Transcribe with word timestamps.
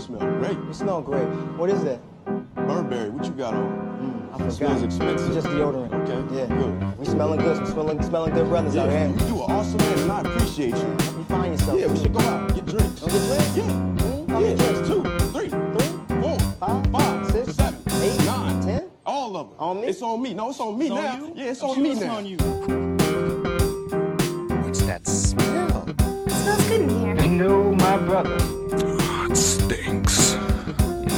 smell 0.00 0.20
great. 0.38 0.56
You 0.56 0.72
smell 0.72 1.02
great. 1.02 1.26
What 1.58 1.70
is 1.70 1.82
that? 1.84 2.00
Burberry, 2.54 3.10
what 3.10 3.24
you 3.24 3.32
got 3.32 3.54
on? 3.54 4.30
I 4.32 4.34
It 4.34 4.38
forgot. 4.38 4.52
smells 4.52 4.82
expensive. 4.82 5.26
It's 5.26 5.34
just 5.34 5.46
deodorant. 5.48 5.92
Okay, 6.02 6.36
Yeah. 6.36 6.46
good. 6.46 6.98
We 6.98 7.04
smelling 7.04 7.40
good. 7.40 7.56
Some 7.56 7.66
smelling, 7.66 8.02
smelling 8.02 8.34
good 8.34 8.48
brothers 8.48 8.76
out 8.76 8.88
Yeah, 8.90 9.06
here. 9.06 9.16
you 9.16 9.26
do 9.26 9.34
an 9.44 9.50
awesome 9.50 9.78
man, 9.78 9.98
and 9.98 10.12
I 10.12 10.20
appreciate 10.20 10.68
you. 10.70 10.74
Help 10.74 11.00
you 11.18 11.24
find 11.28 11.52
yourself. 11.52 11.80
Yeah, 11.80 11.86
we 11.88 11.96
should 11.98 12.12
go 12.14 12.20
out, 12.20 12.54
get 12.54 12.66
drinks. 12.66 13.00
Go 13.00 13.06
get 13.06 13.26
drinks? 13.26 13.56
Yeah. 13.56 13.62
Mm, 13.64 14.28
how 14.30 14.38
yeah, 14.38 14.46
many 14.46 14.54
drinks? 14.56 14.88
two, 14.88 15.02
three, 15.32 15.48
Three? 15.48 16.20
four, 16.22 16.38
Five? 16.60 16.86
five, 16.92 17.30
Six? 17.32 17.54
seven, 17.56 17.80
Eight? 18.02 18.24
nine, 18.26 18.60
Ten? 18.62 18.82
All 19.06 19.36
of 19.36 19.48
them. 19.50 19.56
On 19.58 19.80
me? 19.80 19.86
It's 19.88 20.02
on 20.02 20.22
me. 20.22 20.34
No, 20.34 20.50
it's 20.50 20.60
on 20.60 20.78
me 20.78 20.86
It's 20.86 20.94
on 20.94 21.02
now. 21.02 21.16
you? 21.26 21.32
Yeah, 21.34 21.44
it's 21.50 21.62
I'm 21.62 21.68
on 21.70 21.74
sure 21.74 21.82
me 21.84 21.90
it's 21.92 22.00
now. 22.00 22.16
on 22.16 22.26
you. 22.26 22.36
What's 24.64 24.82
that 24.82 25.06
smell? 25.06 25.84
It 25.88 26.32
smells 26.32 26.68
good 26.68 26.80
in 26.82 26.88
here. 27.00 27.14
No, 27.28 27.72
my 27.74 27.96
brother. 27.98 28.38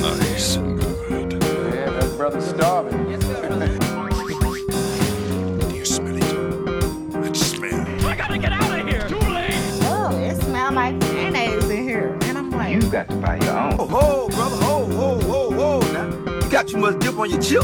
Nice 0.03 0.57
and 0.57 0.81
good. 0.81 1.33
Yeah, 1.43 1.91
that 1.91 2.15
brother's 2.17 2.45
starving. 2.47 3.05
Do 3.05 3.11
you 3.13 3.21
smell 5.85 6.17
it? 6.17 6.23
That 7.13 7.37
smell. 7.37 7.87
Oh, 9.85 10.19
it 10.19 10.37
smells 10.43 10.75
like 10.75 10.95
mayonnaise 10.99 11.71
in 11.71 11.83
here. 11.85 12.19
And 12.23 12.37
I'm 12.37 12.51
like, 12.51 12.75
You 12.75 12.83
got 12.91 13.09
to 13.11 13.17
buy 13.17 13.37
your 13.39 13.57
own. 13.57 13.77
Oh, 13.79 13.87
whoa, 13.87 14.29
brother, 14.29 14.57
whoa, 14.57 14.87
whoa, 14.87 15.21
whoa, 15.21 15.51
whoa. 15.81 15.93
Now, 15.93 16.09
you 16.45 16.51
got 16.51 16.67
too 16.69 16.79
much 16.79 16.99
dip 17.01 17.17
on 17.19 17.31
your 17.31 17.41
chip. 17.41 17.63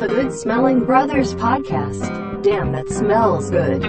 The 0.00 0.06
Good 0.08 0.32
Smelling 0.32 0.84
Brothers 0.84 1.34
podcast. 1.34 2.42
Damn, 2.42 2.72
that 2.72 2.88
smells 2.88 3.50
good. 3.50 3.82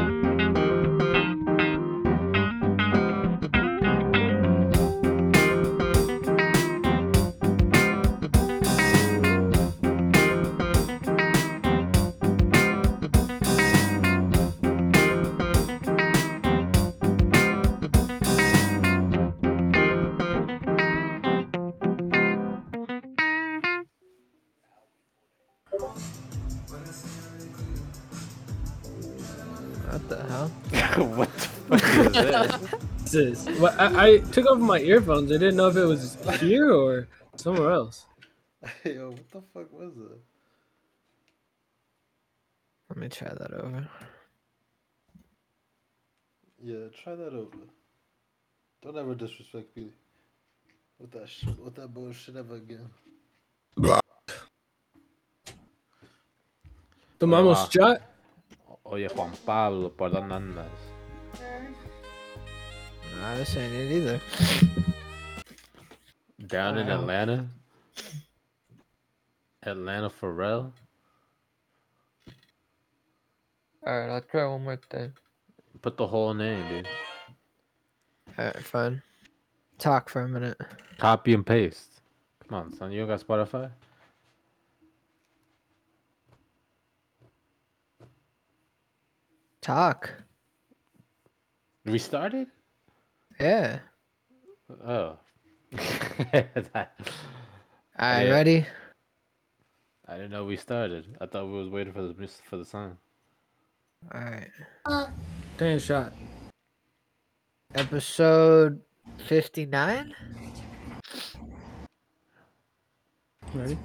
That? 33.16 33.30
This 33.30 33.48
is- 33.48 33.60
Well, 33.60 33.76
I, 33.80 34.08
I 34.08 34.18
took 34.20 34.46
off 34.48 34.60
my 34.60 34.80
earphones. 34.80 35.32
I 35.32 35.36
didn't 35.38 35.56
know 35.58 35.68
if 35.70 35.76
it 35.78 35.86
was 35.86 36.18
here 36.40 36.72
or 36.72 37.08
somewhere 37.36 37.72
else. 37.72 38.06
Yo, 38.86 39.10
what 39.12 39.30
the 39.32 39.42
fuck 39.54 39.72
was 39.74 39.94
it? 39.98 40.20
Let 42.90 42.98
me 42.98 43.10
try 43.10 43.30
that 43.30 43.52
over. 43.54 43.88
Yeah, 46.64 46.88
try 47.04 47.16
that 47.16 47.34
over. 47.34 47.58
Don't 48.82 48.98
ever 48.98 49.16
disrespect 49.16 49.76
me 49.76 49.90
with 51.00 51.12
that 51.12 51.28
sh- 51.30 51.46
with 51.64 51.76
that 51.76 51.94
bullshit 51.94 52.36
ever 52.36 52.56
again. 52.56 52.90
Tomamos 57.20 57.56
Ah. 57.58 57.70
shot. 57.72 58.02
Oye, 58.86 59.08
Juan 59.10 59.32
Pablo, 59.46 59.90
¿por 59.90 60.12
dónde 60.12 60.36
andas? 60.36 60.70
Nah, 63.20 63.36
this 63.36 63.56
ain't 63.58 63.74
it 63.74 63.92
either. 63.92 64.22
Down 66.48 66.78
in 66.78 66.90
Atlanta? 66.90 67.48
Atlanta 69.64 70.10
for 70.10 70.34
real? 70.34 70.74
Alright, 73.86 74.10
I'll 74.10 74.22
try 74.22 74.46
one 74.46 74.64
more 74.64 74.80
thing. 74.90 75.14
Put 75.82 75.98
the 75.98 76.08
whole 76.08 76.34
name, 76.34 76.68
dude. 76.70 76.88
Alright, 78.38 78.64
fine. 78.64 79.02
Talk 79.78 80.10
for 80.10 80.22
a 80.22 80.28
minute. 80.28 80.58
Copy 80.98 81.34
and 81.34 81.46
paste. 81.46 82.02
Come 82.48 82.58
on, 82.58 82.74
son. 82.74 82.92
You 82.92 83.06
got 83.06 83.22
Spotify? 83.22 83.70
Talk. 89.62 90.14
We 91.86 91.98
started? 91.98 92.48
Yeah. 93.40 93.80
Oh. 94.86 95.18
Alright, 95.78 96.88
Yeah. 98.00 98.30
ready? 98.30 98.66
I 100.08 100.16
didn't 100.16 100.32
know 100.32 100.46
we 100.46 100.58
started. 100.58 101.06
I 101.20 101.26
thought 101.26 101.46
we 101.48 101.54
was 101.54 101.70
waiting 101.70 101.94
for 101.94 102.02
the 102.02 102.28
for 102.50 102.58
the 102.58 102.66
song. 102.66 102.98
Alright. 104.14 104.50
Uh. 104.86 105.08
Damn 105.58 105.80
shot. 105.80 106.14
Episode 107.74 108.80
59? 109.18 110.14
Ready? 113.54 113.78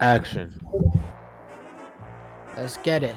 Action. 0.00 0.60
Let's 2.56 2.76
get 2.78 3.02
it. 3.02 3.16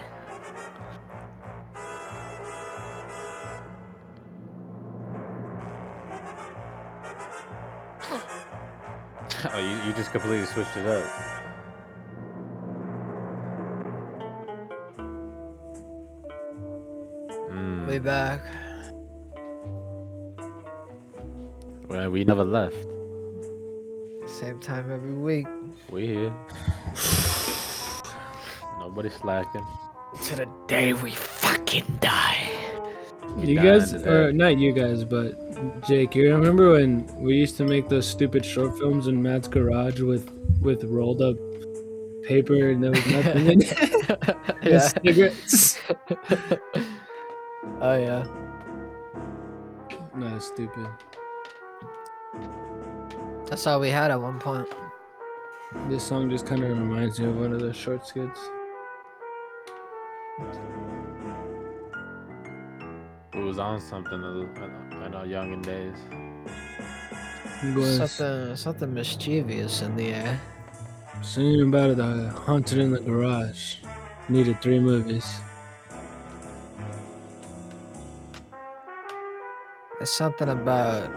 Oh, 9.59 9.61
you, 9.61 9.77
you 9.87 9.93
just 9.93 10.11
completely 10.11 10.45
switched 10.45 10.77
it 10.77 10.85
up. 10.85 11.03
Mm. 17.51 17.85
We 17.85 17.99
back. 17.99 18.39
Well, 21.89 22.09
we 22.09 22.23
never 22.23 22.45
left. 22.45 22.77
Same 24.27 24.61
time 24.61 24.89
every 24.93 25.13
week. 25.13 25.47
We 25.91 26.07
here. 26.07 26.33
Nobody 28.79 29.09
slacking. 29.09 29.65
To 30.23 30.35
the 30.37 30.47
day 30.67 30.93
we 30.93 31.11
fucking 31.11 31.97
die. 31.99 32.49
We 33.35 33.47
You 33.47 33.55
guys, 33.59 33.93
or 33.93 34.31
not 34.31 34.57
you 34.57 34.71
guys, 34.71 35.03
but 35.03 35.48
Jake, 35.87 36.15
you 36.15 36.33
remember 36.33 36.71
when 36.73 37.05
we 37.17 37.35
used 37.35 37.57
to 37.57 37.65
make 37.65 37.89
those 37.89 38.07
stupid 38.07 38.45
short 38.45 38.77
films 38.77 39.07
in 39.07 39.21
Matt's 39.21 39.47
garage 39.47 39.99
with 39.99 40.29
with 40.61 40.83
rolled 40.83 41.21
up 41.21 41.37
paper 42.23 42.69
and 42.69 42.83
there 42.83 42.91
was 42.91 43.05
nothing 43.07 43.45
in 43.47 43.61
it? 43.61 44.35
Yeah. 44.61 44.79
cigarettes. 44.79 45.79
oh 47.81 47.97
yeah. 47.97 48.27
No, 50.15 50.37
stupid. 50.39 50.87
That's 53.47 53.65
all 53.65 53.79
we 53.79 53.89
had 53.89 54.11
at 54.11 54.21
one 54.21 54.37
point. 54.39 54.67
This 55.87 56.03
song 56.03 56.29
just 56.29 56.45
kind 56.45 56.63
of 56.63 56.69
reminds 56.77 57.19
me 57.19 57.27
of 57.29 57.37
one 57.37 57.53
of 57.53 57.61
those 57.61 57.75
short 57.77 58.05
skits. 58.05 58.39
We 63.49 63.53
was 63.53 63.59
on 63.59 63.81
something 63.81 64.13
in, 64.13 65.03
in 65.03 65.15
our 65.15 65.25
younger 65.25 65.59
days. 65.67 65.95
Was 67.75 67.97
Something 67.97 68.55
something 68.55 68.93
mischievous 68.93 69.81
in 69.81 69.95
the 69.95 70.13
air. 70.13 70.39
singing 71.23 71.63
about 71.69 71.97
the 71.97 72.29
haunted 72.45 72.77
in 72.77 72.91
the 72.91 72.99
garage. 72.99 73.77
Needed 74.29 74.61
three 74.61 74.79
movies. 74.79 75.25
There's 79.97 80.11
something 80.11 80.49
about 80.49 81.09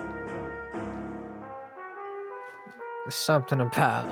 there's 3.04 3.14
something 3.14 3.60
about 3.60 4.06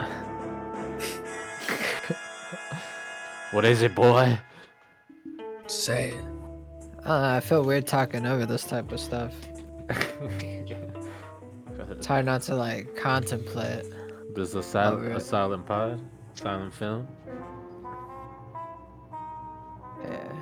What 3.53 3.65
is 3.65 3.81
it, 3.81 3.95
boy? 3.95 4.39
Say 5.69 6.11
it. 6.11 6.40
I 7.05 7.37
I 7.37 7.41
feel 7.41 7.65
weird 7.65 7.87
talking 7.87 8.27
over 8.27 8.47
this 8.47 8.65
type 8.65 8.91
of 8.93 9.01
stuff. 9.01 9.33
It's 11.91 12.07
hard 12.07 12.25
not 12.25 12.41
to 12.43 12.55
like 12.55 12.97
contemplate. 12.97 13.85
This 14.35 14.51
is 14.51 14.55
a, 14.55 14.63
sil- 14.63 15.05
a 15.17 15.21
silent 15.21 15.67
pod, 15.67 16.01
silent 16.35 16.73
film. 16.73 17.07
Yeah. 20.03 20.33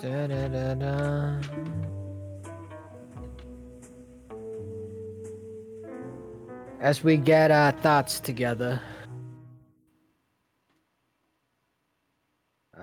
Da, 0.00 0.26
da, 0.26 0.48
da, 0.48 0.74
da. 0.74 1.40
As 6.80 7.04
we 7.04 7.16
get 7.16 7.50
our 7.50 7.72
thoughts 7.72 8.20
together. 8.20 8.80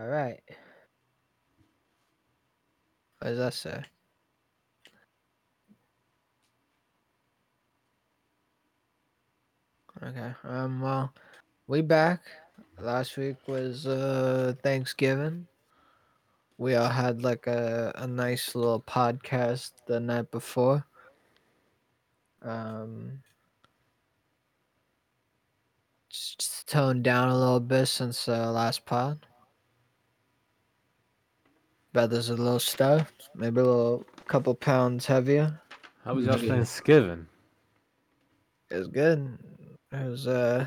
All 0.01 0.07
right. 0.07 0.42
What 3.19 3.27
does 3.30 3.38
that 3.38 3.53
say? 3.53 3.83
Okay. 10.01 10.33
Um. 10.44 10.81
Well, 10.81 11.13
we 11.68 11.81
back. 11.81 12.21
Last 12.80 13.15
week 13.15 13.36
was 13.48 13.86
uh 13.86 14.56
Thanksgiving. 14.63 15.45
We 16.57 16.74
all 16.74 16.89
had 16.89 17.21
like 17.21 17.45
a 17.45 17.92
a 17.94 18.07
nice 18.07 18.56
little 18.56 18.81
podcast 18.81 19.74
the 19.86 20.00
night 20.00 20.31
before. 20.31 20.83
Um. 22.42 23.19
Just, 26.09 26.68
toned 26.68 27.03
down 27.03 27.30
a 27.30 27.38
little 27.38 27.59
bit 27.59 27.86
since 27.86 28.27
uh, 28.27 28.51
last 28.51 28.86
pod. 28.86 29.27
Brother's 31.93 32.29
a 32.29 32.35
little 32.35 32.59
stuffed, 32.59 33.29
maybe 33.35 33.59
a 33.59 33.63
little 33.65 34.05
couple 34.27 34.55
pounds 34.55 35.05
heavier. 35.05 35.59
How 36.05 36.13
was 36.13 36.25
y'all 36.25 36.38
Yeah. 36.39 36.53
Thanksgiving? 36.55 37.27
It 38.69 38.77
was 38.77 38.88
good. 38.88 39.38
It 39.91 40.07
was 40.09 40.27
uh 40.27 40.65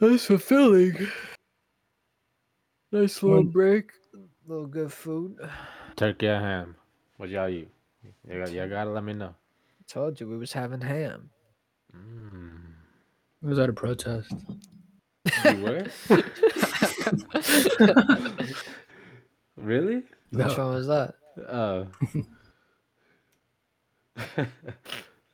it 0.00 0.04
was 0.04 0.24
fulfilling. 0.24 0.96
Nice 2.90 3.22
little 3.22 3.42
Fun. 3.42 3.48
break. 3.50 3.92
little 4.46 4.66
good 4.66 4.92
food. 4.92 5.36
Turkey 5.96 6.26
or 6.28 6.40
ham? 6.40 6.74
What 7.18 7.28
y'all 7.28 7.48
eat? 7.50 7.68
You 8.26 8.38
got, 8.38 8.50
y'all 8.52 8.68
gotta 8.68 8.90
let 8.90 9.04
me 9.04 9.12
know. 9.12 9.34
I 9.34 9.84
Told 9.86 10.18
you 10.20 10.26
we 10.28 10.38
was 10.38 10.52
having 10.54 10.80
ham. 10.80 11.28
Mm. 11.94 12.60
I 13.44 13.46
was 13.46 13.58
at 13.58 13.68
a 13.68 13.72
protest. 13.74 14.32
You 15.44 15.56
were? 15.62 15.86
really? 19.60 20.02
Which 20.30 20.56
No. 20.56 20.66
one 20.66 20.74
was 20.74 20.86
that? 20.86 21.14
Oh. 21.48 21.86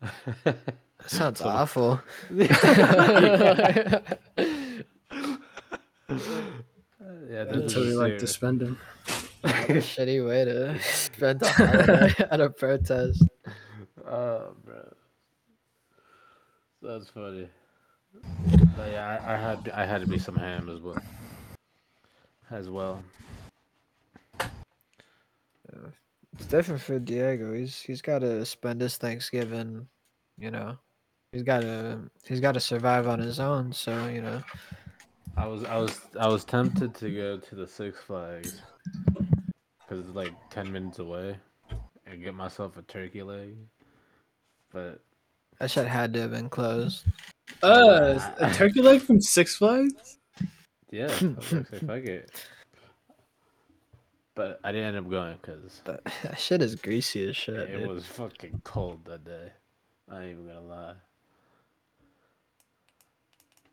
That 0.03 0.57
sounds 1.07 1.39
So- 1.41 1.49
awful. 1.49 2.01
yeah, 2.31 2.47
That's 7.45 7.57
is 7.57 7.75
how 7.75 7.81
we 7.81 7.95
like 7.95 8.19
to 8.19 8.27
spend 8.27 8.61
them. 8.61 8.79
Shitty 9.45 10.27
way 10.27 10.45
to 10.45 10.79
spend 10.83 11.43
a 11.43 11.49
holiday 11.49 12.15
at 12.31 12.41
a 12.41 12.51
protest. 12.51 13.23
Oh, 14.09 14.55
bro. 14.65 14.93
That's 16.83 17.09
funny. 17.11 17.49
But 18.77 18.93
yeah, 18.93 19.21
I, 19.25 19.35
I 19.35 19.37
had 19.37 19.71
I 19.75 19.85
had 19.85 20.01
to 20.01 20.07
be 20.07 20.19
some 20.19 20.37
ham 20.37 20.69
as 20.71 20.81
well. 20.81 21.03
As 22.51 22.71
well. 22.71 23.03
It's 26.39 26.47
different 26.47 26.81
for 26.81 26.99
Diego. 26.99 27.55
He's 27.55 27.81
he's 27.81 28.03
got 28.03 28.21
to 28.21 28.45
spend 28.45 28.81
his 28.81 28.97
Thanksgiving, 28.97 29.87
you 30.39 30.51
know. 30.51 30.77
He's 31.33 31.43
got 31.43 31.63
to 31.63 32.01
he's 32.25 32.41
got 32.41 32.53
to 32.53 32.61
survive 32.61 33.09
on 33.09 33.19
his 33.19 33.41
own. 33.41 33.73
So 33.73 34.07
you 34.09 34.23
know, 34.23 34.43
I 35.37 35.47
was 35.47 35.65
I 35.65 35.77
was 35.77 36.01
I 36.19 36.29
was 36.29 36.45
tempted 36.45 36.95
to 36.97 37.11
go 37.11 37.39
to 37.39 37.55
the 37.55 37.67
Six 37.67 37.99
Flags 38.01 38.61
because 39.81 40.07
it's 40.07 40.17
like 40.17 40.33
ten 40.51 40.71
minutes 40.71 40.99
away 40.99 41.37
and 42.07 42.23
get 42.23 42.35
myself 42.35 42.77
a 42.77 42.83
turkey 42.83 43.23
leg, 43.23 43.57
but 44.73 45.01
that 45.59 45.71
shit 45.71 45.87
had 45.87 46.13
to 46.15 46.23
have 46.23 46.31
been 46.31 46.49
closed. 46.49 47.05
Uh, 47.63 48.19
a 48.39 48.53
turkey 48.53 48.83
leg 48.83 49.01
from 49.01 49.21
Six 49.21 49.57
Flags? 49.57 50.19
yeah, 50.91 51.07
I 51.21 51.27
was 51.27 51.53
like, 51.53 51.69
"Say, 51.69 51.79
fuck 51.79 52.05
it. 52.05 52.47
But 54.37 54.61
I 54.63 54.71
didn't 54.71 54.95
end 54.95 55.07
up 55.07 55.11
going 55.11 55.37
because 55.41 55.81
That, 55.87 56.05
that 56.23 56.39
shit 56.39 56.63
is 56.63 56.77
greasy 56.77 57.29
as 57.29 57.37
shit. 57.37 57.57
it 57.57 57.79
dude. 57.79 57.89
was 57.89 58.07
fucking 58.07 58.61
cold 58.63 59.01
that 59.07 59.25
day. 59.25 59.51
I 60.09 60.23
ain't 60.23 60.33
even 60.33 60.47
gonna 60.47 60.61
lie. 60.61 60.95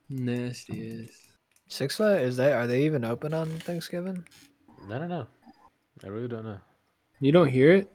Nasty 0.10 1.04
ass. 1.04 1.10
Six 1.68 1.98
Flags 1.98 2.30
is 2.30 2.38
they 2.38 2.54
are 2.54 2.65
they 2.65 2.83
even 2.86 3.04
open 3.04 3.33
on 3.33 3.50
Thanksgiving? 3.60 4.25
I 4.89 4.98
don't 4.98 5.10
know. 5.10 5.27
I 6.04 6.07
really 6.07 6.27
don't 6.27 6.45
know. 6.45 6.60
You 7.19 7.31
don't 7.31 7.48
hear 7.48 7.74
it? 7.74 7.92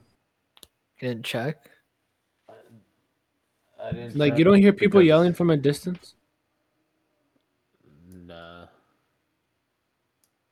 You 1.00 1.08
didn't 1.08 1.24
check. 1.24 1.70
I 3.80 3.92
didn't 3.92 4.16
Like 4.16 4.36
you 4.36 4.44
don't 4.44 4.58
hear 4.58 4.72
people 4.72 5.00
yelling 5.02 5.32
from 5.32 5.50
a 5.50 5.56
distance? 5.56 6.14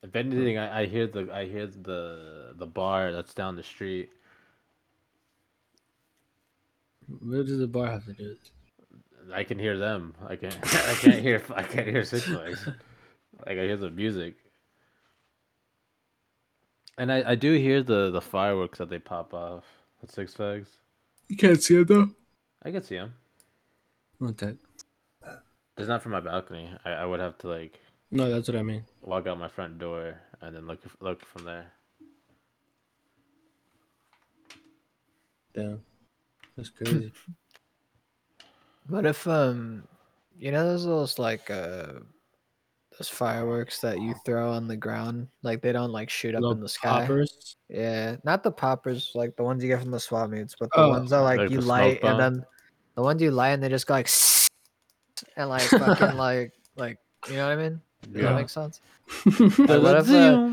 If 0.06 0.14
anything, 0.14 0.56
I, 0.58 0.82
I 0.82 0.86
hear 0.86 1.06
the 1.06 1.28
I 1.32 1.46
hear 1.46 1.66
the 1.66 2.54
the 2.56 2.66
bar 2.66 3.12
that's 3.12 3.34
down 3.34 3.56
the 3.56 3.62
street. 3.62 4.10
What 7.08 7.46
does 7.46 7.58
the 7.58 7.66
bar 7.66 7.90
have 7.90 8.04
to 8.06 8.12
do 8.12 8.28
with 8.28 8.32
it? 8.32 9.32
I 9.34 9.42
can 9.42 9.58
hear 9.58 9.76
them. 9.76 10.14
I 10.28 10.36
can't. 10.36 10.56
I 10.62 10.94
can't 10.94 11.20
hear 11.20 11.42
I 11.54 11.62
can't 11.62 11.88
hear 11.88 12.04
Six 12.04 12.24
Flags. 12.24 12.68
Like 13.46 13.58
I 13.58 13.62
hear 13.62 13.76
the 13.76 13.90
music. 13.90 14.34
And 16.98 17.12
I, 17.12 17.32
I 17.32 17.34
do 17.34 17.52
hear 17.52 17.82
the, 17.82 18.10
the 18.10 18.22
fireworks 18.22 18.78
that 18.78 18.88
they 18.88 18.98
pop 18.98 19.34
off 19.34 19.64
at 20.02 20.10
Six 20.10 20.32
Flags. 20.34 20.68
You 21.28 21.36
can't 21.36 21.62
see 21.62 21.80
it 21.80 21.88
though. 21.88 22.10
I 22.62 22.70
can 22.70 22.82
see 22.82 22.96
them. 22.96 23.12
Okay. 24.22 24.54
It's 25.76 25.88
not 25.88 26.02
from 26.02 26.12
my 26.12 26.20
balcony. 26.20 26.70
I, 26.84 26.90
I 26.92 27.04
would 27.04 27.20
have 27.20 27.36
to 27.38 27.48
like 27.48 27.80
No, 28.10 28.30
that's 28.30 28.48
what 28.48 28.56
I 28.56 28.62
mean. 28.62 28.84
walk 29.02 29.26
out 29.26 29.38
my 29.38 29.48
front 29.48 29.78
door 29.78 30.20
and 30.40 30.54
then 30.54 30.66
look 30.66 30.80
look 31.00 31.24
from 31.24 31.44
there. 31.44 31.72
Damn. 35.54 35.82
That's 36.56 36.70
crazy. 36.70 37.12
What 38.88 39.04
if 39.04 39.26
um, 39.26 39.82
you 40.38 40.52
know 40.52 40.64
those 40.64 40.84
little 40.84 41.08
like 41.18 41.50
uh, 41.50 41.94
those 42.96 43.08
fireworks 43.08 43.80
that 43.80 44.00
you 44.00 44.14
throw 44.24 44.52
on 44.52 44.68
the 44.68 44.76
ground, 44.76 45.26
like 45.42 45.60
they 45.60 45.72
don't 45.72 45.90
like 45.90 46.08
shoot 46.08 46.36
up 46.36 46.40
Little 46.42 46.54
in 46.56 46.60
the 46.60 46.68
sky. 46.68 47.00
poppers. 47.00 47.56
Yeah, 47.68 48.14
not 48.22 48.44
the 48.44 48.52
poppers, 48.52 49.10
like 49.16 49.34
the 49.34 49.42
ones 49.42 49.60
you 49.62 49.68
get 49.68 49.80
from 49.80 49.90
the 49.90 49.98
swap 49.98 50.30
meets, 50.30 50.54
but 50.58 50.70
the 50.72 50.82
Oh, 50.82 50.90
ones 50.90 51.10
that 51.10 51.18
like, 51.22 51.38
like 51.38 51.50
you 51.50 51.58
light 51.58 52.00
bomb? 52.00 52.20
and 52.20 52.36
then 52.36 52.44
the 52.94 53.02
ones 53.02 53.20
you 53.20 53.32
light 53.32 53.50
and 53.50 53.62
they 53.62 53.68
just 53.68 53.88
go 53.88 53.94
like 53.94 54.08
and 55.36 55.48
like 55.48 55.62
fucking 55.62 56.16
like 56.16 56.52
like 56.76 56.98
you 57.28 57.34
know 57.34 57.48
what 57.48 57.58
I 57.58 57.68
mean? 57.68 57.80
Does 58.12 58.22
Yeah. 58.22 58.28
that 58.30 58.36
make 58.36 58.48
sense? 58.48 58.80
Like, 59.40 59.82
what 59.82 59.96
if 59.96 60.10
uh, 60.10 60.50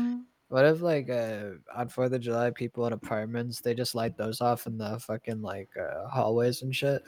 what 0.48 0.64
if 0.66 0.80
like 0.82 1.08
uh 1.10 1.50
on 1.74 1.88
Fourth 1.88 2.12
of 2.12 2.20
July 2.20 2.50
people 2.50 2.86
in 2.86 2.92
apartments 2.92 3.60
they 3.60 3.74
just 3.74 3.94
light 3.94 4.16
those 4.16 4.40
off 4.40 4.66
in 4.66 4.78
the 4.78 4.98
fucking 5.00 5.42
like 5.42 5.70
uh, 5.80 6.08
hallways 6.08 6.62
and 6.62 6.74
shit? 6.74 7.02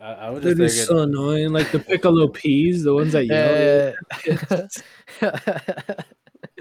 I, 0.00 0.12
I 0.12 0.30
was 0.30 0.42
They're 0.44 0.54
just 0.54 0.76
just 0.76 0.88
thinking 0.88 0.96
so 0.96 1.02
annoying. 1.02 1.52
Like 1.52 1.70
the 1.72 1.80
piccolo 1.80 2.28
peas, 2.28 2.84
the 2.84 2.94
ones 2.94 3.12
that 3.12 3.26
yell. 3.26 3.94
Yeah. 4.30 4.66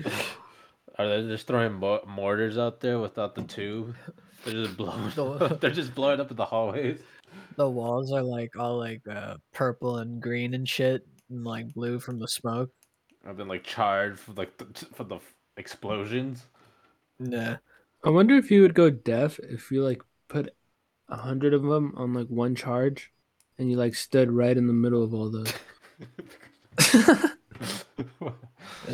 Are 0.97 1.07
they 1.07 1.21
just 1.27 1.47
throwing 1.47 1.73
mo- 1.73 2.03
mortars 2.07 2.57
out 2.57 2.79
there 2.81 2.99
without 2.99 3.35
the 3.35 3.43
tube? 3.43 3.95
They're 4.43 4.65
just 4.65 4.75
blowing. 4.77 5.11
they're 5.59 5.69
just 5.71 5.95
blowing 5.95 6.19
up 6.19 6.31
in 6.31 6.37
the 6.37 6.45
hallways. 6.45 6.99
the 7.55 7.69
walls 7.69 8.11
are 8.11 8.21
like 8.23 8.55
all 8.57 8.77
like 8.77 9.01
uh, 9.07 9.35
purple 9.53 9.97
and 9.97 10.21
green 10.21 10.53
and 10.53 10.67
shit, 10.67 11.05
and 11.31 11.43
like 11.43 11.73
blue 11.73 11.99
from 11.99 12.19
the 12.19 12.27
smoke. 12.27 12.69
I've 13.27 13.37
been 13.37 13.47
like 13.47 13.63
charged 13.63 14.19
for 14.19 14.33
like 14.33 14.57
the, 14.57 14.65
for 14.93 15.03
the 15.03 15.19
explosions. 15.57 16.45
Yeah. 17.19 17.57
I 18.03 18.09
wonder 18.09 18.35
if 18.35 18.49
you 18.49 18.61
would 18.61 18.73
go 18.73 18.89
deaf 18.89 19.39
if 19.39 19.71
you 19.71 19.83
like 19.83 20.01
put 20.27 20.53
a 21.09 21.15
hundred 21.17 21.53
of 21.53 21.63
them 21.63 21.93
on 21.95 22.13
like 22.13 22.27
one 22.27 22.55
charge, 22.55 23.11
and 23.57 23.69
you 23.69 23.77
like 23.77 23.95
stood 23.95 24.31
right 24.31 24.57
in 24.57 24.67
the 24.67 24.73
middle 24.73 25.03
of 25.03 25.13
all 25.13 25.29
those. 25.29 25.53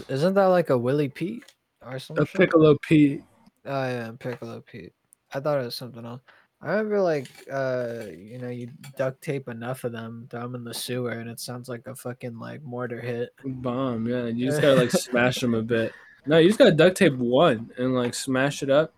Isn't 0.10 0.34
that 0.34 0.46
like 0.46 0.70
a 0.70 0.78
Willie 0.78 1.10
Pete 1.10 1.46
or 1.86 2.00
something? 2.00 2.24
A 2.24 2.38
piccolo 2.38 2.78
Pete. 2.82 3.24
Oh 3.66 3.88
yeah, 3.88 4.12
Piccolo 4.20 4.62
Pete. 4.62 4.94
I 5.34 5.40
thought 5.40 5.60
it 5.60 5.66
was 5.66 5.76
something 5.76 6.06
else. 6.06 6.22
I 6.60 6.72
remember 6.72 7.00
like 7.02 7.30
uh 7.52 8.06
you 8.18 8.40
know 8.40 8.50
you 8.50 8.70
duct 8.98 9.22
tape 9.22 9.48
enough 9.48 9.84
of 9.84 9.92
them, 9.92 10.28
throw 10.30 10.42
them 10.42 10.56
in 10.56 10.64
the 10.64 10.74
sewer, 10.74 11.12
and 11.12 11.30
it 11.30 11.40
sounds 11.40 11.70
like 11.70 11.86
a 11.88 11.96
fucking 11.96 12.40
like 12.40 12.64
mortar 12.64 13.00
hit. 13.00 13.30
Bomb, 13.46 14.08
yeah. 14.08 14.26
You 14.26 14.48
just 14.48 14.62
gotta 14.62 14.76
like 14.76 14.92
smash 14.92 15.40
them 15.40 15.54
a 15.54 15.62
bit. 15.62 15.94
No, 16.26 16.40
you 16.40 16.50
just 16.50 16.58
gotta 16.60 16.72
duct 16.72 16.98
tape 16.98 17.14
one 17.14 17.72
and 17.78 17.94
like 17.94 18.14
smash 18.16 18.64
it 18.64 18.70
up. 18.72 18.94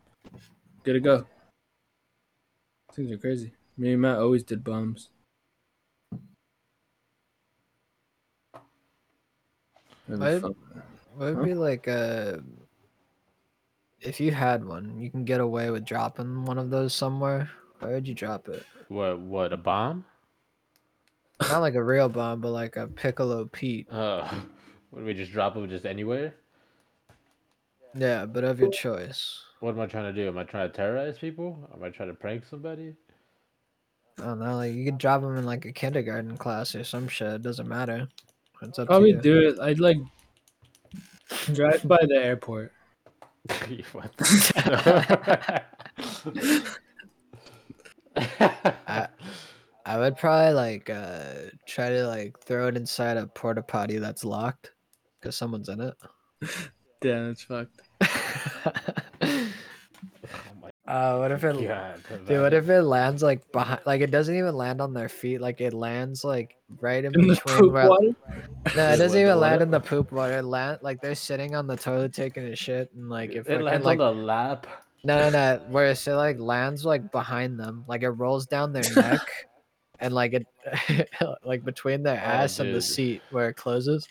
Good 0.84 0.94
to 0.94 1.00
go. 1.02 1.26
Things 2.94 3.12
are 3.12 3.18
crazy. 3.18 3.52
Me 3.78 3.92
and 3.94 4.02
Matt 4.02 4.18
always 4.18 4.44
did 4.44 4.64
bombs. 4.64 5.10
That'd 10.08 10.44
I'd- 10.46 10.56
Would 11.18 11.36
Huh? 11.36 11.44
be 11.44 11.54
like 11.54 11.88
uh 11.88 12.38
if 14.02 14.20
you 14.20 14.32
had 14.32 14.64
one, 14.66 15.00
you 15.00 15.10
can 15.10 15.26
get 15.26 15.42
away 15.42 15.70
with 15.70 15.86
dropping 15.86 16.46
one 16.46 16.58
of 16.58 16.70
those 16.70 16.94
somewhere. 16.94 17.50
Where 17.80 17.94
would 17.94 18.08
you 18.08 18.14
drop 18.14 18.48
it? 18.50 18.66
What? 18.88 19.20
What? 19.20 19.54
A 19.54 19.58
bomb? 19.58 20.06
Not 21.42 21.60
like 21.60 21.76
a 21.76 21.84
real 21.84 22.10
bomb, 22.20 22.42
but 22.42 22.52
like 22.52 22.76
a 22.76 22.88
Piccolo 22.88 23.46
Pete. 23.46 23.88
Uh, 23.92 24.30
would 24.92 25.06
we 25.06 25.14
just 25.14 25.32
drop 25.32 25.54
them 25.54 25.70
just 25.70 25.86
anywhere? 25.86 26.34
Yeah, 27.96 28.26
but 28.26 28.44
of 28.44 28.60
your 28.60 28.72
choice. 28.72 29.44
What 29.60 29.72
am 29.72 29.80
I 29.82 29.86
trying 29.86 30.06
to 30.06 30.14
do? 30.14 30.28
Am 30.28 30.38
I 30.38 30.44
trying 30.44 30.70
to 30.70 30.76
terrorize 30.76 31.20
people? 31.20 31.70
Am 31.74 31.84
I 31.84 31.90
trying 31.90 32.10
to 32.10 32.16
prank 32.16 32.46
somebody? 32.46 32.96
I 34.20 34.26
don't 34.26 34.40
know. 34.40 34.56
Like 34.56 34.74
you 34.74 34.86
could 34.86 34.98
drop 34.98 35.22
them 35.22 35.38
in 35.38 35.46
like 35.46 35.66
a 35.66 35.72
kindergarten 35.72 36.38
class 36.38 36.74
or 36.76 36.84
some 36.84 37.08
shit. 37.08 37.34
It 37.34 37.42
doesn't 37.44 37.68
matter. 37.68 38.08
It's 38.62 38.80
up 38.80 38.88
Probably 38.88 39.12
to 39.12 39.18
you. 39.18 39.22
do 39.22 39.50
it. 39.50 39.60
I'd 39.60 39.80
like 39.80 39.98
drive 41.54 41.88
by 41.88 42.00
the 42.08 42.16
airport. 42.16 42.74
I, 48.88 49.08
I 49.86 49.98
would 49.98 50.18
probably 50.18 50.54
like 50.54 50.90
uh 50.90 51.34
try 51.66 51.90
to 51.90 52.08
like 52.08 52.40
throw 52.40 52.68
it 52.68 52.78
inside 52.78 53.18
a 53.18 53.28
porta 53.28 53.62
potty 53.62 53.98
that's 53.98 54.26
locked 54.26 54.72
because 55.20 55.36
someone's 55.36 55.70
in 55.70 55.82
it. 55.82 55.96
Yeah, 57.04 57.28
that's 57.28 57.44
fucked. 57.44 57.82
Uh, 60.90 61.18
what 61.18 61.32
if 61.32 61.44
it, 61.44 61.54
God, 61.68 62.04
dude? 62.26 62.42
What 62.42 62.54
if 62.54 62.68
it 62.68 62.82
lands 62.82 63.22
like 63.22 63.52
behind? 63.52 63.82
Like 63.86 64.02
it 64.02 64.10
doesn't 64.10 64.36
even 64.36 64.56
land 64.56 64.82
on 64.82 64.92
their 64.92 65.08
feet. 65.08 65.40
Like 65.40 65.62
it 65.62 65.72
lands 65.74 66.24
like 66.24 66.56
right 66.82 67.06
in 67.06 67.14
In 67.14 67.28
the 67.28 67.36
between. 67.36 67.58
poop 67.58 67.74
where, 67.74 67.90
water? 67.90 68.10
No, 68.76 68.90
it 68.90 68.98
doesn't 68.98 69.20
even 69.20 69.40
land 69.40 69.62
in 69.62 69.72
the 69.72 69.80
poop 69.80 70.12
water. 70.12 70.40
It 70.40 70.44
land 70.44 70.80
like 70.82 71.00
they're 71.02 71.16
sitting 71.16 71.56
on 71.56 71.66
the 71.68 71.78
toilet 71.78 72.14
taking 72.14 72.44
a 72.44 72.56
shit, 72.56 72.92
and 72.94 73.10
like 73.10 73.32
if 73.32 73.48
It 73.48 73.62
lands 73.62 73.86
like, 73.86 74.00
on 74.00 74.18
the 74.18 74.24
lap. 74.24 74.68
No, 75.04 75.18
no, 75.18 75.30
no. 75.30 75.62
Where 75.70 75.86
it 75.86 76.08
like 76.08 76.40
lands 76.40 76.86
like 76.86 77.12
behind 77.12 77.60
them, 77.60 77.86
like 77.88 78.02
it 78.02 78.10
rolls 78.10 78.48
down 78.48 78.74
their 78.74 78.84
neck, 78.96 79.22
and 80.00 80.14
like 80.14 80.34
it, 80.34 81.10
like 81.44 81.64
between 81.64 82.04
their 82.04 82.18
Oh, 82.18 82.30
ass 82.30 82.60
and 82.60 82.74
the 82.74 82.82
seat 82.82 83.22
where 83.32 83.50
it 83.50 83.56
closes. 83.56 84.08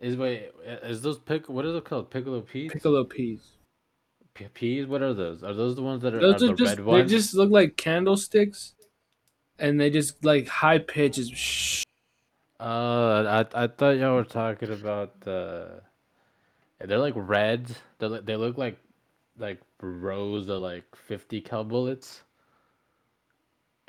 Is 0.00 0.16
wait, 0.16 0.50
is 0.64 1.00
those 1.02 1.18
pick? 1.18 1.48
What 1.48 1.64
are 1.64 1.72
they 1.72 1.80
called? 1.80 2.10
Piccolo 2.10 2.40
peas? 2.42 2.70
Piccolo 2.72 3.04
peas. 3.04 3.56
Peas? 4.48 4.86
What 4.86 5.02
are 5.02 5.14
those? 5.14 5.42
Are 5.42 5.54
those 5.54 5.76
the 5.76 5.82
ones 5.82 6.02
that 6.02 6.14
are, 6.14 6.20
Those 6.20 6.42
are 6.42 6.46
are 6.46 6.48
the 6.48 6.54
just 6.54 6.78
red 6.78 7.08
they 7.08 7.08
just 7.08 7.34
look 7.34 7.50
like 7.50 7.76
candlesticks, 7.76 8.74
and 9.58 9.80
they 9.80 9.90
just 9.90 10.24
like 10.24 10.48
high 10.48 10.78
pitches. 10.78 11.30
Shh. 11.30 11.84
Uh, 12.58 13.44
I 13.54 13.64
I 13.64 13.66
thought 13.66 13.96
y'all 13.96 14.14
were 14.14 14.24
talking 14.24 14.72
about 14.72 15.20
the. 15.20 15.82
They're 16.80 16.98
like 16.98 17.14
red. 17.16 17.74
They 17.98 18.06
look 18.06 18.26
they 18.26 18.36
look 18.36 18.56
like 18.56 18.78
like 19.38 19.60
rows 19.80 20.48
of 20.48 20.62
like 20.62 20.84
fifty 20.94 21.40
cal 21.40 21.64
bullets. 21.64 22.22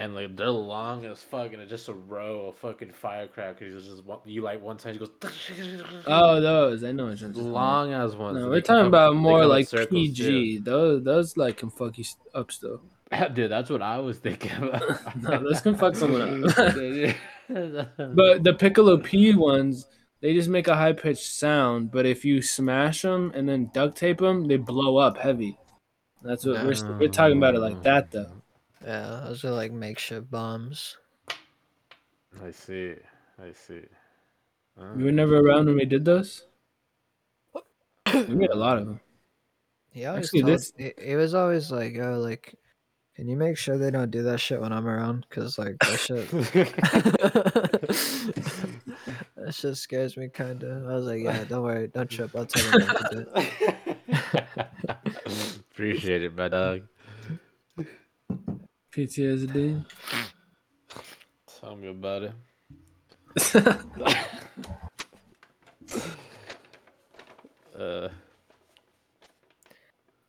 And 0.02 0.16
like 0.16 0.36
they're 0.36 0.50
long 0.50 1.06
as 1.06 1.22
fuck, 1.22 1.54
and 1.54 1.62
it's 1.62 1.70
just 1.70 1.88
a 1.88 1.94
row 1.94 2.48
of 2.48 2.56
fucking 2.58 2.92
firecrackers. 2.92 3.76
It's 3.86 3.88
just 3.88 4.04
you 4.26 4.42
like 4.42 4.60
one 4.60 4.78
time, 4.78 4.96
you 4.96 5.00
goes. 5.02 5.10
Oh, 6.08 6.42
those 6.42 6.84
I 6.84 6.92
know. 6.92 7.10
talking 7.10 7.38
long 7.38 7.94
as 7.94 8.16
ones. 8.16 8.40
No, 8.40 8.50
we're 8.50 8.62
talking 8.62 8.80
come- 8.80 8.88
about 8.88 9.16
more 9.16 9.46
like 9.46 9.70
PG. 9.70 10.60
Those 10.60 11.04
those 11.04 11.38
like 11.38 11.58
can 11.58 11.70
fuck 11.70 12.00
you 12.00 12.06
up 12.34 12.52
still. 12.52 12.82
Dude, 13.34 13.52
that's 13.52 13.70
what 13.70 13.84
I 13.84 14.00
was 14.00 14.18
thinking 14.18 14.52
about. 14.54 14.82
No, 15.22 15.38
those 15.44 15.62
can 15.62 15.76
fuck 15.78 15.96
someone 15.96 16.46
up. 16.46 16.56
but 17.48 18.44
the 18.44 18.56
Piccolo 18.58 18.98
P 18.98 19.36
ones, 19.36 19.86
they 20.22 20.34
just 20.34 20.50
make 20.50 20.68
a 20.68 20.76
high 20.76 20.94
pitched 20.94 21.32
sound. 21.32 21.92
But 21.92 22.08
if 22.08 22.26
you 22.26 22.42
smash 22.42 23.04
them 23.04 23.32
and 23.36 23.48
then 23.48 23.70
duct 23.72 23.98
tape 23.98 24.18
them, 24.18 24.48
they 24.48 24.58
blow 24.58 24.98
up 24.98 25.18
heavy. 25.18 25.60
That's 26.24 26.44
what 26.44 26.64
we're 26.64 26.98
we're 26.98 27.08
talking 27.10 27.38
about 27.38 27.54
it 27.54 27.60
like 27.60 27.84
that 27.84 28.10
though. 28.10 28.41
Yeah, 28.86 29.22
those 29.26 29.44
are 29.46 29.52
like 29.52 29.72
makeshift 29.72 30.30
bombs. 30.32 30.98
I 32.44 32.52
see. 32.52 32.96
I 33.42 33.52
see. 33.54 33.82
Ah. 34.80 34.96
You 34.98 35.06
were 35.06 35.12
never 35.12 35.40
around 35.40 35.68
when 35.68 35.76
we 35.76 35.86
did 35.86 36.04
those. 36.06 36.44
We 38.14 38.36
made 38.36 38.50
a 38.50 38.56
lot 38.56 38.78
of 38.78 38.86
them. 38.86 39.00
He 39.92 40.06
always 40.06 40.26
Actually, 40.26 40.42
told, 40.42 40.54
this- 40.54 40.74
he, 40.78 40.92
he 41.02 41.16
was 41.16 41.34
always 41.34 41.72
like, 41.72 41.98
"Oh, 41.98 42.20
like, 42.20 42.56
can 43.16 43.28
you 43.28 43.38
make 43.38 43.58
sure 43.58 43.78
they 43.78 43.92
don't 43.92 44.12
do 44.12 44.24
that 44.24 44.40
shit 44.40 44.60
when 44.60 44.74
I'm 44.74 44.88
around? 44.88 45.26
Cause 45.30 45.58
like 45.58 45.78
that 45.80 46.00
shit, 46.00 46.30
that 49.36 49.54
shit 49.54 49.78
scares 49.78 50.18
me 50.18 50.28
kind 50.30 50.64
of." 50.64 50.88
I 50.88 50.96
was 50.96 51.06
like, 51.06 51.22
"Yeah, 51.22 51.44
don't 51.46 51.64
worry, 51.64 51.88
don't 51.88 52.10
trip. 52.10 52.32
I'll 52.36 52.46
tell 52.46 52.72
them 52.72 52.88
not 52.88 53.12
to 53.12 53.16
do 53.16 53.26
it." 53.36 54.68
Appreciate 55.72 56.24
it, 56.24 56.36
my 56.36 56.48
dog. 56.48 56.82
PTSD. 58.92 59.86
Tell 61.60 61.76
me 61.76 61.90
about 61.90 62.24
it. 62.24 62.34
uh, 67.80 68.10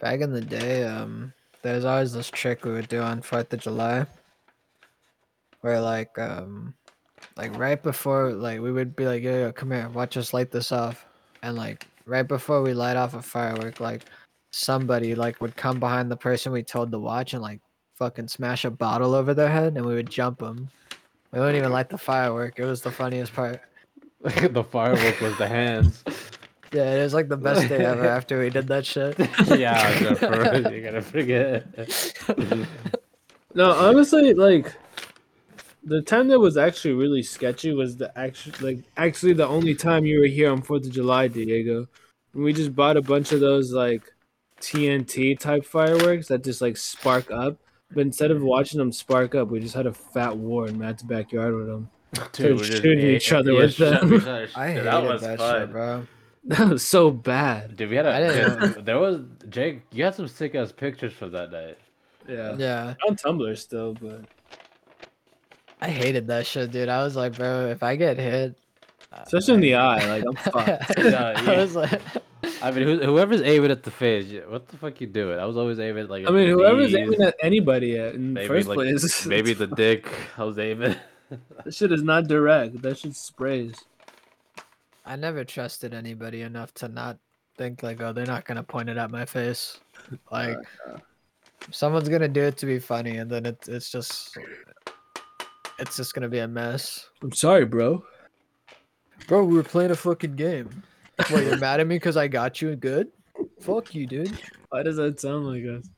Back 0.02 0.21
in 0.21 0.33
the 0.33 0.40
day, 0.40 0.83
um, 0.83 1.33
there's 1.62 1.85
always 1.85 2.12
this 2.12 2.28
trick 2.28 2.64
we 2.64 2.73
would 2.73 2.88
do 2.88 3.00
on 3.00 3.23
Fourth 3.23 3.52
of 3.52 3.61
July, 3.61 4.04
where 5.61 5.81
like, 5.81 6.19
um, 6.19 6.75
like 7.37 7.57
right 7.57 7.81
before, 7.81 8.33
like 8.33 8.61
we 8.61 8.73
would 8.73 8.97
be 8.97 9.07
like, 9.07 9.23
"Yo, 9.23 9.31
yo, 9.31 9.52
come 9.52 9.71
here, 9.71 9.88
watch 9.90 10.16
us 10.16 10.35
light 10.35 10.50
this 10.50 10.73
off," 10.73 11.07
and 11.45 11.57
like 11.57 11.87
right 12.04 12.26
before 12.26 12.62
we 12.62 12.75
light 12.75 12.97
off 12.97 13.14
a 13.14 13.23
firework, 13.23 13.78
like 13.78 14.02
somebody 14.50 15.14
like 15.14 15.40
would 15.40 15.54
come 15.54 15.78
behind 15.78 16.11
the 16.11 16.16
person 16.16 16.50
we 16.50 16.64
told 16.64 16.90
to 16.90 16.99
watch 16.99 17.33
and 17.33 17.42
like 17.42 17.61
fucking 18.02 18.26
smash 18.26 18.64
a 18.64 18.71
bottle 18.71 19.14
over 19.14 19.32
their 19.32 19.49
head, 19.49 19.76
and 19.76 19.87
we 19.87 19.94
would 19.94 20.11
jump 20.11 20.40
them. 20.40 20.68
We 21.30 21.38
wouldn't 21.38 21.56
even 21.56 21.71
light 21.71 21.88
the 21.88 21.99
firework. 21.99 22.59
It 22.59 22.64
was 22.64 22.82
the 22.82 22.90
funniest 22.90 23.32
part. 23.32 23.61
the 24.23 24.64
firework 24.64 25.21
was 25.21 25.37
the 25.38 25.47
hands. 25.49 26.02
Yeah, 26.75 26.94
it 26.94 27.02
was 27.02 27.12
like 27.12 27.28
the 27.28 27.37
best 27.37 27.68
day 27.68 27.85
ever 27.85 28.06
after 28.06 28.38
we 28.38 28.49
did 28.49 28.66
that 28.68 28.87
shit. 28.87 29.18
yeah, 29.59 29.99
no, 30.00 30.14
for 30.14 30.40
real, 30.40 30.73
you 30.73 30.80
gotta 30.80 31.02
forget. 31.02 31.66
No, 33.54 33.73
honestly, 33.73 34.32
like 34.32 34.73
the 35.85 36.00
time 36.00 36.28
that 36.28 36.40
was 36.40 36.56
actually 36.56 36.94
really 36.94 37.23
sketchy 37.23 37.75
was 37.75 37.99
the 37.99 38.11
actual 38.18 38.54
like 38.62 38.78
actually 38.97 39.35
the 39.35 39.47
only 39.47 39.75
time 39.75 40.06
you 40.06 40.21
were 40.21 40.25
here 40.25 40.50
on 40.50 40.62
Fourth 40.62 40.87
of 40.87 40.92
July, 40.92 41.28
Diego. 41.28 41.87
And 42.32 42.42
we 42.42 42.54
just 42.54 42.75
bought 42.75 42.97
a 42.97 43.02
bunch 43.02 43.32
of 43.32 43.40
those 43.40 43.71
like 43.75 44.04
TNT 44.62 45.38
type 45.38 45.66
fireworks 45.66 46.28
that 46.28 46.42
just 46.42 46.62
like 46.62 46.78
spark 46.78 47.30
up. 47.30 47.59
But 47.95 48.03
instead 48.03 48.31
of 48.31 48.43
watching 48.43 48.79
them 48.79 48.93
spark 48.93 49.35
up, 49.35 49.49
we 49.49 49.61
just 49.61 49.75
had 49.75 49.87
a 49.87 49.93
fat 49.93 50.37
war 50.37 50.69
in 50.69 50.79
Matt's 50.79 51.03
backyard 51.03 51.55
with 51.55 51.67
them. 51.67 51.91
Started 52.15 52.57
we're 52.59 52.65
shooting 52.65 52.99
a- 53.01 53.17
each 53.17 53.33
other 53.33 53.53
yeah, 53.53 53.59
with 53.59 53.77
them. 53.77 54.15
other. 54.15 54.49
I 54.57 54.69
hated 54.69 54.85
that 54.85 55.03
was 55.03 55.23
that 55.23 55.39
fun. 55.39 55.61
shit, 55.61 55.73
bro. 55.73 56.07
that 56.45 56.69
was 56.69 56.87
so 56.87 57.11
bad. 57.11 57.77
Dude, 57.77 57.91
we 57.91 57.97
had 57.97 58.07
a 58.07 58.15
I 58.15 58.21
didn't 58.21 58.85
there 58.85 58.99
was 58.99 59.21
Jake. 59.49 59.83
You 59.93 60.05
had 60.05 60.15
some 60.15 60.29
sick 60.29 60.55
ass 60.55 60.73
pictures 60.73 61.13
from 61.13 61.33
that 61.33 61.53
night. 61.53 61.79
Yeah. 62.29 62.55
Yeah. 62.57 62.95
On 63.09 63.17
Tumblr 63.17 63.57
still, 63.59 63.95
but 63.95 64.25
I 65.81 65.89
hated 65.89 66.27
that 66.29 66.47
shit, 66.47 66.71
dude. 66.71 66.89
I 66.89 67.03
was 67.03 67.17
like, 67.17 67.37
bro, 67.37 67.69
if 67.69 67.83
I 67.83 67.97
get 67.97 68.19
hit, 68.19 68.57
especially 69.12 69.54
in 69.54 69.61
the 69.61 69.75
eye, 69.75 70.07
like 70.07 70.25
I'm 70.26 70.35
fucked. 70.52 70.99
Yeah, 71.04 71.35
I 71.37 71.57
was 71.57 71.75
like, 71.75 72.00
I 72.62 72.71
mean, 72.71 72.85
who, 72.85 72.99
whoever's 73.00 73.42
aiming 73.42 73.71
at 73.71 73.83
the 73.83 73.90
face, 73.90 74.33
what 74.49 74.69
the 74.69 74.76
fuck 74.76 75.00
you 75.00 75.07
doing? 75.07 75.38
I 75.38 75.45
was 75.45 75.57
always 75.57 75.78
aiming 75.78 76.09
like. 76.09 76.26
I 76.26 76.31
mean, 76.31 76.49
whoever's 76.49 76.92
knees, 76.92 76.97
aiming 76.97 77.23
at 77.23 77.37
anybody 77.40 77.99
at 77.99 78.14
in 78.14 78.35
the 78.35 78.40
maybe, 78.40 78.49
first 78.49 78.69
like, 78.69 78.76
place, 78.76 79.26
maybe 79.26 79.54
the 79.54 79.66
dick. 79.66 80.09
I 80.37 80.45
was 80.45 80.59
aiming. 80.59 80.97
that 81.64 81.75
shit 81.75 81.92
is 81.92 82.02
not 82.02 82.28
direct. 82.28 82.81
That 82.83 82.99
shit 82.99 83.16
sprays. 83.16 83.75
I 85.04 85.16
never 85.16 85.45
trusted 85.45 85.95
anybody 85.95 86.42
enough 86.42 86.73
to 86.75 86.88
not 86.88 87.19
think 87.57 87.83
like, 87.83 88.00
oh, 88.00 88.12
they're 88.12 88.26
not 88.26 88.45
gonna 88.45 88.62
point 88.62 88.88
it 88.88 88.97
at 88.97 89.11
my 89.11 89.25
face. 89.25 89.81
Like, 90.31 90.57
uh, 90.88 90.99
someone's 91.71 92.09
gonna 92.09 92.28
do 92.28 92.42
it 92.42 92.57
to 92.59 92.66
be 92.66 92.78
funny, 92.78 93.16
and 93.16 93.31
then 93.31 93.47
it's 93.47 93.69
it's 93.69 93.90
just, 93.90 94.37
it's 95.78 95.97
just 95.97 96.14
gonna 96.14 96.28
be 96.28 96.38
a 96.38 96.49
mess. 96.49 97.09
I'm 97.23 97.33
sorry, 97.33 97.64
bro. 97.64 98.04
Bro, 99.26 99.45
we 99.45 99.57
were 99.57 99.62
playing 99.62 99.91
a 99.91 99.97
fucking 99.97 100.37
game. 100.37 100.83
What, 101.31 101.45
you're 101.45 101.59
mad 101.59 101.81
at 101.81 101.87
me 101.87 101.97
because 101.97 102.17
I 102.17 102.29
got 102.29 102.61
you 102.61 102.75
good? 102.76 103.09
Fuck 103.61 103.95
you, 103.95 104.07
dude. 104.07 104.37
Why 104.71 104.83
does 104.83 104.97
that 104.97 105.21
sound 105.21 105.47
like 105.47 105.64
us? 105.64 105.88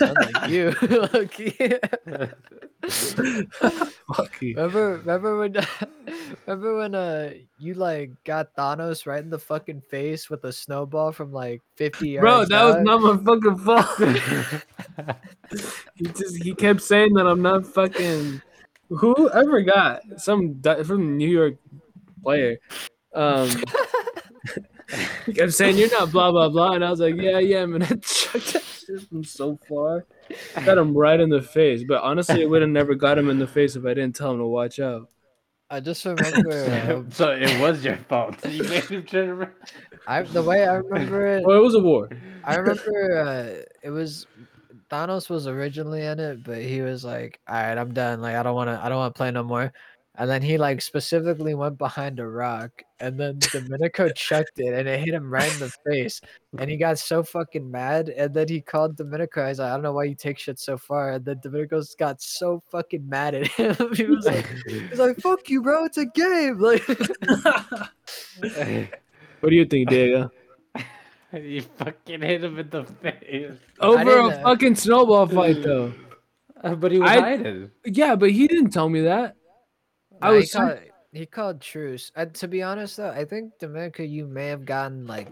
Like 0.00 0.50
you. 0.50 0.74
You. 4.40 4.54
Remember, 4.54 4.98
remember 4.98 5.38
when, 5.38 5.56
remember 6.46 6.76
when 6.78 6.94
uh 6.94 7.32
you 7.58 7.74
like 7.74 8.12
got 8.24 8.54
Thanos 8.54 9.06
right 9.06 9.22
in 9.22 9.30
the 9.30 9.38
fucking 9.38 9.80
face 9.80 10.30
with 10.30 10.44
a 10.44 10.52
snowball 10.52 11.10
from 11.10 11.32
like 11.32 11.62
fifty 11.74 12.10
yards? 12.10 12.22
Bro, 12.22 12.44
that 12.46 12.64
was 12.64 12.84
not 12.84 13.00
my 13.00 13.16
fucking 13.24 13.58
fault. 13.58 15.16
he 15.94 16.04
just 16.04 16.42
he 16.42 16.54
kept 16.54 16.82
saying 16.82 17.14
that 17.14 17.26
I'm 17.26 17.42
not 17.42 17.66
fucking. 17.66 18.40
Who 18.90 19.30
I 19.32 19.42
forgot 19.42 20.02
some 20.18 20.54
di- 20.60 20.84
from 20.84 21.16
New 21.16 21.28
York 21.28 21.56
player. 22.22 22.58
Um, 23.14 23.48
he 25.26 25.32
kept 25.32 25.52
saying 25.52 25.76
you're 25.76 25.90
not 25.90 26.12
blah 26.12 26.30
blah 26.30 26.48
blah, 26.48 26.72
and 26.72 26.84
I 26.84 26.90
was 26.90 27.00
like, 27.00 27.16
yeah, 27.16 27.38
yeah, 27.38 27.66
man. 27.66 27.82
I 27.82 27.86
chucked 28.02 28.52
that 28.52 28.62
shit 28.62 29.08
from 29.08 29.24
so 29.24 29.58
far. 29.68 30.04
Got 30.64 30.78
him 30.78 30.96
right 30.96 31.18
in 31.18 31.30
the 31.30 31.42
face, 31.42 31.84
but 31.86 32.02
honestly, 32.02 32.42
it 32.42 32.50
would 32.50 32.62
have 32.62 32.70
never 32.70 32.94
got 32.94 33.18
him 33.18 33.30
in 33.30 33.38
the 33.38 33.46
face 33.46 33.76
if 33.76 33.84
I 33.84 33.94
didn't 33.94 34.16
tell 34.16 34.32
him 34.32 34.38
to 34.38 34.46
watch 34.46 34.78
out. 34.78 35.08
I 35.68 35.80
just 35.80 36.04
remember. 36.04 37.04
uh, 37.08 37.10
so 37.10 37.30
it 37.30 37.60
was 37.60 37.84
your 37.84 37.96
fault. 37.96 38.36
You 38.46 38.62
made 38.64 38.84
him 38.84 39.02
turn 39.04 39.30
around. 39.30 39.52
I 40.06 40.22
the 40.22 40.42
way 40.42 40.66
I 40.66 40.74
remember 40.74 41.26
it. 41.26 41.44
Well, 41.44 41.56
it 41.56 41.62
was 41.62 41.74
a 41.74 41.80
war. 41.80 42.08
I 42.44 42.56
remember 42.56 43.18
uh, 43.18 43.64
it 43.82 43.90
was 43.90 44.26
Thanos 44.90 45.28
was 45.28 45.48
originally 45.48 46.02
in 46.02 46.20
it, 46.20 46.44
but 46.44 46.58
he 46.58 46.82
was 46.82 47.04
like, 47.04 47.40
"All 47.48 47.54
right, 47.54 47.76
I'm 47.76 47.92
done. 47.92 48.20
Like, 48.20 48.36
I 48.36 48.42
don't 48.42 48.54
want 48.54 48.68
to. 48.70 48.80
I 48.82 48.88
don't 48.88 48.98
want 48.98 49.14
to 49.14 49.18
play 49.18 49.30
no 49.30 49.42
more." 49.42 49.72
And 50.18 50.30
then 50.30 50.40
he 50.40 50.56
like 50.56 50.80
specifically 50.80 51.54
went 51.54 51.76
behind 51.76 52.18
a 52.20 52.26
rock, 52.26 52.70
and 53.00 53.20
then 53.20 53.38
Domenico 53.52 54.08
chucked 54.08 54.58
it, 54.58 54.72
and 54.72 54.88
it 54.88 55.00
hit 55.00 55.12
him 55.12 55.30
right 55.30 55.52
in 55.52 55.58
the 55.60 55.72
face. 55.86 56.22
And 56.58 56.70
he 56.70 56.76
got 56.86 56.98
so 56.98 57.22
fucking 57.22 57.70
mad, 57.70 58.08
and 58.08 58.32
then 58.32 58.48
he 58.48 58.62
called 58.62 58.96
Domenico. 58.96 59.46
He's 59.46 59.58
like, 59.58 59.68
"I 59.70 59.74
don't 59.74 59.82
know 59.82 59.92
why 59.92 60.04
you 60.04 60.14
take 60.14 60.38
shit 60.38 60.58
so 60.58 60.78
far." 60.78 61.12
And 61.12 61.24
then 61.24 61.40
Domenico's 61.42 61.94
got 61.94 62.22
so 62.22 62.62
fucking 62.70 63.06
mad 63.06 63.34
at 63.34 63.46
him. 63.48 63.76
he 63.94 64.04
was 64.04 64.24
like, 64.24 64.46
"He's 64.66 64.98
like, 64.98 65.18
fuck 65.18 65.50
you, 65.50 65.60
bro. 65.62 65.84
It's 65.84 65.98
a 65.98 66.06
game." 66.06 66.60
Like, 66.60 66.82
What 69.40 69.50
do 69.50 69.54
you 69.56 69.66
think, 69.66 69.90
Diego? 69.90 70.30
you 71.34 71.60
fucking 71.60 72.22
hit 72.22 72.42
him 72.42 72.58
in 72.58 72.70
the 72.70 72.84
face. 72.84 73.52
Over 73.80 74.00
a 74.00 74.04
didn't, 74.04 74.32
uh, 74.32 74.42
fucking 74.42 74.74
snowball 74.76 75.26
fight, 75.26 75.62
though. 75.62 75.92
Uh, 76.64 76.74
but 76.74 76.90
he 76.90 76.98
was 76.98 77.10
I- 77.10 77.20
hiding. 77.20 77.70
Yeah, 77.84 78.16
but 78.16 78.30
he 78.30 78.48
didn't 78.48 78.70
tell 78.70 78.88
me 78.88 79.02
that. 79.02 79.36
I 80.22 80.26
Nah, 80.28 80.32
he 80.32 80.36
was 80.40 80.52
called, 80.52 80.78
he 81.12 81.26
called 81.26 81.60
truce. 81.60 82.12
Uh, 82.16 82.26
to 82.26 82.48
be 82.48 82.62
honest, 82.62 82.96
though, 82.96 83.10
I 83.10 83.24
think 83.24 83.58
Domenico, 83.58 84.02
you 84.02 84.26
may 84.26 84.48
have 84.48 84.64
gotten 84.64 85.06
like 85.06 85.28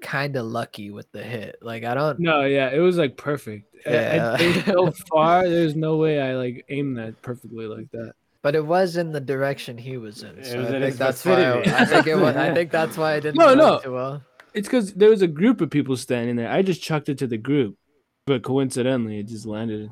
kind 0.00 0.36
of 0.36 0.46
lucky 0.46 0.90
with 0.90 1.10
the 1.12 1.22
hit. 1.22 1.56
Like, 1.60 1.84
I 1.84 1.94
don't. 1.94 2.18
No, 2.20 2.42
yeah, 2.44 2.70
it 2.70 2.78
was 2.78 2.96
like 2.98 3.16
perfect. 3.16 3.66
I- 3.86 3.90
I- 3.90 3.92
Yeah. 3.94 4.36
it 4.40 4.76
was 4.76 4.96
so 4.98 5.04
far, 5.10 5.48
there's 5.48 5.74
no 5.74 5.96
way 5.96 6.20
I 6.20 6.34
like 6.36 6.64
aimed 6.68 6.96
that 6.98 7.20
perfectly 7.22 7.66
like 7.66 7.90
that. 7.92 8.12
But 8.42 8.54
it 8.56 8.64
was 8.66 8.96
in 8.96 9.12
the 9.12 9.20
direction 9.20 9.78
he 9.78 9.96
was 9.98 10.22
in. 10.24 10.36
It 10.38 10.46
So 10.46 10.58
was 10.58 10.66
I 10.70 10.76
in 10.76 10.82
think 10.82 10.84
his 10.84 10.98
that's 10.98 11.24
why. 11.24 11.32
I, 11.32 11.36
vicinity. 11.58 11.70
I 11.70 11.84
think 11.84 12.06
it 12.08 12.16
was. 12.16 12.36
I 12.36 12.54
think 12.54 12.70
that's 12.70 12.96
why 12.96 13.14
I 13.14 13.20
didn't. 13.20 13.36
No, 13.38 13.54
know 13.54 13.74
no. 13.74 13.78
Too 13.80 13.92
well. 13.92 14.22
It's 14.54 14.68
because 14.68 14.92
there 14.94 15.10
was 15.10 15.22
a 15.22 15.28
group 15.28 15.60
of 15.60 15.70
people 15.70 15.96
standing 15.96 16.36
there. 16.36 16.50
I 16.50 16.62
just 16.62 16.82
chucked 16.82 17.08
it 17.08 17.18
to 17.18 17.26
the 17.26 17.38
group, 17.38 17.76
but 18.26 18.42
coincidentally, 18.42 19.18
it 19.20 19.28
just 19.28 19.46
landed 19.46 19.90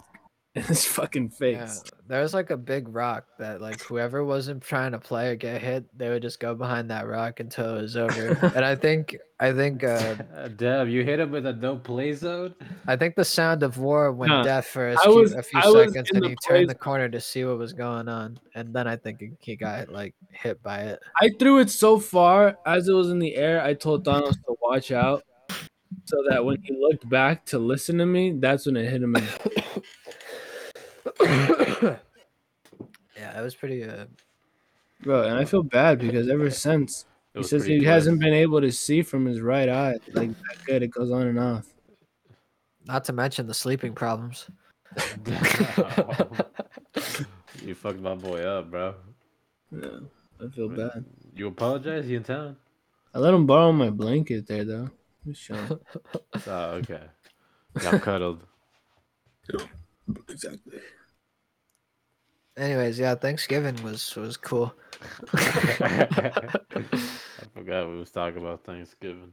in 0.57 0.63
his 0.65 0.85
fucking 0.85 1.31
Yeah, 1.41 1.67
face. 1.67 1.85
there 2.09 2.21
was 2.23 2.35
like 2.35 2.51
a 2.51 2.57
big 2.57 2.89
rock 2.89 3.25
that 3.39 3.61
like 3.61 3.81
whoever 3.85 4.25
wasn't 4.25 4.63
trying 4.65 4.91
to 4.93 4.99
play 4.99 5.29
or 5.31 5.37
get 5.37 5.63
hit, 5.63 5.85
they 5.97 6.09
would 6.09 6.23
just 6.23 6.41
go 6.41 6.57
behind 6.57 6.91
that 6.91 7.07
rock 7.07 7.39
until 7.39 7.77
it 7.79 7.83
was 7.83 7.97
over. 7.97 8.31
and 8.55 8.65
I 8.65 8.75
think 8.75 9.17
I 9.39 9.53
think 9.53 9.85
uh 9.85 10.17
Uh, 10.35 10.49
damn, 10.57 10.89
you 10.89 11.05
hit 11.05 11.21
him 11.21 11.31
with 11.31 11.47
a 11.47 11.53
no 11.53 11.77
play 11.77 12.13
zone. 12.15 12.55
I 12.89 12.97
think 12.97 13.15
the 13.15 13.25
sound 13.25 13.63
of 13.63 13.79
war 13.79 14.11
went 14.11 14.31
Nah, 14.31 14.43
deaf 14.43 14.67
for 14.67 14.89
a 14.89 14.95
I 14.95 15.05
few, 15.05 15.23
a 15.39 15.43
few 15.43 15.63
seconds, 15.63 16.11
and 16.13 16.25
the 16.25 16.29
he 16.31 16.37
turned 16.37 16.69
the 16.69 16.75
corner 16.75 17.09
to 17.09 17.21
see 17.21 17.45
what 17.45 17.57
was 17.57 17.73
going 17.73 18.09
on, 18.09 18.41
and 18.57 18.75
then 18.75 18.89
I 18.89 18.97
think 18.97 19.21
he- 19.21 19.37
he 19.41 19.55
got 19.57 19.89
like 19.89 20.15
hit 20.33 20.61
by 20.65 20.81
it. 20.81 20.99
I 21.21 21.31
threw 21.39 21.61
it 21.61 21.71
so 21.71 22.01
far 22.01 22.59
as 22.67 22.89
it 22.89 22.93
was 22.93 23.11
in 23.11 23.21
the 23.21 23.37
air. 23.37 23.63
I 23.63 23.75
told 23.75 24.05
Thanos 24.05 24.33
to 24.47 24.57
watch 24.61 24.91
out, 24.91 25.23
so 26.07 26.17
that 26.29 26.45
when 26.45 26.57
he 26.65 26.77
looked 26.77 27.09
back 27.09 27.47
to 27.47 27.59
listen 27.61 27.99
to 27.99 28.07
me, 28.07 28.33
that's 28.33 28.67
when 28.67 28.77
it 28.77 28.91
hit 28.91 29.03
him. 29.03 29.15
In. 31.21 31.99
Yeah, 33.17 33.39
it 33.39 33.43
was 33.43 33.55
pretty. 33.55 33.85
Uh, 33.85 34.07
Bro, 35.03 35.25
and 35.25 35.39
I 35.39 35.45
feel 35.45 35.63
bad 35.63 35.99
because 35.99 36.29
ever 36.29 36.51
since 36.51 37.07
he 37.35 37.43
says 37.43 37.65
he 37.65 37.79
close. 37.79 37.87
hasn't 37.87 38.21
been 38.21 38.35
able 38.35 38.61
to 38.61 38.71
see 38.73 39.03
from 39.03 39.25
his 39.25 39.41
right 39.41 39.69
eye 39.69 39.97
like 40.13 40.31
that 40.31 40.65
good. 40.67 40.83
It 40.83 40.89
goes 40.89 41.11
on 41.11 41.27
and 41.27 41.39
off. 41.39 41.67
not 42.87 43.05
to 43.05 43.13
mention 43.13 43.47
the 43.47 43.55
sleeping 43.55 43.95
problems. 43.95 44.51
you 47.65 47.75
fucked 47.75 48.01
my 48.01 48.15
boy 48.15 48.43
up, 48.43 48.71
bro. 48.71 48.95
Yeah, 49.71 50.01
I 50.43 50.49
feel 50.49 50.69
bad. 50.69 51.05
You 51.35 51.47
apologize? 51.47 52.07
He 52.07 52.17
in 52.17 52.25
town? 52.25 52.57
I 53.15 53.19
let 53.21 53.33
him 53.33 53.47
borrow 53.47 53.73
my 53.73 53.91
blanket 53.91 54.47
there 54.47 54.65
though. 54.65 54.91
Just 55.27 55.43
chilling. 55.43 55.79
Oh, 56.47 56.71
okay. 56.77 57.03
Got 57.79 58.03
cuddled. 58.03 58.43
exactly. 60.29 60.81
Anyways, 62.61 62.99
yeah, 62.99 63.15
Thanksgiving 63.15 63.83
was 63.83 64.15
was 64.17 64.37
cool. 64.37 64.75
I 65.33 66.51
forgot 67.55 67.89
we 67.89 67.97
was 67.99 68.11
talking 68.11 68.43
about 68.43 68.65
Thanksgiving. 68.65 69.33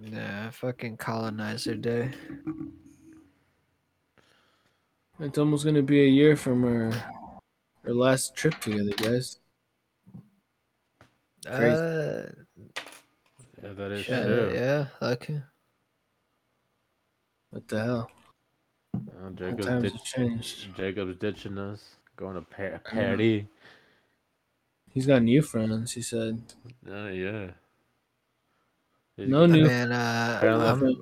Yeah, 0.00 0.50
fucking 0.50 0.96
colonizer 0.96 1.76
day. 1.76 2.10
It's 5.20 5.38
almost 5.38 5.64
gonna 5.64 5.82
be 5.82 6.02
a 6.02 6.08
year 6.08 6.34
from 6.34 6.64
our 6.64 6.90
our 7.86 7.94
last 7.94 8.34
trip 8.34 8.58
together, 8.58 8.90
guys. 8.96 9.38
Crazy. 11.46 11.76
Uh, 11.76 12.26
Yeah, 13.62 13.72
that 13.74 13.92
is 13.92 14.04
shit, 14.04 14.26
true. 14.26 14.52
yeah, 14.52 14.86
okay. 15.00 15.40
What 17.50 17.68
the 17.68 17.84
hell? 17.84 18.10
Oh, 18.94 19.30
Jacob's, 19.34 19.66
times 19.66 19.82
ditch- 19.92 20.04
changed. 20.04 20.76
Jacob's 20.76 21.16
ditching 21.16 21.58
us. 21.58 21.96
Going 22.16 22.34
to 22.36 22.42
par- 22.42 22.80
party. 22.90 23.48
He's 24.90 25.06
got 25.06 25.22
new 25.22 25.42
friends. 25.42 25.92
He 25.92 26.02
said. 26.02 26.40
Oh, 26.88 27.08
yeah. 27.08 27.48
He's 29.16 29.28
No 29.28 29.46
got- 29.46 29.50
new. 29.50 29.64
Man, 29.66 29.92
uh, 29.92 30.36
Apparently, 30.38 30.98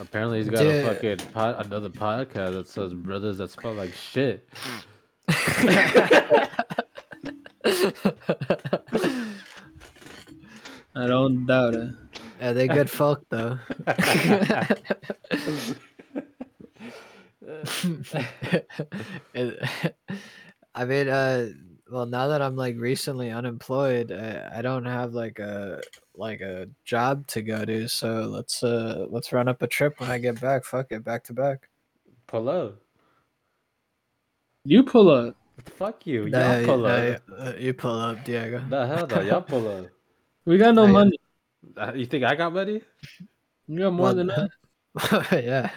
apparently 0.00 0.38
he's 0.38 0.48
got 0.48 0.58
Dude. 0.62 0.84
a 0.84 0.94
fucking 0.94 1.18
pod, 1.32 1.66
another 1.66 1.88
podcast 1.90 2.52
that 2.54 2.68
says 2.68 2.92
brothers 2.94 3.38
that 3.38 3.50
smell 3.50 3.74
like 3.74 3.92
shit. 3.94 4.48
I 10.96 11.06
don't 11.06 11.46
doubt 11.46 11.74
it. 11.74 11.94
yeah, 12.40 12.52
they 12.52 12.68
good 12.68 12.88
folk 13.00 13.24
though. 13.28 13.58
It- 19.34 19.62
I 20.76 20.84
mean, 20.84 21.08
uh, 21.08 21.50
well, 21.88 22.06
now 22.06 22.26
that 22.28 22.42
I'm 22.42 22.56
like 22.56 22.76
recently 22.76 23.30
unemployed, 23.30 24.10
I, 24.10 24.58
I 24.58 24.62
don't 24.62 24.84
have 24.86 25.14
like 25.14 25.38
a 25.38 25.80
like 26.16 26.40
a 26.40 26.66
job 26.84 27.26
to 27.28 27.42
go 27.42 27.64
to. 27.64 27.88
So 27.88 28.22
let's 28.22 28.62
uh 28.64 29.06
let's 29.08 29.32
run 29.32 29.46
up 29.46 29.62
a 29.62 29.68
trip 29.68 30.00
when 30.00 30.10
I 30.10 30.18
get 30.18 30.40
back. 30.40 30.64
Fuck 30.64 30.90
it, 30.90 31.04
back 31.04 31.22
to 31.24 31.32
back. 31.32 31.68
Pull 32.26 32.48
up. 32.48 32.80
You 34.64 34.82
pull 34.82 35.10
up. 35.10 35.36
Fuck 35.76 36.06
you. 36.06 36.28
Nah, 36.28 36.56
Y'all 36.56 36.64
pull 36.66 36.78
nah, 36.78 36.88
up. 36.88 37.22
uh, 37.38 37.52
you 37.58 37.72
pull 37.74 37.98
up, 38.00 38.24
Diego. 38.24 38.64
The 38.68 38.86
hell 38.86 39.06
no, 39.06 39.20
y'all 39.20 39.42
pull 39.42 39.68
up. 39.68 39.86
We 40.46 40.58
got 40.58 40.74
no 40.74 40.86
Hey. 40.86 40.92
money. 40.92 41.18
Uh, 41.76 41.92
You 41.94 42.06
think 42.06 42.24
I 42.24 42.34
got 42.34 42.52
money? 42.52 42.82
You 43.68 43.78
got 43.78 43.92
more 43.92 44.06
Well, 44.06 44.14
than 44.16 44.26
that. 44.28 44.50
yeah. 45.44 45.70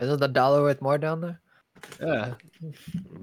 Isn't 0.00 0.20
the 0.20 0.28
dollar 0.28 0.62
worth 0.62 0.82
more 0.82 0.98
down 0.98 1.20
there? 1.20 1.40
Yeah. 2.00 2.34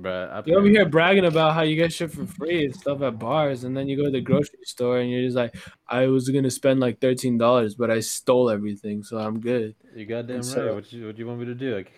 Bruh, 0.02 0.30
I 0.32 0.44
You 0.46 0.56
over 0.58 0.68
pay- 0.68 0.72
here 0.74 0.86
bragging 0.88 1.26
about 1.26 1.54
how 1.56 1.62
you 1.64 1.76
get 1.76 1.92
shit 1.92 2.12
for 2.12 2.26
free 2.28 2.66
and 2.66 2.76
stuff 2.76 3.02
at 3.02 3.18
bars, 3.18 3.64
and 3.64 3.76
then 3.76 3.88
you 3.88 3.98
go 3.98 4.04
to 4.06 4.12
the 4.12 4.22
grocery 4.22 4.60
store 4.64 5.00
and 5.00 5.10
you're 5.10 5.24
just 5.24 5.36
like, 5.36 5.56
I 5.88 6.06
was 6.08 6.30
gonna 6.30 6.52
spend 6.52 6.80
like 6.80 7.00
thirteen 7.00 7.38
dollars, 7.38 7.74
but 7.76 7.90
I 7.90 8.00
stole 8.02 8.50
everything, 8.52 9.02
so 9.04 9.18
I'm 9.18 9.40
good. 9.40 9.76
You 9.96 10.06
goddamn 10.06 10.38
And 10.38 10.46
right. 10.46 10.54
so- 10.54 10.76
What 10.76 10.94
you 10.94 11.08
what 11.08 11.18
you 11.18 11.28
want 11.28 11.40
me 11.40 11.46
to 11.46 11.56
do? 11.56 11.76
Like, 11.76 11.92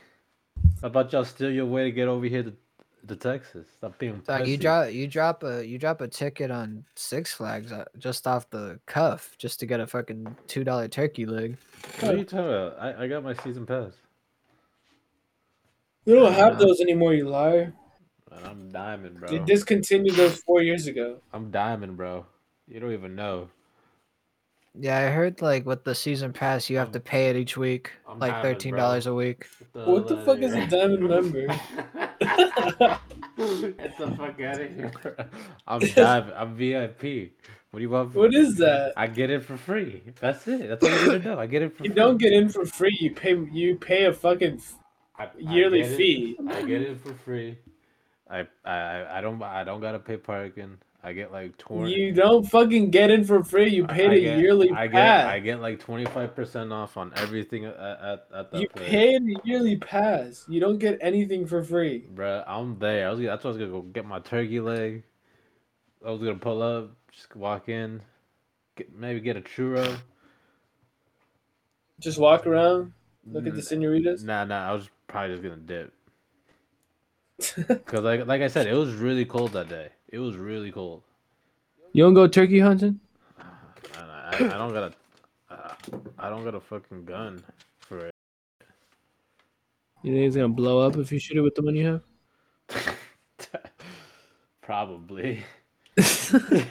how 0.82 0.88
about 0.88 1.12
y'all 1.12 1.26
steal 1.26 1.52
your 1.52 1.66
way 1.66 1.84
to 1.84 1.92
get 1.92 2.08
over 2.08 2.26
here 2.26 2.44
to, 2.44 2.54
to 3.08 3.16
Texas? 3.18 3.68
Stop 3.78 3.98
being 4.00 4.22
Dog, 4.26 4.48
you 4.48 4.58
drop 4.58 4.92
you 4.92 5.06
drop 5.08 5.44
a 5.44 5.66
you 5.68 5.78
drop 5.78 6.00
a 6.00 6.08
ticket 6.08 6.50
on 6.50 6.86
Six 6.96 7.34
Flags 7.34 7.74
uh, 7.74 7.84
just 7.98 8.26
off 8.26 8.50
the 8.52 8.80
cuff 8.86 9.36
just 9.38 9.60
to 9.60 9.66
get 9.66 9.82
a 9.82 9.88
fucking 9.88 10.34
two 10.48 10.64
dollar 10.64 10.88
turkey 10.88 11.26
leg. 11.26 11.58
What 12.00 12.14
are 12.16 12.18
you 12.18 12.24
talking 12.24 12.46
about? 12.46 12.78
I, 12.80 13.04
I 13.04 13.08
got 13.08 13.22
my 13.24 13.34
season 13.34 13.66
pass. 13.66 13.92
We 16.06 16.14
don't 16.14 16.34
have 16.34 16.60
those 16.60 16.80
anymore, 16.82 17.14
you 17.14 17.30
liar. 17.30 17.74
Man, 18.30 18.40
I'm 18.46 18.72
diamond, 18.72 19.20
bro. 19.20 19.30
They 19.30 19.40
discontinued 19.40 20.16
those 20.16 20.38
four 20.40 20.62
years 20.62 20.88
ago. 20.88 21.22
I'm 21.32 21.52
diamond, 21.52 21.98
bro. 21.98 22.26
You 22.68 22.80
don't 22.80 22.92
even 22.94 23.16
know. 23.16 23.50
Yeah, 24.80 24.98
I 24.98 25.12
heard 25.12 25.42
like 25.42 25.66
with 25.68 25.84
the 25.84 25.94
season 25.94 26.34
pass 26.34 26.70
you 26.70 26.78
have 26.78 26.92
to 26.94 27.00
pay 27.00 27.30
it 27.30 27.36
each 27.36 27.56
week, 27.56 27.92
I'm 28.10 28.18
like 28.18 28.34
having, 28.34 28.52
thirteen 28.54 28.76
dollars 28.76 29.06
a 29.06 29.14
week. 29.14 29.46
What 29.74 30.08
the 30.08 30.18
fuck 30.26 30.40
is 30.40 30.54
a 30.54 30.66
diamond 30.66 31.08
member? 31.08 31.48
Get 33.38 33.98
the 33.98 34.14
fuck 34.18 34.42
out 34.42 34.62
of 34.62 34.76
here. 34.76 34.92
I'm 35.68 35.80
diamond. 35.96 36.34
I'm 36.36 36.56
VIP. 36.56 37.34
What 37.72 37.80
do 37.80 37.82
you 37.82 37.90
want? 37.90 38.14
from 38.14 38.22
What 38.22 38.32
me? 38.32 38.38
is 38.38 38.56
that? 38.58 38.94
I 38.98 39.08
get 39.08 39.30
it 39.30 39.44
for 39.44 39.58
free. 39.58 40.04
That's 40.20 40.48
it. 40.48 40.68
That's 40.70 40.84
all 40.84 40.90
you 40.92 41.14
need 41.14 41.24
to 41.24 41.30
know. 41.30 41.40
I 41.40 41.48
get 41.48 41.62
it 41.64 41.72
for 41.72 41.78
free. 41.78 41.88
You 41.88 41.94
free. 41.94 41.96
don't 42.02 42.18
get 42.18 42.34
in 42.34 42.50
for 42.50 42.66
free. 42.66 42.98
You 43.00 43.12
pay. 43.14 43.36
You 43.52 43.76
pay 43.76 44.06
a 44.06 44.14
fucking. 44.14 44.62
I, 45.18 45.26
I 45.26 45.30
yearly 45.38 45.82
get 45.82 45.92
it- 45.92 45.98
fee. 45.98 46.38
I 46.48 46.62
get 46.64 46.82
it 46.82 47.00
for 47.02 47.14
free. 47.14 47.58
I, 48.30 48.48
I 48.66 49.18
I 49.18 49.22
don't 49.22 49.42
I 49.44 49.64
don't 49.64 49.82
gotta 49.82 50.00
pay 50.00 50.18
parking. 50.18 50.78
I 51.06 51.12
get 51.12 51.32
like 51.34 51.58
twenty. 51.58 51.94
You 51.94 52.14
don't 52.14 52.46
fucking 52.46 52.90
get 52.90 53.12
in 53.12 53.26
for 53.26 53.44
free. 53.44 53.70
You 53.70 53.86
paid 53.86 54.10
I 54.10 54.14
a 54.14 54.20
get, 54.22 54.40
yearly 54.40 54.72
I 54.72 54.88
get 54.88 54.94
pass. 54.94 55.26
I 55.26 55.40
get 55.40 55.60
like 55.62 55.80
twenty 55.80 56.06
five 56.06 56.34
percent 56.34 56.72
off 56.72 56.96
on 56.96 57.12
everything 57.18 57.66
at 57.66 57.76
at, 57.76 58.28
at 58.34 58.52
that 58.52 58.62
you 58.62 58.70
place. 58.70 58.90
paid 58.90 59.22
a 59.22 59.36
yearly 59.44 59.76
pass. 59.76 60.46
You 60.48 60.62
don't 60.62 60.78
get 60.80 60.98
anything 61.02 61.46
for 61.46 61.62
free. 61.62 62.06
Bruh, 62.16 62.44
I'm 62.48 62.80
there. 62.80 63.08
I 63.10 63.12
was 63.12 63.20
that's 63.20 63.44
why 63.44 63.50
I 63.50 63.52
was 63.52 63.58
gonna 63.58 63.72
go 63.72 63.82
get 63.82 64.06
my 64.06 64.20
turkey 64.20 64.62
leg. 64.62 65.04
I 66.06 66.10
was 66.10 66.20
gonna 66.22 66.36
pull 66.36 66.62
up, 66.64 66.92
just 67.12 67.36
walk 67.36 67.68
in, 67.70 68.02
get, 68.78 68.96
maybe 68.96 69.20
get 69.20 69.36
a 69.38 69.42
churro. 69.42 69.98
Just 72.00 72.18
walk 72.18 72.48
around, 72.48 72.94
look 73.30 73.46
at 73.46 73.56
the 73.56 73.62
senoritas. 73.62 74.24
Nah, 74.24 74.46
nah. 74.46 74.70
I 74.70 74.74
was 74.74 74.90
probably 75.14 75.36
just 75.36 75.44
gonna 75.44 75.58
dip. 75.58 75.94
Cause 77.86 78.02
like 78.02 78.26
like 78.26 78.42
I 78.42 78.48
said, 78.48 78.66
it 78.66 78.74
was 78.74 78.96
really 78.96 79.26
cold 79.26 79.54
that 79.54 79.70
day. 79.70 79.90
It 80.10 80.18
was 80.18 80.38
really 80.38 80.72
cold. 80.72 81.04
You 81.94 82.04
don't 82.04 82.16
go 82.16 82.28
turkey 82.28 82.60
hunting? 82.60 83.00
And 84.00 84.12
I, 84.12 84.30
I, 84.32 84.36
I 84.38 84.58
don't 84.58 84.74
got 84.74 84.92
a, 84.92 84.94
uh, 85.54 85.76
I 86.18 86.30
don't 86.30 86.44
got 86.44 86.56
a 86.56 86.60
fucking 86.60 87.06
gun 87.06 87.44
for 87.80 88.08
it. 88.08 88.14
You 90.02 90.14
think 90.14 90.26
it's 90.26 90.36
gonna 90.36 90.50
blow 90.50 90.80
up 90.80 90.98
if 90.98 91.12
you 91.12 91.20
shoot 91.20 91.38
it 91.38 91.42
with 91.42 91.54
the 91.54 91.62
one 91.62 91.76
you 91.76 92.02
have? 92.70 92.98
Probably. 94.62 95.44
That'd 95.96 96.66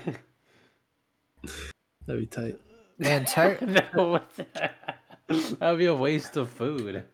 be 2.08 2.26
tight. 2.26 2.58
Man, 2.98 3.24
tech, 3.26 3.62
no, 3.62 4.08
what's 4.08 4.36
that? 4.54 4.98
That'd 5.60 5.78
be 5.78 5.86
a 5.86 5.94
waste 5.94 6.36
of 6.36 6.50
food. 6.50 7.04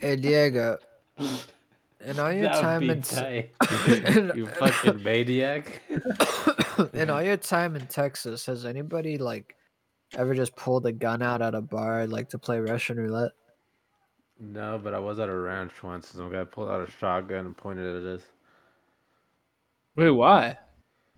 Hey 0.00 0.16
Diego, 0.16 0.78
in 1.18 2.18
all 2.18 2.32
your 2.32 2.44
That'd 2.44 2.62
time 2.62 2.90
in 2.90 3.02
Te- 3.02 3.50
you 4.38 4.46
fucking 4.58 5.02
maniac. 5.02 5.82
in 6.92 7.10
all 7.10 7.22
your 7.22 7.36
time 7.36 7.76
in 7.76 7.86
Texas, 7.86 8.46
has 8.46 8.64
anybody 8.64 9.18
like 9.18 9.54
ever 10.16 10.34
just 10.34 10.54
pulled 10.56 10.86
a 10.86 10.92
gun 10.92 11.22
out 11.22 11.42
at 11.42 11.54
a 11.54 11.60
bar 11.60 12.06
like 12.06 12.28
to 12.30 12.38
play 12.38 12.60
Russian 12.60 12.96
roulette? 12.96 13.32
No, 14.40 14.80
but 14.82 14.94
I 14.94 14.98
was 14.98 15.18
at 15.18 15.28
a 15.28 15.34
ranch 15.34 15.82
once, 15.82 16.12
and 16.12 16.18
some 16.18 16.32
guy 16.32 16.44
pulled 16.44 16.70
out 16.70 16.86
a 16.86 16.90
shotgun 16.90 17.46
and 17.46 17.56
pointed 17.56 17.96
it 17.96 18.06
at 18.06 18.14
us. 18.14 18.22
Wait, 19.96 20.10
why? 20.10 20.56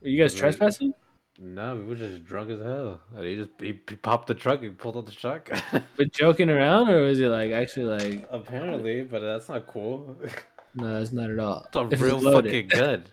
Are 0.02 0.08
you 0.08 0.18
guys 0.20 0.34
trespassing? 0.34 0.94
No, 1.42 1.74
we 1.74 1.84
were 1.84 1.94
just 1.94 2.24
drunk 2.26 2.50
as 2.50 2.60
hell. 2.60 3.00
And 3.16 3.24
he 3.24 3.36
just 3.36 3.50
he, 3.58 3.80
he 3.88 3.96
popped 3.96 4.26
the 4.26 4.34
truck 4.34 4.62
and 4.62 4.76
pulled 4.76 4.96
out 4.98 5.06
the 5.06 5.12
truck. 5.12 5.48
But 5.96 6.12
joking 6.12 6.50
around, 6.50 6.90
or 6.90 7.02
was 7.02 7.18
it 7.18 7.28
like 7.28 7.50
actually 7.50 7.86
like? 7.86 8.28
Apparently, 8.30 9.02
but 9.04 9.20
that's 9.20 9.48
not 9.48 9.66
cool. 9.66 10.16
No, 10.74 10.98
that's 10.98 11.12
not 11.12 11.30
at 11.30 11.38
all. 11.38 11.66
It's 11.66 11.76
a 11.76 11.88
If 11.94 12.00
real 12.02 12.18
loaded. 12.18 12.52
fucking 12.68 12.68
gun. 12.80 13.04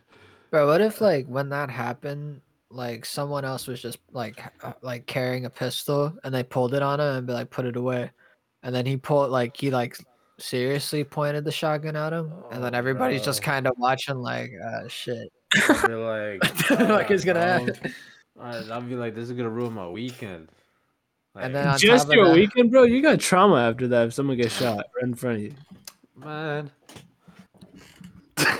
Bro, 0.51 0.67
what 0.67 0.81
if 0.81 0.99
like 0.99 1.25
when 1.27 1.47
that 1.49 1.69
happened, 1.69 2.41
like 2.69 3.05
someone 3.05 3.45
else 3.45 3.65
was 3.65 3.81
just 3.81 3.99
like 4.11 4.43
uh, 4.61 4.73
like 4.81 5.05
carrying 5.05 5.45
a 5.45 5.49
pistol 5.49 6.13
and 6.25 6.33
they 6.35 6.43
pulled 6.43 6.73
it 6.73 6.81
on 6.81 6.99
him 6.99 7.15
and 7.15 7.27
be 7.27 7.31
like 7.33 7.49
put 7.49 7.65
it 7.65 7.77
away, 7.77 8.11
and 8.63 8.75
then 8.75 8.85
he 8.85 8.97
pulled 8.97 9.31
like 9.31 9.55
he 9.55 9.71
like 9.71 9.97
seriously 10.37 11.03
pointed 11.03 11.45
the 11.45 11.51
shotgun 11.51 11.95
at 11.95 12.11
him, 12.11 12.31
and 12.51 12.61
then 12.61 12.75
Oh, 12.75 12.77
everybody's 12.77 13.23
just 13.23 13.41
kind 13.41 13.67
of 13.67 13.73
watching 13.77 14.17
like 14.17 14.51
uh 14.63 14.87
shit. 14.89 15.31
I'd 15.69 15.87
be 15.87 15.93
like, 15.95 16.69
Like 16.89 17.09
it's 17.09 17.23
gonna 17.23 17.67
"Ah, 18.39 18.51
happen. 18.51 18.67
bro." 18.67 18.75
I'd, 18.75 18.83
I'd 18.83 18.89
be 18.89 18.95
like, 18.95 19.15
this 19.15 19.29
is 19.29 19.35
gonna 19.35 19.49
ruin 19.49 19.73
my 19.73 19.87
weekend. 19.87 20.49
And 21.35 21.53
then 21.53 21.77
Just 21.77 22.11
your 22.11 22.25
that- 22.29 22.33
weekend, 22.35 22.71
bro. 22.71 22.83
You 22.83 23.01
got 23.01 23.19
trauma 23.19 23.57
after 23.69 23.87
that. 23.89 24.07
If 24.07 24.13
someone 24.13 24.37
gets 24.37 24.55
shot 24.57 24.77
right 24.95 25.03
in 25.03 25.13
front 25.13 25.35
of 25.37 25.43
you. 25.43 25.53
man, 26.15 26.71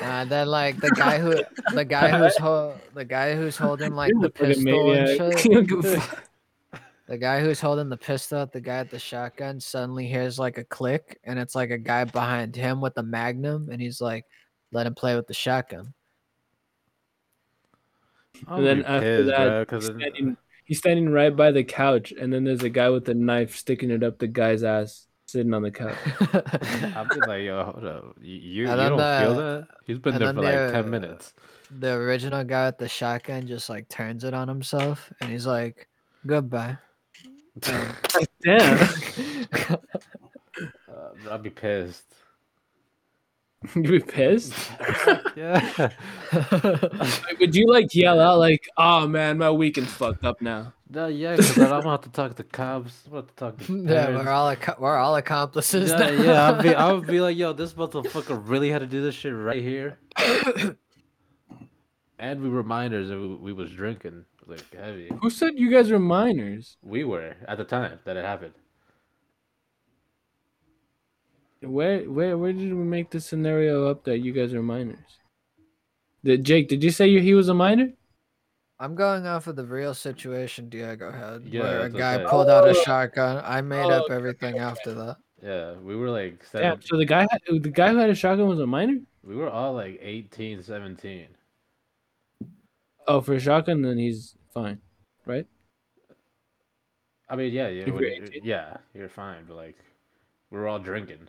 And 0.02 0.30
then 0.30 0.48
like 0.48 0.78
the 0.80 0.90
guy 0.92 1.18
who 1.20 1.42
the 1.74 1.86
guy 1.86 2.10
who's 2.18 2.38
ho- 2.40 2.76
the 2.94 3.06
guy 3.06 3.36
who's 3.36 3.58
holding 3.58 3.94
like 3.94 4.12
You're 4.12 4.22
the 4.22 4.30
pistol 4.30 4.92
and 4.92 5.06
maniac. 5.20 5.38
shit. 5.40 5.46
You 5.52 5.54
don't 5.56 5.68
give 5.68 5.86
a 5.86 6.00
fuck. 6.00 6.24
The 7.08 7.18
guy 7.18 7.40
who's 7.40 7.62
holding 7.62 7.88
the 7.90 7.96
pistol 7.98 8.42
at 8.42 8.52
the 8.52 8.60
guy 8.60 8.78
at 8.78 8.90
the 8.90 9.00
shotgun 9.00 9.60
suddenly 9.62 10.08
hears 10.08 10.38
like 10.38 10.58
a 10.58 10.64
click, 10.66 11.20
and 11.24 11.40
it's 11.40 11.56
like 11.56 11.70
a 11.70 11.78
guy 11.78 12.04
behind 12.04 12.54
him 12.56 12.82
with 12.82 12.98
a 12.98 13.04
magnum, 13.04 13.70
and 13.72 13.82
he's 13.82 14.02
like, 14.02 14.26
"Let 14.72 14.86
him 14.88 14.94
play 14.94 15.16
with 15.16 15.26
the 15.28 15.34
shotgun." 15.34 15.94
I'll 18.48 18.58
And 18.58 18.66
then 18.68 18.86
after 18.86 19.18
pissed, 19.24 19.28
that, 19.28 19.38
bro, 19.38 19.60
he's 19.60 19.68
'cause 19.68 19.88
then- 19.88 20.00
standing, 20.00 20.38
he's 20.66 20.78
standing 20.80 21.10
right 21.10 21.36
by 21.36 21.52
the 21.52 21.64
couch, 21.64 22.12
and 22.20 22.32
then 22.34 22.44
there's 22.44 22.64
a 22.64 22.70
guy 22.70 22.90
with 22.90 23.08
a 23.10 23.14
knife 23.14 23.56
sticking 23.56 23.90
it 23.92 24.04
up 24.04 24.20
the 24.20 24.28
guy's 24.28 24.64
ass, 24.64 25.08
sitting 25.26 25.54
on 25.54 25.62
the 25.64 25.72
couch. 25.72 25.98
I'd 26.34 27.08
be 27.10 27.20
like, 27.28 27.44
yo, 27.44 27.64
hold 27.64 27.86
up, 27.86 28.18
you 28.22 28.36
you, 28.36 28.62
you 28.62 28.66
don't 28.68 28.98
then 28.98 29.24
feel 29.24 29.36
that? 29.36 29.68
He's 29.86 30.00
been 30.00 30.18
there 30.18 30.34
then 30.34 30.36
for 30.36 30.42
like 30.42 30.72
ten 30.72 30.90
minutes. 30.90 31.34
the 31.80 31.94
original 31.94 32.44
guy 32.44 32.68
with 32.68 32.78
the 32.78 32.88
shotgun 32.88 33.48
just 33.48 33.70
like 33.70 33.90
turns 33.90 34.24
it 34.24 34.34
on 34.34 34.48
himself, 34.48 35.12
and 35.22 35.30
he's 35.32 35.46
like, 35.48 35.88
"Goodbye." 36.26 36.78
Damn. 38.42 38.90
Uh, 39.70 41.32
I'd 41.32 41.44
be 41.44 41.50
pissed. 41.50 42.14
You'd 43.76 43.88
be 43.88 44.00
pissed. 44.00 44.54
yeah. 45.36 45.90
Like, 46.32 47.40
Would 47.40 47.56
you 47.56 47.68
like 47.68 47.94
yell 47.96 48.20
out 48.20 48.38
like, 48.38 48.70
"Oh 48.78 49.08
man, 49.08 49.40
my 49.40 49.50
weekend's 49.50 49.92
fucked 49.92 50.24
up 50.24 50.42
now"? 50.42 50.74
No, 50.90 51.08
yeah, 51.08 51.36
because 51.36 51.58
I'm 51.58 51.70
gonna 51.70 51.90
have 51.90 52.02
to 52.02 52.10
talk 52.10 52.36
to 52.36 52.44
cops. 52.44 53.04
I'm 53.06 53.12
gonna 53.12 53.24
have 53.24 53.30
to 53.30 53.36
talk 53.36 53.58
to 53.66 53.84
yeah, 53.84 54.06
parents. 54.06 54.26
we're 54.26 54.32
all 54.32 54.56
acco- 54.56 54.80
we're 54.80 54.98
all 54.98 55.16
accomplices. 55.16 55.90
Yeah, 55.90 55.98
now. 55.98 56.10
yeah, 56.24 56.52
I'd 56.52 56.64
be, 56.64 56.76
I 56.76 56.92
would 56.92 57.08
be 57.08 57.20
like, 57.20 57.36
yo, 57.36 57.52
this 57.54 57.74
motherfucker 57.74 58.42
really 58.48 58.70
had 58.70 58.80
to 58.80 58.88
do 58.88 59.02
this 59.02 59.16
shit 59.16 59.34
right 59.34 59.62
here. 59.62 59.98
and 62.20 62.42
we 62.42 62.50
were 62.50 62.64
minors 62.64 63.10
and 63.10 63.22
we, 63.22 63.36
we 63.36 63.54
was 63.54 63.72
drinking 63.72 64.24
like 64.46 64.76
heavy. 64.76 65.12
Who 65.22 65.32
said 65.32 65.58
you 65.58 65.72
guys 65.72 65.90
were 65.90 66.00
minors? 66.00 66.78
We 66.84 67.04
were 67.04 67.36
at 67.48 67.58
the 67.58 67.66
time 67.66 68.00
that 68.06 68.18
it 68.18 68.24
happened. 68.24 68.54
Where, 71.62 72.04
where, 72.04 72.38
where 72.38 72.54
did 72.54 72.74
we 72.74 72.84
make 72.84 73.10
the 73.10 73.20
scenario 73.20 73.88
up 73.90 74.04
that 74.06 74.20
you 74.20 74.32
guys 74.32 74.54
are 74.54 74.62
minors? 74.62 75.00
Did 76.24 76.44
Jake? 76.44 76.68
Did 76.68 76.84
you 76.84 76.92
say 76.92 77.08
you, 77.08 77.20
he 77.22 77.34
was 77.34 77.50
a 77.50 77.54
minor? 77.54 77.90
I'm 78.80 78.94
going 78.94 79.26
off 79.26 79.48
of 79.48 79.56
the 79.56 79.66
real 79.66 79.96
situation 79.96 80.70
Diego 80.70 81.12
had, 81.12 81.44
Yeah, 81.48 81.62
where 81.64 81.82
a 81.84 81.90
guy 81.90 82.16
I'm 82.16 82.28
pulled 82.28 82.50
out 82.50 82.68
a 82.68 82.70
Oh. 82.70 82.84
shotgun. 82.84 83.42
I 83.44 83.62
made 83.62 83.86
Oh, 83.86 83.90
up 83.90 84.04
okay, 84.06 84.14
everything 84.14 84.60
after 84.60 84.94
that. 84.94 85.18
Yeah, 85.42 85.74
we 85.76 85.96
were 85.96 86.10
like 86.10 86.40
Damn. 86.52 86.76
seven, 86.76 86.82
So 86.82 86.98
the 86.98 87.06
guy, 87.06 87.22
had, 87.22 87.40
the 87.48 87.70
guy 87.70 87.90
who 87.90 87.98
had 87.98 88.10
a 88.10 88.16
shotgun 88.16 88.48
was 88.48 88.60
a 88.60 88.68
minor. 88.68 89.00
we 89.24 89.36
were 89.36 89.50
all 89.50 89.74
like 89.74 90.00
18, 90.02 90.62
17. 90.62 91.28
Oh, 93.08 93.22
for 93.22 93.34
a 93.36 93.40
shotgun, 93.40 93.82
then 93.82 93.98
he's 93.98 94.36
fine, 94.54 94.80
right? 95.26 95.48
I 97.30 97.36
mean, 97.36 97.52
yeah, 97.52 97.68
yeah, 97.68 97.86
you're 97.86 98.04
yeah, 98.44 98.78
you're 98.94 99.10
fine, 99.10 99.46
but 99.48 99.56
like, 99.58 99.78
we 100.52 100.58
were 100.58 100.68
all 100.68 100.80
drinking. 100.80 101.28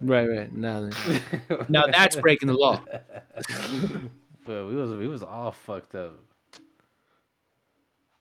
Right, 0.00 0.28
right. 0.28 0.52
Now, 0.52 0.80
then. 0.80 1.66
now 1.68 1.86
that's 1.86 2.16
breaking 2.16 2.48
the 2.48 2.54
law. 2.54 2.82
but 4.46 4.66
we 4.66 4.76
was 4.76 4.90
we 4.92 5.08
was 5.08 5.22
all 5.22 5.52
fucked 5.52 5.94
up. 5.94 6.18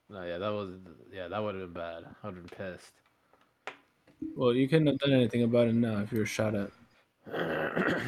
No, 0.09 0.23
yeah, 0.23 0.37
that 0.37 0.51
was 0.51 0.71
yeah, 1.13 1.27
that 1.27 1.43
would 1.43 1.55
have 1.55 1.73
been 1.73 1.81
bad. 1.81 2.03
I'd 2.23 2.25
have 2.25 2.35
been 2.35 2.57
pissed. 2.57 2.91
Well, 4.35 4.53
you 4.53 4.67
couldn't 4.67 4.87
have 4.87 4.99
done 4.99 5.13
anything 5.13 5.43
about 5.43 5.67
it 5.67 5.75
now 5.75 5.99
if 5.99 6.11
you 6.11 6.19
were 6.19 6.25
shot 6.25 6.55
at. 6.55 6.71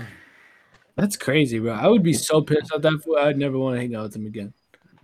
That's 0.96 1.16
crazy, 1.16 1.60
bro. 1.60 1.74
I 1.74 1.88
would 1.88 2.04
be 2.04 2.14
so 2.14 2.42
pissed 2.42 2.74
at 2.74 2.82
that 2.82 3.02
fool. 3.04 3.18
I'd 3.18 3.38
never 3.38 3.58
want 3.58 3.76
to 3.76 3.82
hang 3.82 3.96
out 3.96 4.04
with 4.04 4.16
him 4.16 4.26
again. 4.26 4.54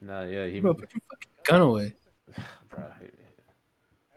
No, 0.01 0.23
yeah, 0.23 0.47
he, 0.47 0.59
Bro, 0.59 0.73
put 0.75 0.93
your 0.93 1.01
fucking 1.09 1.31
gun 1.43 1.61
away. 1.61 1.93
bro, 2.69 2.83
he- 3.01 3.07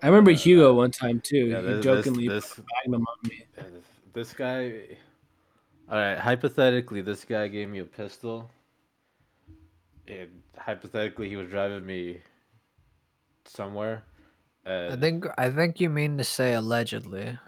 I 0.02 0.06
remember 0.06 0.30
Hugo 0.30 0.74
one 0.74 0.90
time 0.90 1.20
too. 1.20 1.46
yeah, 1.46 1.60
he 1.60 1.66
this, 1.66 1.76
this, 1.76 1.84
jokingly 1.84 2.28
this, 2.28 2.48
put 2.48 2.58
a 2.58 2.66
magnum 2.84 3.06
on 3.06 3.28
me. 3.28 3.44
yeah, 3.56 3.62
this, 3.64 3.84
this 4.18 4.32
guy. 4.32 4.72
All 5.90 5.96
right, 5.96 6.18
hypothetically, 6.18 7.00
this 7.02 7.24
guy 7.24 7.48
gave 7.48 7.68
me 7.68 7.78
a 7.78 7.84
pistol, 7.84 8.50
and 10.06 10.28
hypothetically, 10.56 11.28
he 11.28 11.36
was 11.36 11.48
driving 11.48 11.86
me 11.86 12.20
somewhere. 13.46 14.02
I 14.66 14.96
think 14.96 15.24
I 15.38 15.48
think 15.50 15.80
you 15.80 15.88
mean 15.88 16.18
to 16.18 16.24
say 16.24 16.54
allegedly. 16.54 17.38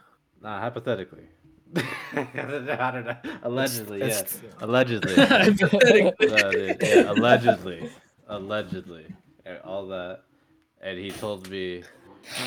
Nah, 0.40 0.60
hypothetically. 0.60 1.24
I 1.76 2.90
don't 2.92 3.04
know. 3.04 3.16
Allegedly, 3.42 3.98
yeah. 4.00 4.22
Allegedly. 4.60 5.14
Hypothetically. 5.26 6.28
No, 6.28 6.50
dude, 6.50 6.76
yeah, 6.82 7.10
allegedly. 7.12 7.90
Allegedly. 8.26 9.06
and 9.44 9.58
All 9.60 9.86
that. 9.88 10.22
And 10.80 10.98
he 10.98 11.10
told 11.12 11.48
me, 11.48 11.84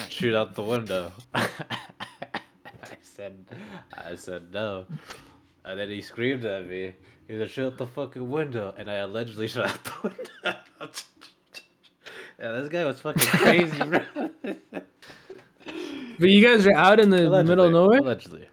shoot 0.10 0.36
out 0.36 0.56
the 0.56 0.64
window. 0.64 1.14
I 3.24 3.30
said, 3.30 3.46
I 3.94 4.16
said 4.16 4.54
no. 4.54 4.86
And 5.66 5.80
then 5.80 5.90
he 5.90 6.02
screamed 6.02 6.44
at 6.46 6.68
me. 6.68 6.94
He 7.28 7.38
said, 7.38 7.50
shoot 7.50 7.68
out 7.68 7.78
the 7.78 7.88
fucking 7.88 8.30
window. 8.30 8.74
And 8.78 8.90
I 8.92 8.96
allegedly 8.96 9.48
shot 9.54 9.70
out 9.70 9.84
the 9.84 9.94
window. 10.04 10.60
yeah, 12.40 12.52
this 12.52 12.70
guy 12.70 12.84
was 12.84 13.00
fucking 13.00 13.24
crazy, 13.28 13.78
bro. 13.78 14.02
But 16.20 16.30
you 16.30 16.46
guys 16.46 16.68
are 16.68 16.76
out 16.76 17.00
in 17.00 17.10
the 17.10 17.44
middle 17.44 17.66
of 17.66 17.72
nowhere. 17.72 18.00
Allegedly. 18.00 18.48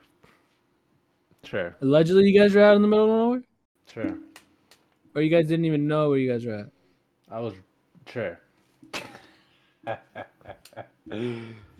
Sure, 1.45 1.75
Allegedly, 1.81 2.29
you 2.31 2.41
guys 2.41 2.55
are 2.55 2.61
out 2.63 2.77
in 2.77 2.83
the 2.83 2.87
middle 2.89 3.05
of 3.07 3.11
nowhere. 3.11 3.43
sure. 3.93 4.17
Or 5.17 5.23
you 5.23 5.31
guys 5.31 5.49
didn't 5.49 5.65
even 5.65 5.89
know 5.89 6.11
where 6.11 6.19
you 6.19 6.31
guys 6.31 6.47
were 6.47 6.55
at? 6.55 6.67
I 7.29 7.41
was 7.41 7.55
sure. 8.07 8.39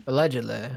Allegedly. 0.07 0.69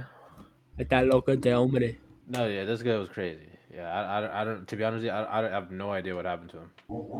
At 0.78 0.88
that 0.90 1.06
local 1.08 1.34
de 1.36 1.50
hombre. 1.50 1.94
No, 2.28 2.46
yeah, 2.46 2.64
this 2.64 2.82
guy 2.82 2.96
was 2.96 3.08
crazy. 3.08 3.48
Yeah, 3.74 3.88
I, 3.92 4.18
I, 4.18 4.20
don't- 4.20 4.30
I 4.30 4.44
don't. 4.44 4.68
To 4.68 4.76
be 4.76 4.84
honest, 4.84 4.98
with 5.02 5.04
you, 5.06 5.10
I, 5.10 5.46
I 5.46 5.50
have 5.50 5.70
no 5.70 5.90
idea 5.92 6.14
what 6.14 6.24
happened 6.24 6.50
to 6.50 6.58
him. 6.58 6.70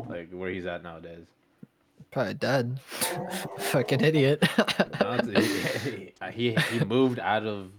Like 0.09 0.29
where 0.31 0.49
he's 0.49 0.65
at 0.65 0.83
nowadays. 0.83 1.25
Probably 2.11 2.33
dead. 2.35 2.79
Fucking 3.59 4.01
idiot. 4.01 4.43
He, 5.33 6.13
he 6.31 6.51
he 6.53 6.79
moved 6.85 7.19
out 7.19 7.45
of 7.45 7.71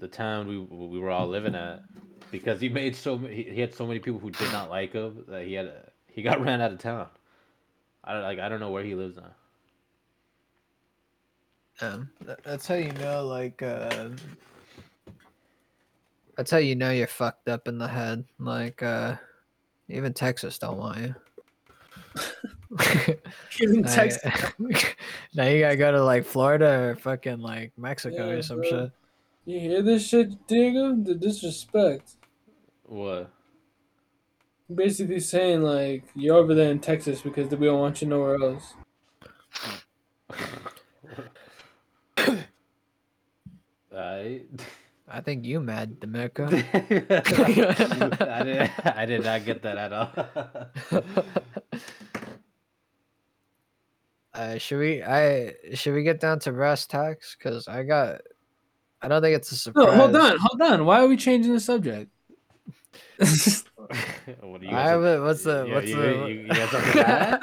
the 0.00 0.06
town 0.08 0.46
we 0.46 0.58
we 0.58 0.98
were 0.98 1.10
all 1.10 1.26
living 1.26 1.54
at 1.56 1.82
because 2.30 2.60
he 2.60 2.68
made 2.68 2.94
so 2.94 3.18
he, 3.18 3.42
he 3.44 3.60
had 3.60 3.74
so 3.74 3.86
many 3.86 3.98
people 3.98 4.20
who 4.20 4.30
did 4.30 4.52
not 4.52 4.70
like 4.70 4.92
him 4.92 5.24
that 5.28 5.44
he 5.46 5.54
had 5.54 5.66
a, 5.66 5.90
he 6.06 6.22
got 6.22 6.40
ran 6.44 6.60
out 6.60 6.72
of 6.72 6.78
town. 6.78 7.08
I 8.04 8.12
don't 8.12 8.22
like 8.22 8.38
I 8.38 8.48
don't 8.48 8.60
know 8.60 8.70
where 8.70 8.84
he 8.84 8.94
lives 8.94 9.16
now. 9.16 9.32
Um, 11.80 12.10
that's 12.44 12.68
how 12.68 12.76
you 12.76 12.92
know, 12.92 13.26
like, 13.26 13.60
uh, 13.60 14.10
that's 16.36 16.50
how 16.50 16.58
you 16.58 16.74
know 16.74 16.90
you're 16.90 17.06
fucked 17.06 17.48
up 17.48 17.68
in 17.68 17.78
the 17.78 17.88
head. 17.88 18.24
Like, 18.38 18.82
uh, 18.82 19.16
even 19.88 20.12
Texas 20.12 20.58
don't 20.58 20.78
want 20.78 20.98
you. 20.98 21.14
Even 23.60 23.80
Now 23.82 23.94
Texas. 23.94 24.32
you- 24.58 24.70
now 25.34 25.46
you 25.46 25.60
gotta 25.60 25.76
go 25.76 25.92
to 25.92 26.02
like 26.04 26.24
Florida 26.24 26.90
or 26.90 26.96
fucking 26.96 27.38
like 27.40 27.72
Mexico 27.76 28.28
Yeah, 28.28 28.34
or 28.34 28.42
some 28.42 28.58
bro. 28.60 28.68
shit. 28.68 28.90
You 29.46 29.60
hear 29.60 29.82
this 29.82 30.06
shit, 30.08 30.46
Diego? 30.46 30.94
The 30.96 31.14
disrespect. 31.14 32.12
What? 32.84 33.30
Basically 34.74 35.20
saying 35.20 35.62
like 35.62 36.04
you're 36.14 36.36
over 36.36 36.54
there 36.54 36.70
in 36.70 36.78
Texas 36.80 37.20
because 37.20 37.48
we 37.50 37.66
don't 37.66 37.80
want 37.80 38.00
you 38.02 38.08
nowhere 38.08 38.36
else. 38.42 38.74
I 43.96 44.42
I 45.14 45.20
think 45.20 45.44
you 45.44 45.60
mad, 45.60 46.00
Demeco. 46.00 46.50
I 48.20 48.42
did 48.42 48.70
I 48.84 49.06
did 49.06 49.22
not 49.22 49.44
get 49.44 49.62
that 49.62 49.78
at 49.78 49.92
all. 49.92 50.10
uh, 54.34 54.58
should 54.58 54.80
we? 54.80 55.04
I 55.04 55.54
should 55.74 55.94
we 55.94 56.02
get 56.02 56.18
down 56.18 56.40
to 56.40 56.50
brass 56.50 56.88
tacks? 56.88 57.36
Cause 57.40 57.68
I 57.68 57.84
got. 57.84 58.22
I 59.02 59.08
don't 59.08 59.22
think 59.22 59.36
it's 59.36 59.52
a 59.52 59.56
surprise. 59.56 59.86
No, 59.86 59.92
hold 59.94 60.16
on, 60.16 60.36
hold 60.36 60.62
on. 60.62 60.84
Why 60.84 60.98
are 60.98 61.06
we 61.06 61.16
changing 61.16 61.52
the 61.52 61.60
subject? 61.60 62.10
what 63.18 63.28
do 64.60 64.66
you 64.66 64.70
I 64.70 64.96
got? 64.96 65.02
have 65.04 65.22
what's 65.22 65.44
the 65.44 65.64
Yeah, 65.68 65.74
what's 65.74 65.88
you, 65.88 65.96
the 65.96 66.26
you, 66.26 66.34
you 66.40 66.48
got 66.48 67.42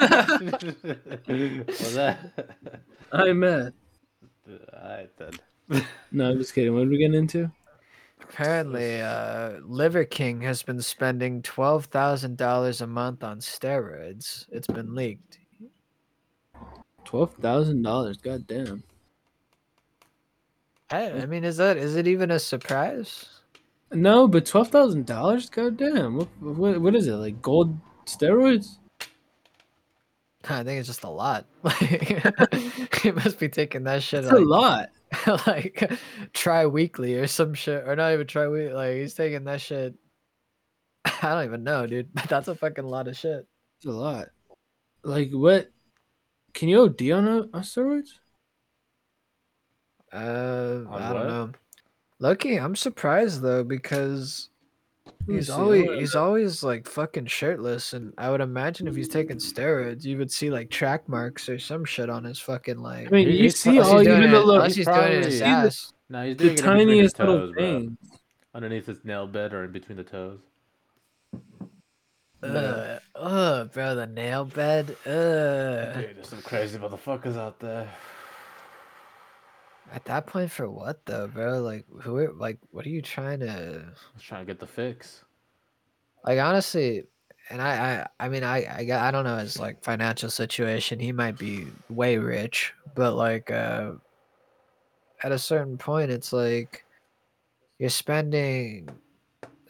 something? 0.57 1.63
What's 1.67 1.93
that? 1.93 2.19
I'm 3.13 3.39
mad. 3.39 3.73
Alright 4.73 5.10
then. 5.17 5.86
No, 6.12 6.31
I'm 6.31 6.38
just 6.38 6.53
kidding. 6.53 6.73
What 6.73 6.84
are 6.84 6.89
we 6.89 6.97
getting 6.97 7.13
into? 7.13 7.49
Apparently, 8.32 9.02
uh, 9.02 9.58
Liver 9.65 10.06
King 10.06 10.39
has 10.41 10.63
been 10.63 10.82
spending 10.82 11.41
twelve 11.41 11.86
thousand 11.86 12.38
dollars 12.38 12.80
a 12.80 12.88
month 12.88 13.26
on 13.26 13.39
steroids. 13.39 14.46
It's 14.50 14.67
been 14.67 14.96
leaked. 14.96 15.39
Twelve 17.04 17.34
thousand 17.36 17.82
dollars. 17.82 18.17
God 18.17 18.48
damn. 18.48 18.84
I, 20.89 21.12
I 21.12 21.26
mean, 21.26 21.44
is 21.44 21.58
that 21.58 21.76
is 21.76 21.98
it 21.98 22.08
even 22.08 22.32
a 22.32 22.39
surprise? 22.39 23.28
No, 23.91 24.30
but 24.30 24.46
twelve 24.46 24.70
thousand 24.70 25.08
dollars. 25.08 25.50
God 25.50 25.76
damn. 25.76 26.15
What, 26.15 26.30
what 26.39 26.82
what 26.82 26.96
is 26.96 27.08
it? 27.08 27.15
Like 27.15 27.41
gold 27.41 27.78
steroids? 28.06 28.78
I 30.50 30.63
think 30.63 30.80
it's 30.80 30.88
just 30.88 31.04
a 31.04 31.10
lot. 31.10 31.46
Like, 31.63 31.80
he 33.02 33.12
must 33.12 33.39
be 33.39 33.50
taking 33.50 33.84
that 33.84 34.04
shit. 34.04 34.24
That's 34.24 34.36
a 34.36 34.39
lot. 34.39 34.89
like 35.47 35.91
try 36.34 36.65
weekly 36.65 37.15
or 37.15 37.28
some 37.28 37.54
shit, 37.54 37.84
or 37.88 37.95
not 37.95 38.13
even 38.13 38.28
try 38.28 38.47
weekly. 38.47 38.74
Like 38.74 38.95
he's 38.97 39.13
taking 39.13 39.43
that 39.45 39.62
shit. 39.62 39.95
I 41.06 41.34
don't 41.34 41.45
even 41.45 41.63
know, 41.63 41.86
dude. 41.88 42.13
But 42.13 42.24
that's 42.30 42.47
a 42.47 42.56
fucking 42.56 42.86
lot 42.86 43.08
of 43.08 43.17
shit. 43.17 43.45
It's 43.78 43.86
a 43.86 43.91
lot. 43.91 44.30
Like 45.04 45.32
what? 45.32 45.71
Can 46.54 46.69
you 46.69 46.82
OD 46.84 47.02
on, 47.12 47.28
a, 47.28 47.38
on 47.54 47.63
steroids? 47.63 48.10
Uh, 50.13 50.84
On 50.89 51.02
I 51.02 51.13
don't 51.13 51.28
know. 51.28 51.52
Lucky, 52.19 52.58
I'm 52.58 52.76
surprised 52.76 53.41
though 53.41 53.63
because 53.63 54.50
me 54.50 54.51
he's 55.27 55.47
see, 55.47 55.53
always 55.53 55.86
hold 55.86 55.99
he's 55.99 56.15
always 56.15 56.63
like 56.63 56.88
fucking 56.88 57.25
shirtless, 57.25 57.93
and 57.93 58.13
I 58.17 58.29
would 58.29 58.41
imagine 58.41 58.88
if 58.88 58.95
he's 58.95 59.10
taking 59.10 59.38
mm. 59.38 59.53
steroids, 59.53 60.03
you 60.03 60.17
would 60.17 60.31
see 60.31 60.49
like 60.49 60.69
track 60.69 61.07
marks 61.07 61.49
or 61.49 61.60
some 61.60 61.86
shit 61.86 62.10
on 62.10 62.23
his 62.23 62.39
fucking 62.39 62.79
like. 62.79 63.07
I 63.07 63.10
mean, 63.10 63.27
you 63.27 63.43
he's 63.43 63.60
see 63.60 63.79
all 63.79 63.99
he's 63.99 64.07
even 64.07 64.19
doing 64.19 64.31
the 64.31 64.38
it, 64.39 64.45
little, 64.45 64.63
he's 64.65 64.86
doing 64.86 65.12
it 65.12 65.25
his 65.25 65.34
see 65.34 65.39
the- 65.39 65.45
ass. 65.45 65.93
No, 66.10 66.25
he's 66.25 66.38
the 66.38 66.43
doing 66.43 66.57
it 66.57 66.65
in 66.65 66.77
between 66.77 67.03
his 67.03 67.13
tiniest 67.13 67.19
little 67.19 67.38
toes, 67.38 67.53
bro. 67.53 67.63
thing. 67.63 67.97
Underneath 68.53 68.86
his 68.86 69.05
nail 69.05 69.27
bed 69.27 69.53
or 69.53 69.63
in 69.63 69.71
between 69.71 69.97
the 69.97 70.03
toes. 70.03 70.39
Ugh, 72.43 72.53
ugh, 72.53 73.01
oh, 73.15 73.65
bro, 73.65 73.95
the 73.95 74.07
nail 74.07 74.45
bed. 74.45 74.89
Ugh. 75.05 75.93
Dude, 75.93 76.17
there's 76.17 76.29
some 76.29 76.41
crazy 76.41 76.79
motherfuckers 76.79 77.38
out 77.38 77.60
there. 77.60 77.88
At 79.91 80.06
that 80.06 80.25
point, 80.25 80.49
for 80.51 80.69
what 80.69 81.06
though, 81.06 81.27
bro? 81.27 81.60
Like, 81.62 81.86
who? 82.01 82.17
are- 82.17 82.34
Like, 82.34 82.58
what 82.71 82.86
are 82.86 82.89
you 82.89 83.01
trying 83.01 83.41
to? 83.41 83.86
Just 84.15 84.25
trying 84.25 84.45
to 84.45 84.51
get 84.51 84.60
the 84.60 84.67
fix. 84.67 85.23
Like, 86.25 86.39
honestly, 86.39 87.04
and 87.49 87.62
I, 87.62 88.06
I, 88.19 88.25
I 88.25 88.30
mean, 88.30 88.43
I, 88.43 88.77
I, 88.77 88.84
got- 88.86 89.01
I 89.04 89.12
don't 89.12 89.25
know 89.25 89.38
his 89.38 89.60
like 89.60 89.84
financial 89.84 90.30
situation. 90.30 90.99
He 90.99 91.12
might 91.12 91.38
be 91.38 91.67
way 91.89 92.17
rich, 92.17 92.73
but 92.95 93.15
like, 93.15 93.51
uh, 93.51 93.93
at 95.23 95.32
a 95.34 95.38
certain 95.39 95.77
point, 95.77 96.10
it's 96.10 96.32
like 96.32 96.86
you're 97.80 97.89
spending. 97.89 98.89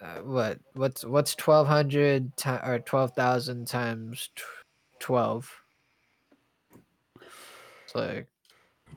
Uh, 0.02 0.18
what 0.24 0.60
what's 0.74 1.06
what's 1.06 1.36
twelve 1.36 1.68
hundred 1.68 2.36
ti- 2.36 2.50
or 2.64 2.80
twelve 2.80 3.14
thousand 3.14 3.68
times 3.68 4.30
tw- 4.36 4.44
twelve? 5.00 5.48
It's 7.86 7.94
like 7.94 8.28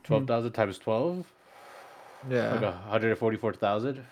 Twelve 0.05 0.23
hmm. 0.23 0.29
thousand 0.29 0.53
times 0.53 0.79
twelve? 0.79 1.27
yeah, 2.31 2.53
Like 2.53 2.63
a 2.63 2.73
hundred 2.73 3.11
and 3.11 3.19
forty 3.19 3.37
four 3.37 3.53
thousand? 3.53 4.05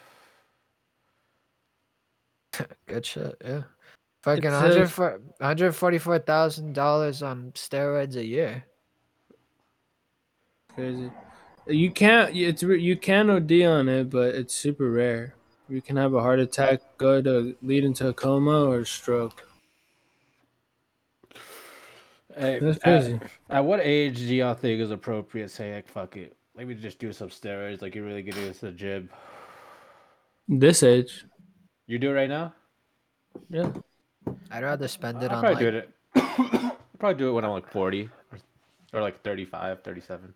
Good 2.87 3.07
shit, 3.07 3.37
yeah. 3.45 3.63
Fucking 4.23 4.45
It's, 4.45 4.55
hundred 4.55 4.91
for 4.91 5.21
hundred 5.41 5.73
forty 5.73 5.99
four 5.99 6.19
thousand 6.19 6.75
dollars 6.75 7.23
on 7.23 7.53
steroids 7.55 8.17
a 8.17 8.25
year. 8.25 8.65
Crazy. 10.75 11.11
You 11.67 11.91
can't. 11.91 12.35
It's 12.35 12.63
re- 12.63 12.81
you 12.81 12.97
can 12.97 13.31
OD 13.31 13.53
on 13.63 13.89
it, 13.89 14.11
but 14.11 14.35
it's 14.35 14.55
super 14.55 14.91
rare. 14.91 15.35
You 15.69 15.81
can 15.81 15.97
have 15.97 16.15
a 16.15 16.21
heart 16.21 16.41
attack, 16.41 16.81
go 16.99 17.23
to 17.23 17.57
lead 17.63 17.85
into 17.85 18.09
a 18.09 18.13
coma 18.13 18.65
or 18.65 18.81
a 18.81 18.87
stroke. 18.87 19.47
Hey, 22.37 22.59
That's 22.61 22.77
at- 22.79 22.83
crazy. 22.83 23.21
At, 23.51 23.65
what 23.65 23.81
age 23.83 24.19
do 24.19 24.35
y'all 24.35 24.55
think 24.55 24.81
is 24.81 24.91
appropriate? 24.91 25.51
Say 25.51 25.75
like 25.75 25.89
fuck 25.89 26.17
it. 26.17 26.37
Let 26.57 26.67
me 26.67 26.75
just 26.75 26.99
do 26.99 27.13
some 27.13 27.29
steroids, 27.29 27.81
like 27.83 27.95
you're 27.95 28.05
really 28.05 28.23
getting 28.23 28.47
into 28.47 28.61
the 28.67 28.73
gym. 28.73 29.09
This 30.49 30.83
age, 30.83 31.25
You 31.87 31.99
do 31.99 32.11
it 32.11 32.15
right 32.15 32.29
now? 32.29 32.53
yeah. 33.49 33.71
I'd 34.51 34.63
rather 34.63 34.87
spend 34.89 35.23
it 35.23 35.31
I'll 35.31 35.37
on 35.39 35.43
probably 35.45 35.65
like 35.65 35.73
do 35.73 35.79
it. 35.79 35.91
I'll 36.17 36.77
probably 36.99 37.19
do 37.19 37.29
it 37.31 37.33
when 37.33 37.45
I'm 37.45 37.53
like 37.53 37.71
40 37.71 38.11
or, 38.33 38.39
or 38.93 39.01
like 39.01 39.23
35, 39.23 39.83
37. 39.83 40.35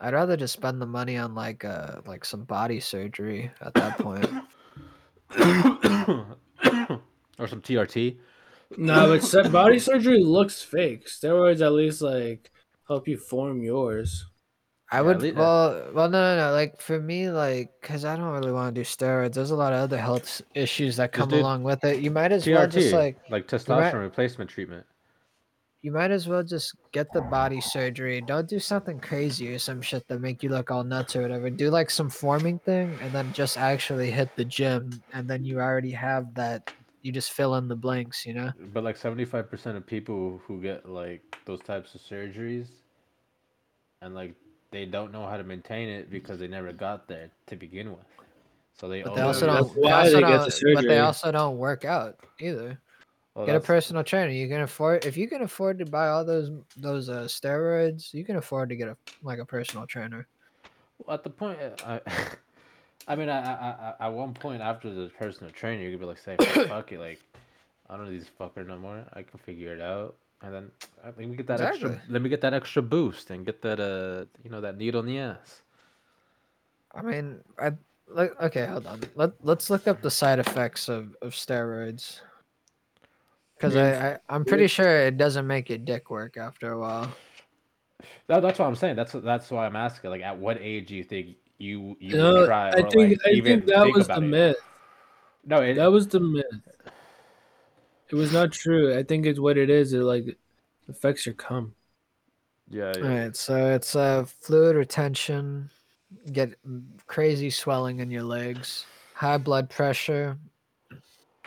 I'd 0.00 0.14
rather 0.14 0.36
just 0.36 0.52
spend 0.52 0.80
the 0.80 0.86
money 0.86 1.16
on 1.16 1.34
like 1.34 1.64
uh 1.64 2.00
like 2.06 2.24
some 2.24 2.44
body 2.44 2.78
surgery 2.80 3.50
at 3.60 3.74
that 3.74 3.98
point. 3.98 4.26
or 7.38 7.46
some 7.48 7.60
TRT. 7.60 8.16
No, 8.76 9.18
but 9.32 9.52
body 9.52 9.78
surgery 9.78 10.22
looks 10.22 10.62
fake. 10.62 11.06
Steroids 11.08 11.60
at 11.60 11.72
least 11.72 12.02
like 12.02 12.50
help 12.88 13.06
you 13.08 13.16
form 13.16 13.62
yours. 13.62 14.26
I 14.92 14.98
Yeah, 14.98 15.00
would 15.02 15.22
le- 15.22 15.34
well 15.34 15.90
well 15.94 16.08
no 16.08 16.36
no 16.36 16.46
no 16.48 16.52
like 16.52 16.80
for 16.80 17.00
me 17.00 17.28
like 17.30 17.70
because 17.80 18.04
I 18.04 18.14
don't 18.16 18.30
really 18.30 18.52
want 18.52 18.74
to 18.74 18.80
do 18.80 18.84
steroids. 18.84 19.34
There's 19.34 19.50
a 19.50 19.56
lot 19.56 19.72
of 19.72 19.80
other 19.80 19.98
health 19.98 20.42
issues 20.54 20.96
that 20.96 21.12
come 21.12 21.28
do 21.28 21.36
along 21.40 21.64
with 21.64 21.84
it. 21.84 22.00
You 22.00 22.10
might 22.12 22.30
as 22.32 22.46
well 22.46 22.68
just 22.68 22.92
like 22.92 23.16
like 23.30 23.30
might- 23.30 23.46
testosterone 23.48 24.00
replacement 24.02 24.48
treatment. 24.50 24.86
you 25.82 25.90
might 25.92 26.10
as 26.10 26.26
well 26.28 26.42
just 26.42 26.74
get 26.92 27.12
the 27.12 27.20
body 27.22 27.60
surgery. 27.60 28.20
Don't 28.20 28.48
do 28.48 28.58
something 28.58 28.98
crazy 29.00 29.52
or 29.54 29.58
some 29.58 29.80
shit 29.82 30.06
that 30.08 30.20
make 30.20 30.42
you 30.42 30.50
look 30.50 30.70
all 30.70 30.82
nuts 30.84 31.14
or 31.16 31.22
whatever. 31.22 31.50
Do 31.50 31.70
like 31.70 31.90
some 31.90 32.10
forming 32.10 32.58
thing 32.60 32.96
and 33.02 33.12
then 33.12 33.32
just 33.32 33.58
actually 33.58 34.10
hit 34.10 34.34
the 34.36 34.44
gym 34.44 35.02
and 35.12 35.28
then 35.30 35.44
you 35.44 35.60
already 35.60 35.92
have 35.92 36.32
that. 36.34 36.72
You 37.06 37.12
just 37.12 37.30
fill 37.30 37.54
in 37.54 37.68
the 37.68 37.76
blanks, 37.76 38.26
you 38.26 38.34
know. 38.34 38.50
But 38.74 38.82
like 38.82 38.98
75% 38.98 39.76
of 39.76 39.86
people 39.86 40.40
who 40.44 40.60
get 40.60 40.88
like 40.88 41.22
those 41.44 41.60
types 41.60 41.94
of 41.94 42.00
surgeries 42.00 42.66
and 44.02 44.12
like 44.12 44.34
they 44.72 44.86
don't 44.86 45.12
know 45.12 45.24
how 45.24 45.36
to 45.36 45.44
maintain 45.44 45.88
it 45.88 46.10
because 46.10 46.40
they 46.40 46.48
never 46.48 46.72
got 46.72 47.06
there 47.06 47.30
to 47.46 47.54
begin 47.54 47.90
with. 47.90 48.06
So 48.74 48.88
they 48.88 49.02
But 49.02 49.14
they 49.14 49.20
also 49.20 49.46
don't. 49.46 49.72
They 49.72 49.92
also 49.92 50.14
they 50.14 50.20
get 50.20 50.44
the 50.46 50.60
don't 50.60 50.74
but 50.74 50.88
they 50.88 50.98
also 50.98 51.30
don't 51.30 51.58
work 51.58 51.84
out 51.84 52.16
either. 52.40 52.80
Well, 53.36 53.46
Get 53.46 53.54
a 53.54 53.60
personal 53.60 54.02
trainer. 54.02 54.32
You 54.32 54.48
can 54.48 54.62
afford 54.62 55.04
if 55.04 55.16
you 55.16 55.28
can 55.28 55.42
afford 55.42 55.78
to 55.78 55.84
buy 55.84 56.08
all 56.08 56.24
those 56.24 56.50
those 56.76 57.08
uh, 57.08 57.22
steroids. 57.22 58.12
You 58.12 58.24
can 58.24 58.34
afford 58.34 58.68
to 58.70 58.76
get 58.76 58.88
a 58.88 58.96
like 59.22 59.38
a 59.38 59.44
personal 59.44 59.86
trainer. 59.86 60.26
Well, 60.98 61.14
at 61.14 61.22
the 61.22 61.30
point, 61.30 61.60
uh, 61.60 62.00
I, 62.04 62.12
I 63.08 63.14
mean, 63.14 63.28
I, 63.28 63.38
I, 63.38 63.94
I, 64.00 64.06
at 64.06 64.12
one 64.12 64.34
point 64.34 64.62
after 64.62 64.92
the 64.92 65.10
personal 65.18 65.52
trainer, 65.52 65.82
you 65.82 65.92
could 65.92 66.00
be 66.00 66.06
like, 66.06 66.18
say, 66.18 66.36
fuck 66.66 66.90
it, 66.92 66.98
like, 66.98 67.20
I 67.88 67.96
don't 67.96 68.10
need 68.10 68.20
this 68.20 68.30
fucker 68.38 68.66
no 68.66 68.78
more. 68.78 69.04
I 69.12 69.22
can 69.22 69.38
figure 69.38 69.74
it 69.74 69.80
out, 69.80 70.16
and 70.42 70.52
then 70.52 70.70
let 71.04 71.18
me 71.18 71.36
get 71.36 71.46
that 71.46 71.60
extra, 71.60 72.00
let 72.08 72.20
me 72.20 72.28
get 72.28 72.40
that 72.40 72.52
extra 72.52 72.82
boost 72.82 73.30
and 73.30 73.46
get 73.46 73.62
that, 73.62 73.78
uh, 73.78 74.24
you 74.42 74.50
know, 74.50 74.60
that 74.60 74.76
needle 74.76 75.00
in 75.00 75.06
the 75.06 75.18
ass. 75.18 75.62
I 76.96 77.02
mean, 77.02 77.40
I 77.58 77.72
look 78.08 78.40
okay. 78.42 78.66
Hold 78.66 78.86
on. 78.86 79.00
Let 79.14 79.32
Let's 79.42 79.70
look 79.70 79.86
up 79.86 80.00
the 80.00 80.10
side 80.10 80.38
effects 80.38 80.88
of 80.88 81.14
of 81.20 81.32
steroids. 81.32 82.20
Because 83.56 83.76
I, 83.76 84.12
I 84.12 84.18
I'm 84.28 84.44
pretty 84.44 84.66
sure 84.66 85.06
it 85.06 85.16
doesn't 85.16 85.46
make 85.46 85.68
your 85.68 85.78
dick 85.78 86.10
work 86.10 86.36
after 86.36 86.72
a 86.72 86.78
while. 86.78 87.12
That, 88.26 88.40
that's 88.40 88.58
what 88.58 88.66
I'm 88.66 88.76
saying. 88.76 88.96
That's 88.96 89.12
that's 89.12 89.50
why 89.50 89.66
I'm 89.66 89.76
asking. 89.76 90.10
Like, 90.10 90.22
at 90.22 90.38
what 90.38 90.58
age 90.60 90.88
do 90.88 90.94
you 90.94 91.04
think 91.04 91.36
you 91.58 91.96
you 92.00 92.16
No, 92.16 92.44
try? 92.46 92.70
I 92.70 92.82
think 92.90 92.94
like, 92.94 93.18
I 93.26 93.40
think 93.40 93.66
that 93.66 93.82
think 93.82 93.96
was 93.96 94.06
the 94.06 94.16
it? 94.16 94.20
myth. 94.20 94.56
No, 95.44 95.60
it, 95.62 95.74
That 95.74 95.92
was 95.92 96.08
the 96.08 96.20
myth. 96.20 96.44
It 98.10 98.14
was 98.14 98.32
not 98.32 98.52
true. 98.52 98.96
I 98.96 99.02
think 99.02 99.26
it's 99.26 99.40
what 99.40 99.58
it 99.58 99.70
is. 99.70 99.92
It 99.92 100.00
like 100.00 100.36
affects 100.88 101.26
your 101.26 101.34
cum. 101.34 101.74
yeah, 102.70 102.92
All 102.96 103.02
yeah. 103.02 103.22
right, 103.24 103.36
so 103.36 103.74
it's 103.74 103.96
uh 103.96 104.24
fluid 104.40 104.76
retention, 104.76 105.70
get 106.32 106.54
crazy 107.06 107.50
swelling 107.50 108.00
in 108.00 108.10
your 108.10 108.22
legs, 108.22 108.86
high 109.14 109.38
blood 109.38 109.68
pressure, 109.70 110.38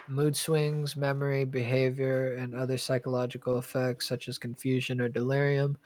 mood 0.07 0.35
swings, 0.35 0.95
memory, 0.95 1.45
behavior, 1.45 2.35
and 2.35 2.55
other 2.55 2.77
psychological 2.77 3.57
effects 3.59 4.07
such 4.07 4.27
as 4.27 4.37
confusion 4.37 4.99
or 4.99 5.07
delirium, 5.07 5.77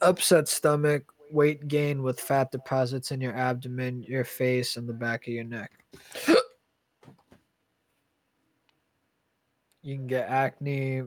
upset 0.00 0.48
stomach, 0.48 1.12
weight 1.32 1.68
gain 1.68 2.02
with 2.02 2.20
fat 2.20 2.50
deposits 2.50 3.10
in 3.10 3.20
your 3.20 3.34
abdomen, 3.34 4.02
your 4.02 4.24
face, 4.24 4.76
and 4.76 4.88
the 4.88 4.92
back 4.92 5.26
of 5.26 5.32
your 5.32 5.44
neck. 5.44 5.70
You 9.82 9.96
can 9.96 10.06
get 10.06 10.28
acne, 10.28 11.02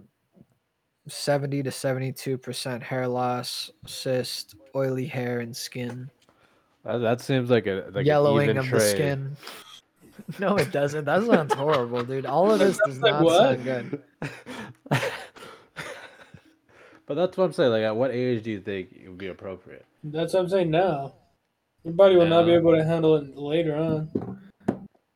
70 1.07 1.63
to 1.63 1.69
72% 1.69 2.81
hair 2.83 3.07
loss, 3.07 3.71
cyst, 3.85 4.55
oily 4.75 5.05
hair 5.05 5.39
and 5.39 5.55
skin, 5.55 6.09
That, 6.83 6.97
that 6.97 7.21
seems 7.21 7.49
like 7.49 7.67
a 7.67 7.89
like 7.93 8.05
yellowing 8.05 8.49
of 8.49 8.65
even 8.65 8.71
the 8.71 8.79
skin. 8.79 9.37
No, 10.39 10.55
it 10.55 10.71
doesn't. 10.71 11.03
That 11.03 11.23
sounds 11.25 11.53
horrible, 11.53 12.01
dude. 12.03 12.25
All 12.25 12.49
of 12.49 12.57
this 12.59 12.79
does 12.85 12.99
Like 12.99 13.15
not 13.15 13.23
what? 13.23 13.41
sound 13.41 13.63
good. 13.65 14.01
But 17.05 17.15
that's 17.15 17.37
what 17.37 17.43
I'm 17.45 17.53
saying. 17.53 17.71
Like, 17.71 17.83
at 17.83 17.95
what 17.95 18.11
age 18.11 18.43
do 18.43 18.51
you 18.51 18.59
think 18.59 18.89
it 18.91 19.07
would 19.07 19.17
be 19.17 19.27
appropriate? 19.27 19.85
That's 20.11 20.33
what 20.33 20.41
I'm 20.41 20.49
saying 20.49 20.69
now. 20.71 21.15
Your 21.83 21.93
body 21.93 22.15
will 22.15 22.27
not 22.27 22.45
be 22.45 22.53
able 22.53 22.75
to 22.75 22.83
handle 22.83 23.15
it 23.15 23.35
later 23.35 23.75
on. 23.75 24.09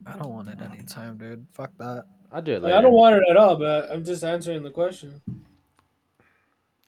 I 0.06 0.18
don't 0.18 0.30
want 0.34 0.50
it 0.50 0.60
anytime, 0.62 1.18
dude. 1.18 1.46
Fuck 1.54 1.72
that. 1.78 2.06
I'll 2.32 2.42
do 2.42 2.54
it 2.54 2.56
Like, 2.56 2.64
later. 2.72 2.78
I 2.78 2.82
don't 2.82 2.94
want 2.94 3.16
it 3.16 3.24
at 3.30 3.38
all, 3.38 3.56
but 3.56 3.92
I'm 3.92 4.04
just 4.04 4.24
answering 4.24 4.64
the 4.64 4.72
question. 4.72 5.22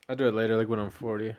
I'll 0.09 0.15
do 0.15 0.27
it 0.27 0.33
later, 0.33 0.57
like 0.57 0.67
when 0.67 0.79
I'm 0.79 0.89
40. 0.91 1.35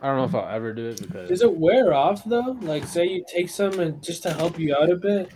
I 0.00 0.06
don't 0.06 0.16
know 0.18 0.24
if 0.24 0.34
I'll 0.34 0.54
ever 0.54 0.72
do 0.72 0.86
it 0.88 1.00
because 1.00 1.28
Does 1.28 1.42
it 1.42 1.56
wear 1.56 1.94
off 1.94 2.22
though? 2.24 2.56
Like, 2.60 2.84
say 2.86 3.06
you 3.06 3.24
take 3.26 3.48
some 3.48 3.78
and 3.80 4.02
just 4.02 4.22
to 4.22 4.32
help 4.32 4.58
you 4.58 4.74
out 4.76 4.90
a 4.90 4.96
bit. 4.96 5.30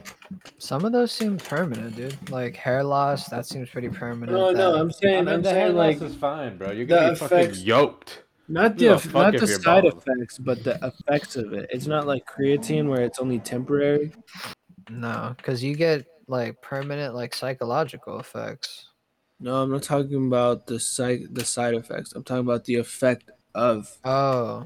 Some 0.58 0.84
of 0.84 0.92
those 0.92 1.12
seem 1.12 1.38
permanent, 1.38 1.96
dude. 1.96 2.30
Like 2.30 2.54
hair 2.56 2.84
loss, 2.84 3.28
that 3.28 3.46
seems 3.46 3.70
pretty 3.70 3.88
permanent. 3.88 4.32
No, 4.36 4.50
no, 4.50 4.74
I'm 4.80 4.88
I 4.88 4.92
saying, 4.92 5.24
mean, 5.24 5.34
I'm 5.34 5.42
the 5.42 5.50
hair 5.50 5.66
saying 5.68 5.76
loss 5.76 6.00
like 6.00 6.10
is 6.10 6.16
fine, 6.16 6.56
bro. 6.58 6.72
You're 6.72 6.86
gonna 6.86 7.10
be 7.10 7.16
fucking 7.16 7.54
yoked. 7.56 8.24
Not 8.48 8.76
the 8.76 8.96
the 8.96 9.10
not 9.12 9.32
the 9.32 9.46
side 9.46 9.82
bald? 9.82 10.02
effects, 10.06 10.38
but 10.38 10.64
the 10.64 10.78
effects 10.82 11.36
of 11.36 11.52
it. 11.52 11.68
It's 11.72 11.86
not 11.86 12.06
like 12.06 12.24
creatine 12.26 12.88
where 12.88 13.02
it's 13.02 13.18
only 13.18 13.38
temporary. 13.38 14.12
no, 14.90 15.34
because 15.36 15.62
you 15.62 15.76
get 15.76 16.06
like 16.26 16.60
permanent, 16.62 17.14
like 17.14 17.34
psychological 17.34 18.18
effects. 18.18 18.86
No, 19.40 19.62
I'm 19.62 19.70
not 19.70 19.82
talking 19.82 20.26
about 20.26 20.66
the 20.66 20.80
side 20.80 21.20
the 21.30 21.44
side 21.44 21.74
effects. 21.74 22.12
I'm 22.12 22.24
talking 22.24 22.44
about 22.44 22.64
the 22.64 22.76
effect 22.76 23.30
of. 23.54 23.96
Oh, 24.04 24.64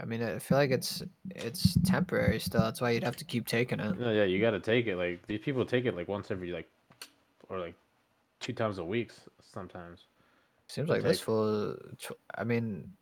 I 0.00 0.04
mean, 0.04 0.22
I 0.22 0.38
feel 0.38 0.58
like 0.58 0.70
it's 0.70 1.02
it's 1.30 1.76
temporary 1.84 2.38
still. 2.38 2.60
That's 2.60 2.80
why 2.80 2.90
you'd 2.90 3.04
have 3.04 3.16
to 3.16 3.24
keep 3.24 3.46
taking 3.46 3.80
it. 3.80 3.98
No, 3.98 4.12
yeah, 4.12 4.24
you 4.24 4.40
gotta 4.40 4.60
take 4.60 4.86
it. 4.86 4.96
Like 4.96 5.26
these 5.26 5.40
people 5.40 5.64
take 5.64 5.86
it 5.86 5.96
like 5.96 6.08
once 6.08 6.30
every 6.30 6.52
like, 6.52 6.68
or 7.48 7.58
like 7.58 7.74
two 8.38 8.52
times 8.52 8.78
a 8.78 8.84
week 8.84 9.12
sometimes. 9.52 10.04
Seems 10.70 10.86
They'll 10.86 10.98
like 10.98 11.02
this 11.04 11.18
take- 11.18 11.24
fool. 11.24 11.76
I 12.38 12.44
mean, 12.44 12.92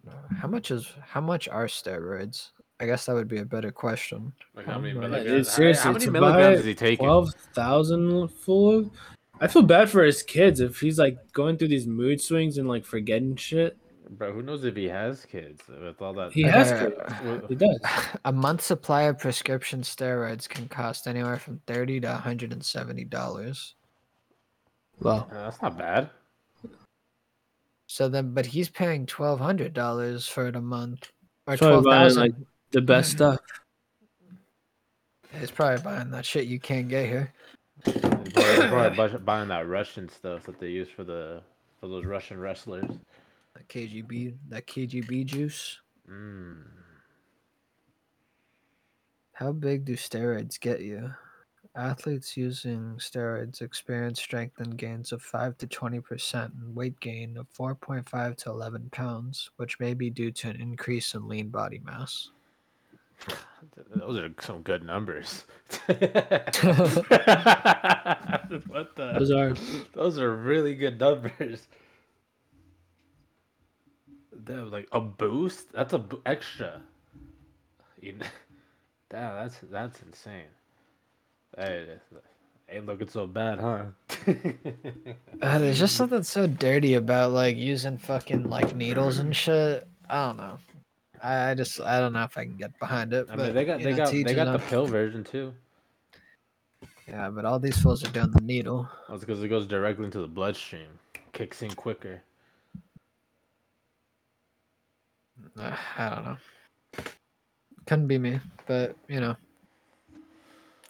how 0.41 0.49
much 0.49 0.71
is 0.71 0.91
how 1.07 1.21
much 1.21 1.49
are 1.49 1.67
steroids? 1.67 2.51
I 2.81 2.87
guess 2.87 3.05
that 3.07 3.15
would 3.15 3.29
be 3.29 3.39
a 3.41 3.45
better 3.45 3.71
question. 3.71 4.33
Like 4.55 4.65
how 4.67 4.79
many 4.79 4.95
Yeah, 4.95 5.01
milligrams? 5.01 5.27
dude, 5.27 5.47
how- 5.47 5.53
seriously, 5.53 5.83
how 5.85 5.93
many 5.93 6.07
milligrams 6.09 6.61
is 6.61 6.65
he 6.65 6.75
taking? 6.75 7.05
Twelve 7.05 7.35
thousand 7.55 8.29
full 8.29 8.79
of. 8.79 8.91
I 9.41 9.49
feel 9.49 9.63
bad 9.63 9.91
for 9.91 10.03
his 10.03 10.23
kids 10.23 10.61
if 10.61 10.81
he's 10.81 10.99
like 10.99 11.19
going 11.33 11.59
through 11.59 11.69
these 11.69 11.87
mood 11.87 12.21
swings 12.23 12.57
and 12.57 12.67
like 12.69 12.85
forgetting 12.87 13.37
shit. 13.37 13.77
Bro, 14.11 14.33
who 14.33 14.41
knows 14.43 14.65
if 14.65 14.75
he 14.75 14.87
has 14.89 15.27
kids 15.27 15.61
with 15.69 16.01
all 16.01 16.15
that? 16.15 16.33
He 16.33 16.43
has 16.45 16.73
Okay. 16.73 16.97
kids. 16.97 17.45
He 17.51 17.55
does. 17.55 17.79
A 18.25 18.33
month 18.33 18.63
supply 18.63 19.03
of 19.03 19.19
prescription 19.19 19.83
steroids 19.83 20.49
can 20.49 20.67
cost 20.69 21.07
anywhere 21.07 21.37
from 21.39 21.61
thirty 21.67 22.01
to 22.01 22.09
one 22.09 22.17
hundred 22.23 22.53
and 22.55 22.65
seventy 22.65 23.05
dollars. 23.05 23.75
Well, 25.01 25.29
Uh, 25.31 25.35
that's 25.45 25.61
not 25.61 25.77
bad. 25.77 26.11
So 27.89 28.07
then, 28.09 28.35
but 28.35 28.45
he's 28.45 28.69
paying 28.69 29.07
twelve 29.07 29.41
hundred 29.41 29.73
dollars 29.73 30.29
for 30.29 30.47
it 30.47 30.55
a 30.55 30.61
month, 30.61 31.11
or 31.47 31.55
He's 31.55 31.61
probably 31.61 31.91
twelve 31.91 32.17
like, 32.17 32.35
the 32.71 32.83
best 32.83 33.11
stuff. 33.13 33.41
He's 35.41 35.51
probably 35.51 35.83
buying 35.83 36.11
that 36.11 36.27
shit 36.27 36.47
you 36.47 36.61
can't 36.61 36.89
get 36.89 37.07
here. 37.07 37.33
Probably, 37.85 38.69
probably 38.69 39.19
buying 39.21 39.49
that 39.49 39.67
Russian 39.67 40.09
stuff 40.09 40.45
that 40.45 40.61
they 40.61 40.69
use 40.69 40.89
for 40.95 41.03
the 41.03 41.41
for 41.81 41.89
those 41.89 42.05
Russian 42.05 42.39
wrestlers. 42.39 42.91
That 43.55 43.69
KGB, 43.69 44.35
that 44.51 44.67
KGB 44.67 45.25
juice. 45.25 45.79
Mm. 46.11 46.65
How 49.33 49.53
big 49.53 49.87
do 49.87 49.95
steroids 49.95 50.61
get 50.61 50.81
you? 50.81 51.15
Athletes 51.77 52.37
using 52.37 52.95
steroids 52.99 53.63
experience 53.63 54.21
strength 54.21 54.59
and 54.61 54.77
gains 54.77 55.13
of 55.13 55.23
5 55.23 55.57
to 55.59 55.67
20% 55.67 56.45
and 56.61 56.75
weight 56.75 56.99
gain 57.01 57.37
of 57.37 57.47
4.5 57.53 58.37
to 58.39 58.51
11 58.51 58.89
pounds, 58.91 59.51
which 59.57 59.79
may 59.79 59.95
be 59.95 60.11
due 60.11 60.33
to 60.33 60.49
an 60.49 60.61
increase 60.61 61.15
in 61.15 61.29
lean 61.29 61.49
body 61.49 61.81
mass. 61.85 62.31
Those 63.95 64.19
are 64.19 64.31
some 64.41 64.63
good 64.63 64.85
numbers. 64.85 65.45
what 65.87 65.97
the? 68.97 69.15
Those 69.19 69.31
are 69.31 69.55
Those 69.93 70.19
are 70.19 70.35
really 70.35 70.75
good 70.75 70.99
numbers. 71.01 71.67
That 74.45 74.63
was 74.63 74.73
like 74.73 74.89
a 74.93 75.01
boost. 75.01 75.73
That's 75.73 75.93
a 75.93 75.99
bo- 75.99 76.23
extra. 76.27 76.81
You 78.01 78.15
kn- 78.15 78.31
Damn, 79.11 79.35
that's 79.35 79.59
that's 79.71 80.01
insane. 80.03 80.47
Hey, 81.59 81.87
ain't 82.69 82.87
looking 82.87 83.09
so 83.09 83.27
bad, 83.27 83.59
huh? 83.59 83.87
Uh, 85.41 85.59
there's 85.59 85.79
just 85.79 85.95
something 85.95 86.23
so 86.25 86.49
dirty 86.49 86.95
about 86.95 87.31
like 87.31 87.57
using 87.57 87.97
fucking 87.97 88.51
like 88.51 88.75
needles 88.75 89.19
and 89.19 89.35
shit. 89.35 89.87
I 90.11 90.27
don't 90.27 90.37
know. 90.37 90.59
I, 91.23 91.51
I 91.51 91.55
just 91.55 91.81
I 91.81 92.01
don't 92.01 92.13
know 92.13 92.25
if 92.25 92.37
I 92.37 92.45
can 92.45 92.57
get 92.57 92.77
behind 92.81 93.13
it. 93.13 93.29
I 93.31 93.37
but 93.37 93.47
mean, 93.47 93.55
they 93.55 93.65
got 93.65 93.79
they 93.81 93.93
know, 93.93 93.97
got 93.97 94.13
they 94.13 94.35
got 94.35 94.53
the 94.53 94.59
pill 94.67 94.87
version 94.99 95.23
too. 95.23 95.55
Yeah, 97.07 97.31
but 97.31 97.45
all 97.45 97.61
these 97.61 97.79
fools 97.79 98.05
are 98.05 98.11
doing 98.11 98.33
the 98.33 98.41
needle. 98.41 98.89
That's 99.09 99.21
because 99.21 99.43
it 99.43 99.49
goes 99.49 99.67
directly 99.67 100.07
into 100.07 100.21
the 100.21 100.27
bloodstream, 100.27 100.89
kicks 101.33 101.63
in 101.63 101.71
quicker. 101.71 102.21
Uh, 105.57 105.77
I 105.97 106.09
don't 106.09 106.25
know. 106.25 106.37
Couldn't 107.87 108.09
be 108.09 108.19
me, 108.19 108.41
but 108.67 108.97
you 109.09 109.21
know, 109.21 109.37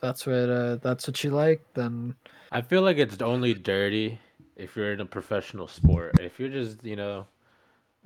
that's 0.01 0.27
what 0.27 0.35
uh, 0.35 0.77
that's 0.77 1.07
what 1.07 1.23
you 1.23 1.31
like. 1.31 1.65
Then 1.75 2.15
I 2.53 2.61
feel 2.61 2.83
like 2.83 2.99
it's 2.99 3.21
only 3.21 3.55
dirty 3.55 4.19
if 4.57 4.77
you're 4.77 4.93
in 4.93 5.01
a 5.01 5.07
professional 5.07 5.69
sport. 5.69 6.19
If 6.21 6.39
you're 6.41 6.49
just, 6.49 6.85
you 6.85 6.97
know, 6.97 7.27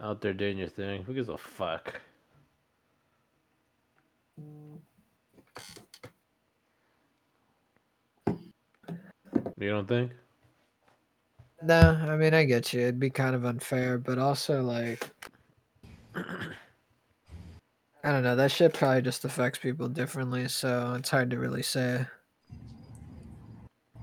out 0.00 0.20
there 0.20 0.34
doing 0.34 0.58
your 0.58 0.68
thing, 0.68 1.02
who 1.02 1.14
gives 1.14 1.28
a 1.28 1.38
fuck? 1.38 2.00
You 9.58 9.70
don't 9.70 9.86
think? 9.86 10.10
no, 11.62 11.80
I 11.80 12.16
mean 12.16 12.34
I 12.34 12.44
get 12.44 12.72
you. 12.72 12.80
It'd 12.80 12.98
be 12.98 13.10
kind 13.10 13.36
of 13.36 13.44
unfair, 13.44 13.98
but 13.98 14.18
also 14.18 14.62
like 14.62 15.08
I 18.04 18.10
don't 18.10 18.22
know. 18.24 18.34
That 18.36 18.50
shit 18.50 18.74
probably 18.74 19.02
just 19.02 19.24
affects 19.24 19.58
people 19.58 19.88
differently, 19.88 20.48
so 20.48 20.94
it's 20.98 21.10
hard 21.10 21.30
to 21.30 21.38
really 21.38 21.62
say. 21.62 22.04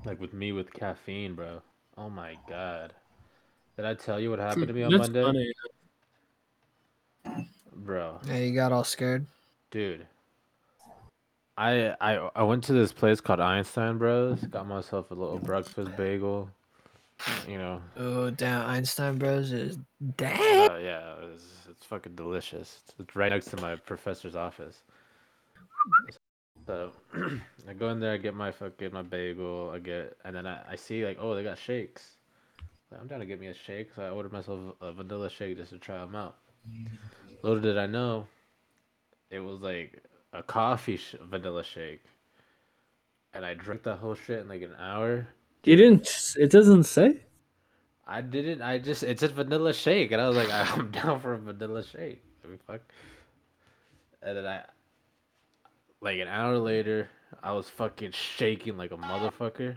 Like 0.04 0.20
with 0.20 0.32
me 0.32 0.52
with 0.52 0.72
caffeine, 0.72 1.34
bro. 1.34 1.60
Oh 1.98 2.08
my 2.08 2.36
god. 2.48 2.94
Did 3.76 3.84
I 3.84 3.94
tell 3.94 4.18
you 4.18 4.30
what 4.30 4.38
happened 4.38 4.68
to 4.68 4.72
me 4.72 4.82
on 4.82 4.90
That's 4.92 5.10
Monday? 5.10 5.22
funny. 5.22 5.52
Bro, 7.74 8.20
Yeah, 8.26 8.36
you 8.38 8.54
got 8.54 8.72
all 8.72 8.84
scared. 8.84 9.26
dude. 9.70 10.06
I 11.56 11.94
I 12.00 12.16
I 12.34 12.42
went 12.42 12.64
to 12.64 12.72
this 12.72 12.92
place 12.92 13.20
called 13.20 13.40
Einstein 13.40 13.98
Bros. 13.98 14.40
Got 14.46 14.66
myself 14.66 15.10
a 15.10 15.14
little 15.14 15.38
breakfast 15.38 15.94
bagel. 15.96 16.48
You 17.46 17.58
know, 17.58 17.82
Oh 17.98 18.30
damn, 18.30 18.66
Einstein 18.66 19.18
Bros 19.18 19.52
is 19.52 19.78
damn. 20.16 20.70
uh, 20.72 20.78
yeah, 20.78 21.14
it's, 21.34 21.44
it's 21.80 21.86
fucking 21.86 22.14
delicious. 22.14 22.80
It's 22.98 23.16
right 23.16 23.32
next 23.32 23.46
to 23.46 23.56
my 23.56 23.74
professor's 23.74 24.36
office. 24.36 24.82
So 26.66 26.92
I 27.68 27.72
go 27.72 27.88
in 27.88 28.00
there, 28.00 28.12
I 28.12 28.18
get 28.18 28.34
my 28.34 28.52
fucking 28.52 28.92
my 28.92 29.00
bagel, 29.02 29.72
I 29.74 29.78
get, 29.78 30.14
and 30.26 30.36
then 30.36 30.46
I, 30.46 30.60
I 30.72 30.76
see 30.76 31.06
like, 31.06 31.16
oh, 31.18 31.34
they 31.34 31.42
got 31.42 31.58
shakes. 31.58 32.16
I'm 33.00 33.08
trying 33.08 33.20
to 33.20 33.26
get 33.26 33.40
me 33.40 33.46
a 33.46 33.54
shake, 33.54 33.88
so 33.96 34.02
I 34.02 34.10
ordered 34.10 34.32
myself 34.32 34.60
a 34.82 34.92
vanilla 34.92 35.30
shake 35.30 35.56
just 35.56 35.70
to 35.70 35.78
try 35.78 35.98
them 35.98 36.14
out. 36.14 36.36
Little 37.42 37.60
did 37.60 37.78
I 37.78 37.86
know, 37.86 38.26
it 39.30 39.40
was 39.40 39.62
like 39.62 40.02
a 40.34 40.42
coffee 40.42 40.98
sh- 40.98 41.14
vanilla 41.22 41.64
shake, 41.64 42.02
and 43.32 43.46
I 43.46 43.54
drank 43.54 43.84
that 43.84 43.96
whole 43.96 44.14
shit 44.14 44.40
in 44.40 44.48
like 44.48 44.62
an 44.62 44.74
hour. 44.78 45.28
You 45.64 45.76
didn't. 45.76 46.34
It 46.38 46.50
doesn't 46.50 46.84
say. 46.84 47.20
I 48.10 48.22
didn't. 48.22 48.60
I 48.60 48.78
just 48.78 49.04
it's 49.04 49.22
a 49.22 49.28
vanilla 49.28 49.72
shake, 49.72 50.10
and 50.10 50.20
I 50.20 50.26
was 50.26 50.36
like, 50.36 50.50
I'm 50.52 50.90
down 50.90 51.20
for 51.20 51.34
a 51.34 51.38
vanilla 51.38 51.84
shake. 51.84 52.20
I 52.44 52.48
mean, 52.48 52.58
fuck. 52.66 52.80
And 54.20 54.36
then 54.36 54.46
I, 54.46 54.64
like 56.00 56.18
an 56.18 56.26
hour 56.26 56.58
later, 56.58 57.08
I 57.40 57.52
was 57.52 57.68
fucking 57.68 58.10
shaking 58.10 58.76
like 58.76 58.90
a 58.90 58.96
motherfucker. 58.96 59.76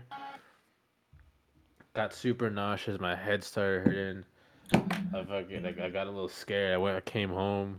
Got 1.94 2.12
super 2.12 2.50
nauseous. 2.50 3.00
My 3.00 3.14
head 3.14 3.44
started 3.44 3.86
hurting. 3.86 4.24
I 5.14 5.24
fucking 5.24 5.62
like 5.62 5.78
I 5.78 5.88
got 5.88 6.08
a 6.08 6.10
little 6.10 6.28
scared. 6.28 6.74
I 6.74 6.76
went. 6.76 6.96
I 6.96 7.00
came 7.02 7.30
home. 7.30 7.78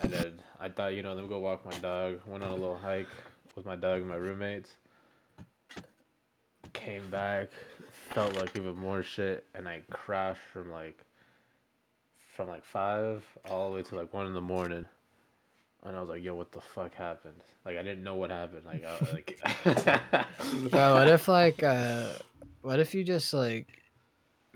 And 0.00 0.12
then 0.12 0.32
I 0.58 0.70
thought, 0.70 0.94
you 0.94 1.02
know, 1.02 1.12
let 1.12 1.22
me 1.22 1.28
go 1.28 1.40
walk 1.40 1.64
my 1.66 1.76
dog. 1.78 2.20
Went 2.26 2.42
on 2.42 2.50
a 2.50 2.54
little 2.54 2.78
hike 2.78 3.08
with 3.54 3.66
my 3.66 3.76
dog 3.76 4.00
and 4.00 4.08
my 4.08 4.16
roommates. 4.16 4.70
Came 6.72 7.08
back, 7.10 7.48
felt 8.12 8.36
like 8.36 8.56
even 8.56 8.76
more 8.76 9.02
shit, 9.02 9.44
and 9.54 9.68
I 9.68 9.82
crashed 9.90 10.40
from 10.52 10.70
like 10.70 10.98
from 12.36 12.48
like 12.48 12.64
five 12.64 13.24
all 13.50 13.70
the 13.70 13.76
way 13.76 13.82
to 13.82 13.96
like 13.96 14.12
one 14.12 14.26
in 14.26 14.34
the 14.34 14.40
morning. 14.40 14.84
And 15.84 15.96
I 15.96 16.00
was 16.00 16.08
like, 16.08 16.22
"Yo, 16.22 16.34
what 16.34 16.52
the 16.52 16.60
fuck 16.60 16.94
happened?" 16.94 17.40
Like 17.64 17.76
I 17.78 17.82
didn't 17.82 18.04
know 18.04 18.14
what 18.14 18.30
happened. 18.30 18.62
Like, 18.64 18.84
I, 18.84 19.12
like 19.12 19.38
Bro, 20.70 20.94
what 20.94 21.08
if 21.08 21.28
like 21.28 21.62
uh 21.62 22.10
what 22.62 22.80
if 22.80 22.94
you 22.94 23.04
just 23.04 23.32
like 23.32 23.82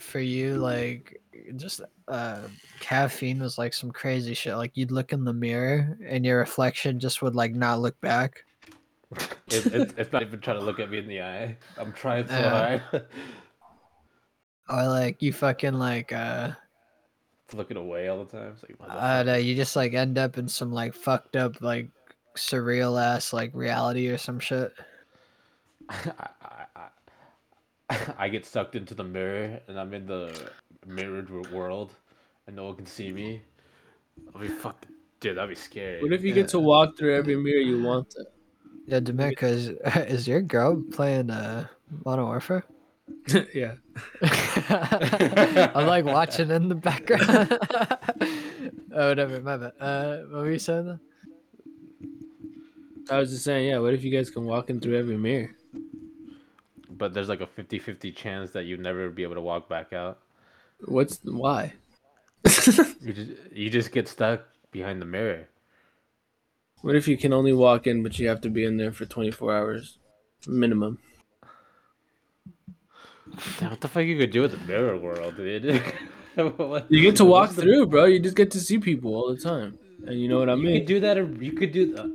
for 0.01 0.18
you 0.18 0.57
like 0.57 1.20
just 1.57 1.82
uh 2.09 2.40
caffeine 2.80 3.38
was 3.40 3.59
like 3.59 3.74
some 3.74 3.90
crazy 3.90 4.32
shit 4.32 4.57
like 4.57 4.72
you'd 4.74 4.90
look 4.90 5.12
in 5.12 5.24
the 5.24 5.32
mirror 5.32 5.98
and 6.07 6.24
your 6.24 6.38
reflection 6.38 6.98
just 6.98 7.20
would 7.20 7.34
like 7.34 7.55
not 7.55 7.80
look 7.80 8.01
back 8.01 8.44
it, 9.48 9.66
it, 9.66 9.94
it's 9.96 10.12
not 10.12 10.22
even 10.22 10.40
trying 10.40 10.58
to 10.58 10.64
look 10.64 10.78
at 10.78 10.90
me 10.90 10.98
in 10.98 11.08
the 11.08 11.22
eye. 11.22 11.56
I'm 11.76 11.92
trying 11.92 12.26
so 12.28 12.34
Yeah. 12.34 12.50
hard. 12.50 12.82
or 14.68 14.86
like 14.86 15.20
you 15.22 15.32
fucking 15.32 15.74
like 15.74 16.12
uh 16.12 16.52
It's 17.46 17.54
looking 17.54 17.76
away 17.76 18.08
all 18.08 18.24
the 18.24 18.30
time. 18.30 18.52
It's 18.52 18.62
like, 18.62 18.90
I 18.90 19.18
don't 19.18 19.26
know, 19.26 19.36
you 19.36 19.56
just 19.56 19.74
like 19.76 19.94
end 19.94 20.18
up 20.18 20.38
in 20.38 20.48
some 20.48 20.72
like 20.72 20.94
fucked 20.94 21.36
up 21.36 21.61
like 21.61 21.88
surreal 22.36 23.00
ass 23.00 23.32
like 23.32 23.50
reality 23.54 24.06
or 24.08 24.16
some 24.16 24.38
shit 24.38 24.72
I, 25.90 26.28
I, 26.42 26.64
I, 27.90 27.98
I 28.18 28.28
get 28.28 28.46
sucked 28.46 28.76
into 28.76 28.94
the 28.94 29.02
mirror 29.02 29.61
and 29.66 29.78
I'm 29.78 29.92
in 29.94 30.06
the 30.06 30.32
mirrored 30.86 31.30
world 31.52 31.96
and 32.46 32.54
no 32.54 32.64
one 32.66 32.76
can 32.76 32.86
see 32.86 33.12
me. 33.12 33.42
I'll 34.34 34.40
be 34.40 34.48
fucked. 34.48 34.86
Dude, 35.18 35.36
that'd 35.36 35.50
be 35.50 35.56
scary. 35.56 36.00
What 36.02 36.12
if 36.12 36.22
you 36.22 36.32
get 36.32 36.48
to 36.48 36.61
walk 36.61 36.96
through 36.96 37.16
every 37.16 37.36
mirror 37.36 37.58
you 37.61 37.82
want 37.82 38.11
to? 38.11 38.24
Yeah 38.87 39.01
Demika, 39.01 39.45
is, 39.45 39.68
is 40.09 40.28
your 40.28 40.43
girl 40.43 40.83
playing 40.93 41.31
uh 41.31 41.66
modern 42.05 42.24
warfare 42.24 42.64
yeah. 43.55 43.74
I'm 45.74 45.87
like 45.87 46.05
watching 46.05 46.51
in 46.51 46.68
the 46.68 46.74
background. 46.74 47.59
oh, 48.95 49.09
whatever. 49.09 49.41
My 49.41 49.57
bad. 49.57 49.72
Uh, 49.81 50.16
what 50.31 50.43
were 50.43 50.51
you 50.51 50.59
saying? 50.59 50.87
Then? 50.87 51.01
I 53.11 53.18
was 53.18 53.31
just 53.31 53.45
saying, 53.45 53.68
yeah. 53.68 53.78
What 53.78 53.95
if 53.95 54.05
you 54.05 54.11
guys 54.11 54.31
can 54.31 54.45
walk 54.45 54.70
in 54.70 54.81
through 54.81 54.99
every 54.99 55.16
mirror? 55.16 55.51
But 56.91 57.14
there's 57.14 57.28
like 57.28 57.41
a 57.41 57.47
50 57.47 57.78
50 57.78 58.12
chance 58.12 58.51
that 58.53 58.64
you'd 58.64 58.81
never 58.81 59.09
be 59.09 59.22
able 59.22 59.35
to 59.35 59.41
walk 59.41 59.68
back 59.68 59.93
out. 59.93 60.18
What's 60.85 61.18
why? 61.24 61.72
You 62.45 63.12
just, 63.12 63.31
you 63.53 63.70
just 63.70 63.93
get 63.93 64.09
stuck 64.09 64.43
behind 64.70 65.01
the 65.01 65.07
mirror. 65.07 65.49
What 66.83 66.97
if 66.97 67.07
you 67.07 67.16
can 67.16 67.33
only 67.33 67.53
walk 67.53 67.87
in, 67.87 68.03
but 68.03 68.18
you 68.18 68.28
have 68.28 68.41
to 68.43 68.49
be 68.51 68.64
in 68.64 68.76
there 68.76 68.93
for 68.93 69.05
24 69.05 69.55
hours 69.55 69.99
minimum? 70.47 70.99
What 73.61 73.81
the 73.81 73.89
fuck 73.89 74.05
you 74.05 74.16
could 74.18 74.31
do 74.33 74.43
with 74.43 74.53
the 74.53 74.59
mirror 74.66 74.97
world, 74.97 75.37
dude? 75.37 75.83
You 76.37 77.03
get 77.03 77.16
to 77.16 77.24
walk 77.24 77.51
through, 77.51 77.87
bro. 77.89 78.05
You 78.07 78.18
just 78.20 78.37
get 78.37 78.53
to 78.53 78.61
see 78.61 78.78
people 78.78 79.14
all 79.14 79.28
the 79.35 79.37
time, 79.41 79.76
and 80.07 80.18
you 80.18 80.28
know 80.28 80.39
what 80.39 80.49
I 80.49 80.55
mean. 80.55 80.66
You 80.68 80.78
could 80.81 80.87
do 80.87 81.01
that. 81.01 81.18
or 81.18 81.24
You 81.26 81.53
could 81.53 81.72
do. 81.72 81.93
that. 81.93 82.07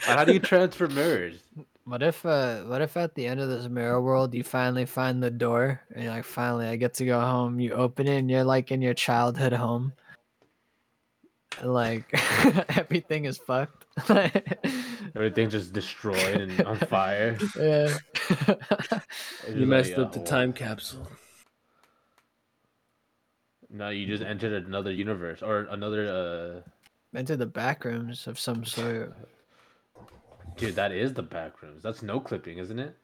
How 0.00 0.24
do 0.24 0.32
you 0.34 0.40
transfer 0.40 0.88
mirrors? 0.88 1.36
What 1.84 2.02
if 2.02 2.26
uh 2.26 2.62
what 2.64 2.82
if 2.82 2.96
at 2.96 3.14
the 3.14 3.26
end 3.26 3.40
of 3.40 3.48
this 3.48 3.68
mirror 3.68 4.02
world 4.02 4.34
you 4.34 4.42
finally 4.42 4.84
find 4.86 5.22
the 5.22 5.30
door 5.30 5.80
and 5.94 6.04
you're 6.04 6.12
like 6.12 6.24
finally 6.24 6.66
I 6.66 6.74
get 6.76 6.94
to 6.94 7.06
go 7.06 7.20
home. 7.20 7.60
You 7.60 7.72
open 7.72 8.08
it 8.08 8.18
and 8.18 8.28
you're 8.28 8.44
like 8.44 8.72
in 8.72 8.82
your 8.82 8.92
childhood 8.94 9.52
home. 9.52 9.92
And 11.60 11.72
like 11.72 12.04
everything 12.76 13.24
is 13.24 13.38
fucked. 13.38 13.86
Everything 15.14 15.48
just 15.48 15.72
destroyed 15.72 16.36
and 16.36 16.60
on 16.62 16.78
fire. 16.78 17.38
yeah. 17.58 17.96
You 19.48 19.66
messed 19.66 19.96
like, 19.96 19.98
up 19.98 20.12
the 20.12 20.20
oh, 20.20 20.24
time 20.24 20.52
capsule. 20.52 21.08
No, 23.70 23.88
you 23.88 24.06
just 24.06 24.22
entered 24.22 24.66
another 24.66 24.92
universe 24.92 25.42
or 25.42 25.66
another. 25.70 26.62
uh 27.14 27.18
Into 27.18 27.36
the 27.36 27.46
back 27.46 27.84
rooms 27.84 28.26
of 28.26 28.38
some 28.38 28.64
sort. 28.64 29.14
Dude, 30.56 30.76
that 30.76 30.92
is 30.92 31.14
the 31.14 31.22
back 31.22 31.62
rooms. 31.62 31.82
That's 31.82 32.02
no 32.02 32.20
clipping, 32.20 32.58
isn't 32.58 32.78
it? 32.78 32.96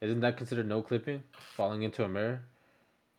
Isn't 0.00 0.20
that 0.20 0.36
considered 0.36 0.66
no 0.66 0.82
clipping? 0.82 1.22
Falling 1.56 1.82
into 1.82 2.04
a 2.04 2.08
mirror? 2.08 2.42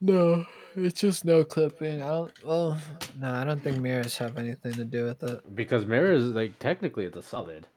No, 0.04 0.46
it's 0.76 1.00
just 1.00 1.26
no 1.26 1.44
clipping. 1.44 2.02
I 2.02 2.08
don't 2.08 2.44
well 2.44 2.78
no, 3.20 3.32
I 3.32 3.44
don't 3.44 3.64
think 3.64 3.78
mirrors 3.78 4.18
have 4.18 4.38
anything 4.40 4.74
to 4.74 4.84
do 4.84 5.06
with 5.06 5.22
it. 5.22 5.56
Because 5.56 5.86
mirrors, 5.86 6.26
like 6.26 6.58
technically, 6.58 7.06
it's 7.06 7.18
a 7.18 7.22
solid. 7.22 7.68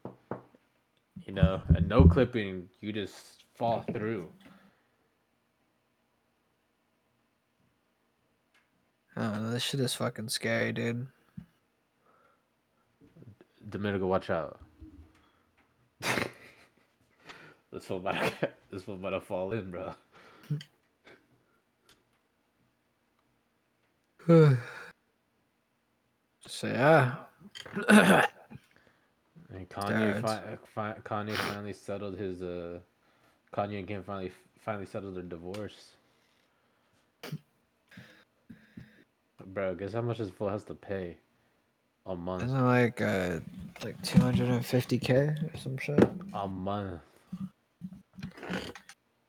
You 1.26 1.34
know, 1.34 1.60
and 1.68 1.86
no 1.88 2.04
clipping, 2.04 2.68
you 2.80 2.92
just 2.92 3.44
fall 3.56 3.84
through. 3.92 4.28
Oh, 9.16 9.50
this 9.50 9.62
shit 9.62 9.80
is 9.80 9.94
fucking 9.94 10.28
scary, 10.28 10.72
dude. 10.72 11.06
Domenico, 13.68 14.06
watch 14.06 14.30
out. 14.30 14.60
this 16.00 17.88
one 17.88 18.02
might 18.02 18.32
this 18.70 18.86
one 18.86 19.00
might 19.02 19.12
have 19.12 19.24
fall 19.24 19.52
in, 19.52 19.70
bro. 19.70 19.94
So 26.46 26.66
yeah. 26.66 27.14
And 29.54 29.68
Kanye, 29.68 30.20
fi- 30.20 30.58
fi- 30.74 30.96
Kanye 31.04 31.36
finally 31.36 31.72
settled 31.72 32.18
his 32.18 32.42
uh, 32.42 32.80
Kanye 33.54 33.78
and 33.78 33.86
Kim 33.88 34.02
finally 34.02 34.32
finally 34.60 34.86
settled 34.86 35.14
their 35.14 35.22
divorce. 35.22 35.92
Bro, 39.46 39.76
guess 39.76 39.92
how 39.92 40.00
much 40.00 40.18
this 40.18 40.30
fool 40.30 40.48
has 40.48 40.64
to 40.64 40.74
pay 40.74 41.16
a 42.06 42.16
month? 42.16 42.44
Isn't 42.44 42.56
it 42.58 42.62
like 42.62 43.00
uh 43.00 43.40
like 43.84 44.00
two 44.02 44.18
hundred 44.18 44.48
and 44.48 44.64
fifty 44.64 44.98
K 44.98 45.14
or 45.14 45.50
some 45.56 45.78
shit? 45.78 46.02
A 46.32 46.48
month, 46.48 47.00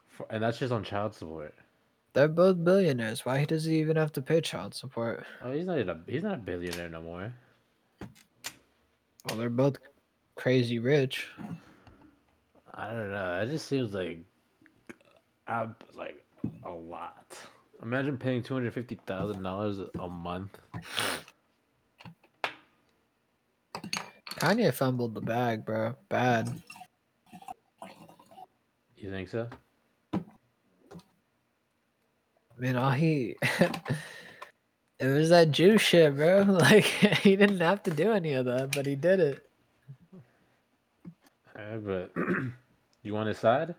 For, 0.08 0.26
and 0.30 0.42
that's 0.42 0.58
just 0.58 0.72
on 0.72 0.84
child 0.84 1.14
support. 1.14 1.54
They're 2.16 2.30
both 2.30 2.64
billionaires. 2.64 3.26
Why 3.26 3.44
does 3.44 3.66
he 3.66 3.78
even 3.80 3.98
have 3.98 4.14
to 4.14 4.22
pay 4.22 4.40
child 4.40 4.74
support? 4.74 5.26
Oh, 5.44 5.52
he's 5.52 5.66
not 5.66 5.80
even 5.80 5.90
a 5.90 6.00
he's 6.08 6.24
not 6.24 6.36
a 6.36 6.38
billionaire 6.38 6.88
no 6.88 7.02
more. 7.02 7.34
Well, 9.28 9.38
they're 9.38 9.50
both 9.50 9.80
crazy 10.36 10.80
rich. 10.80 11.28
I 12.74 12.92
don't 12.92 13.12
know. 13.12 13.42
It 13.42 13.50
just 13.50 13.68
seems 13.68 13.94
like, 13.94 14.20
I 15.46 15.68
like 15.94 16.24
a 16.64 16.72
lot. 16.72 17.38
Imagine 17.84 18.18
paying 18.18 18.42
two 18.42 18.54
hundred 18.54 18.74
fifty 18.74 18.98
thousand 19.06 19.44
dollars 19.44 19.80
a 20.00 20.08
month. 20.08 20.58
Kanye 24.40 24.74
fumbled 24.74 25.16
the 25.16 25.22
bag, 25.22 25.66
bro. 25.66 25.96
Bad. 26.08 26.62
You 28.96 29.10
think 29.12 29.28
so? 29.28 29.50
I 32.58 32.62
mean, 32.62 32.76
all 32.76 32.92
he. 32.92 33.36
it 35.00 35.08
was 35.08 35.30
that 35.30 35.52
Jew 35.52 35.78
shit, 35.78 36.16
bro. 36.16 36.44
Like, 36.48 36.86
he 36.86 37.36
didn't 37.36 37.60
have 37.60 37.84
to 37.84 37.92
do 37.92 38.12
any 38.12 38.34
of 38.34 38.46
that, 38.46 38.72
but 38.74 38.86
he 38.86 38.96
did 38.96 39.20
it. 39.20 39.46
Yeah, 41.56 41.78
but 41.78 42.12
you 43.04 43.14
want 43.14 43.28
his 43.28 43.40
side? 43.40 43.76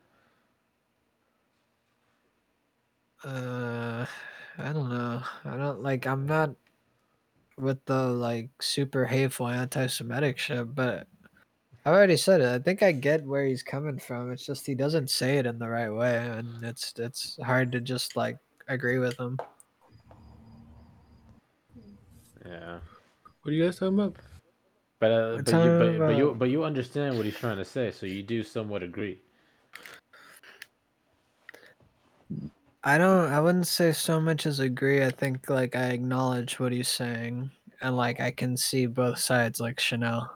Uh, 3.25 4.07
I 4.59 4.73
don't 4.73 4.89
know. 4.89 5.23
I 5.45 5.57
don't 5.57 5.83
like. 5.83 6.07
I'm 6.07 6.27
not 6.27 6.51
with 7.59 7.85
the 7.87 8.09
like 8.09 8.51
super 8.61 9.07
hateful 9.07 9.49
anti-Semitic 9.49 10.39
shit, 10.39 10.75
but 10.75 11.07
I 11.85 11.91
already 11.91 12.17
said 12.17 12.41
it. 12.41 12.49
I 12.49 12.59
think 12.59 12.83
I 12.83 12.93
get 12.93 13.25
where 13.25 13.47
he's 13.47 13.63
coming 13.63 13.99
from. 13.99 14.33
It's 14.33 14.45
just 14.47 14.67
he 14.67 14.75
doesn't 14.75 15.11
say 15.11 15.39
it 15.39 15.47
in 15.47 15.59
the 15.59 15.69
right 15.69 15.91
way, 15.91 16.17
and 16.17 16.63
it's 16.63 16.95
it's 16.99 17.39
hard 17.43 17.73
to 17.73 17.81
just 17.81 18.17
like 18.17 18.39
agree 18.69 18.99
with 18.99 19.19
him. 19.19 19.39
Yeah. 22.45 22.79
What 23.43 23.51
are 23.51 23.53
you 23.53 23.65
guys 23.65 23.79
talking 23.79 23.99
about? 23.99 24.17
But 24.99 25.11
uh, 25.11 25.37
We're 25.37 25.43
but 25.43 25.47
you 25.47 25.53
talking 25.53 25.79
but, 25.79 25.99
but 25.99 26.17
you 26.17 26.35
but 26.39 26.51
you 26.51 26.65
understand 26.65 27.17
what 27.17 27.27
he's 27.27 27.37
trying 27.37 27.59
to 27.59 27.65
say, 27.65 27.91
so 27.91 28.07
you 28.07 28.23
do 28.23 28.43
somewhat 28.43 28.83
agree. 28.83 29.19
I 32.83 32.99
don't. 32.99 33.33
I 33.33 33.41
wouldn't 33.41 33.67
say 33.67 33.93
so 33.93 34.21
much 34.21 34.47
as 34.47 34.61
agree. 34.61 35.05
I 35.05 35.11
think 35.11 35.51
like 35.51 35.77
I 35.77 35.89
acknowledge 35.89 36.59
what 36.59 36.73
he's 36.73 36.89
saying, 36.89 37.51
and 37.83 37.97
like 37.97 38.21
I 38.21 38.31
can 38.31 38.57
see 38.57 38.87
both 38.87 39.19
sides, 39.19 39.61
like 39.61 39.81
Chanel. 39.81 40.33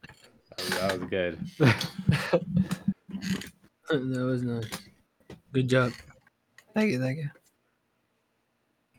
That 0.70 1.00
was 1.00 1.10
good. 1.10 1.40
that 3.90 4.26
was 4.26 4.44
nice. 4.44 4.70
Good 5.52 5.68
job. 5.70 5.92
Thank 6.74 6.92
you, 6.92 7.00
thank 7.00 7.18
you. 7.20 7.30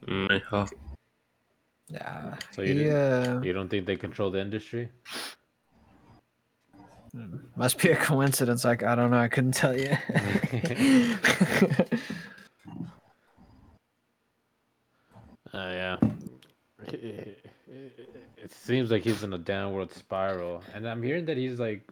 Mm, 0.06 0.68
Yeah. 1.88 2.36
So 2.52 2.62
you, 2.62 2.74
he, 2.74 2.90
uh, 2.90 3.40
you 3.40 3.52
don't 3.52 3.68
think 3.68 3.86
they 3.86 3.96
control 3.96 4.30
the 4.30 4.40
industry? 4.40 4.90
must 7.56 7.78
be 7.78 7.90
a 7.90 7.96
coincidence. 7.96 8.64
Like 8.64 8.82
I 8.82 8.94
don't 8.94 9.10
know. 9.10 9.18
I 9.18 9.28
couldn't 9.28 9.52
tell 9.52 9.76
you. 9.78 9.96
Uh, 15.54 15.96
yeah. 16.90 17.36
It 18.45 18.53
seems 18.53 18.90
like 18.90 19.03
he's 19.03 19.22
in 19.22 19.32
a 19.32 19.38
downward 19.38 19.90
spiral, 19.90 20.62
and 20.74 20.86
I'm 20.86 21.03
hearing 21.03 21.24
that 21.24 21.38
he's 21.38 21.59
like 21.59 21.90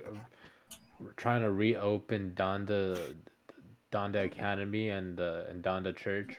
trying 1.16 1.40
to 1.40 1.50
reopen 1.50 2.32
Donda, 2.36 3.14
Donda 3.90 4.26
Academy 4.26 4.90
and 4.90 5.18
uh, 5.18 5.44
and 5.48 5.64
Donda 5.64 5.96
Church. 5.96 6.36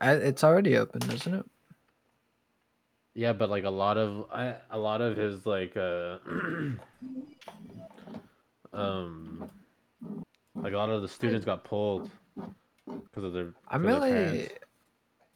I, 0.00 0.12
it's 0.12 0.44
already 0.44 0.76
open, 0.76 1.10
isn't 1.10 1.34
it? 1.34 1.44
Yeah, 3.14 3.32
but 3.32 3.50
like 3.50 3.64
a 3.64 3.70
lot 3.70 3.98
of 3.98 4.26
I, 4.32 4.54
a 4.70 4.78
lot 4.78 5.00
of 5.00 5.16
his 5.16 5.44
like 5.44 5.76
uh 5.76 6.18
um 8.72 9.50
like 10.54 10.72
a 10.72 10.76
lot 10.76 10.90
of 10.90 11.02
the 11.02 11.08
students 11.08 11.44
got 11.44 11.64
pulled 11.64 12.08
because 12.86 13.24
of 13.24 13.32
their. 13.32 13.54
I'm 13.68 13.82
their 13.82 13.94
really, 13.94 14.12
parents. 14.12 14.54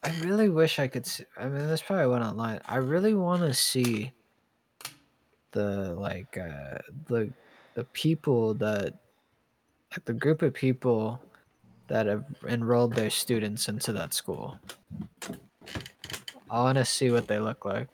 I 0.06 0.14
really 0.20 0.48
wish 0.48 0.78
I 0.78 0.86
could. 0.86 1.04
See, 1.04 1.24
I 1.36 1.46
mean, 1.46 1.66
this 1.66 1.82
probably 1.82 2.06
went 2.06 2.22
online. 2.22 2.60
I 2.64 2.76
really 2.76 3.14
want 3.14 3.42
to 3.42 3.52
see 3.52 4.12
the 5.50 5.94
like 5.94 6.38
uh 6.38 6.78
the 7.08 7.32
the 7.74 7.82
people 7.92 8.54
that 8.54 8.94
like 9.90 10.04
the 10.04 10.12
group 10.12 10.42
of 10.42 10.54
people 10.54 11.20
that 11.88 12.06
have 12.06 12.24
enrolled 12.46 12.94
their 12.94 13.10
students 13.10 13.68
into 13.68 13.92
that 13.94 14.14
school. 14.14 14.60
I 16.48 16.62
want 16.62 16.78
to 16.78 16.84
see 16.84 17.10
what 17.10 17.26
they 17.26 17.40
look 17.40 17.64
like. 17.64 17.88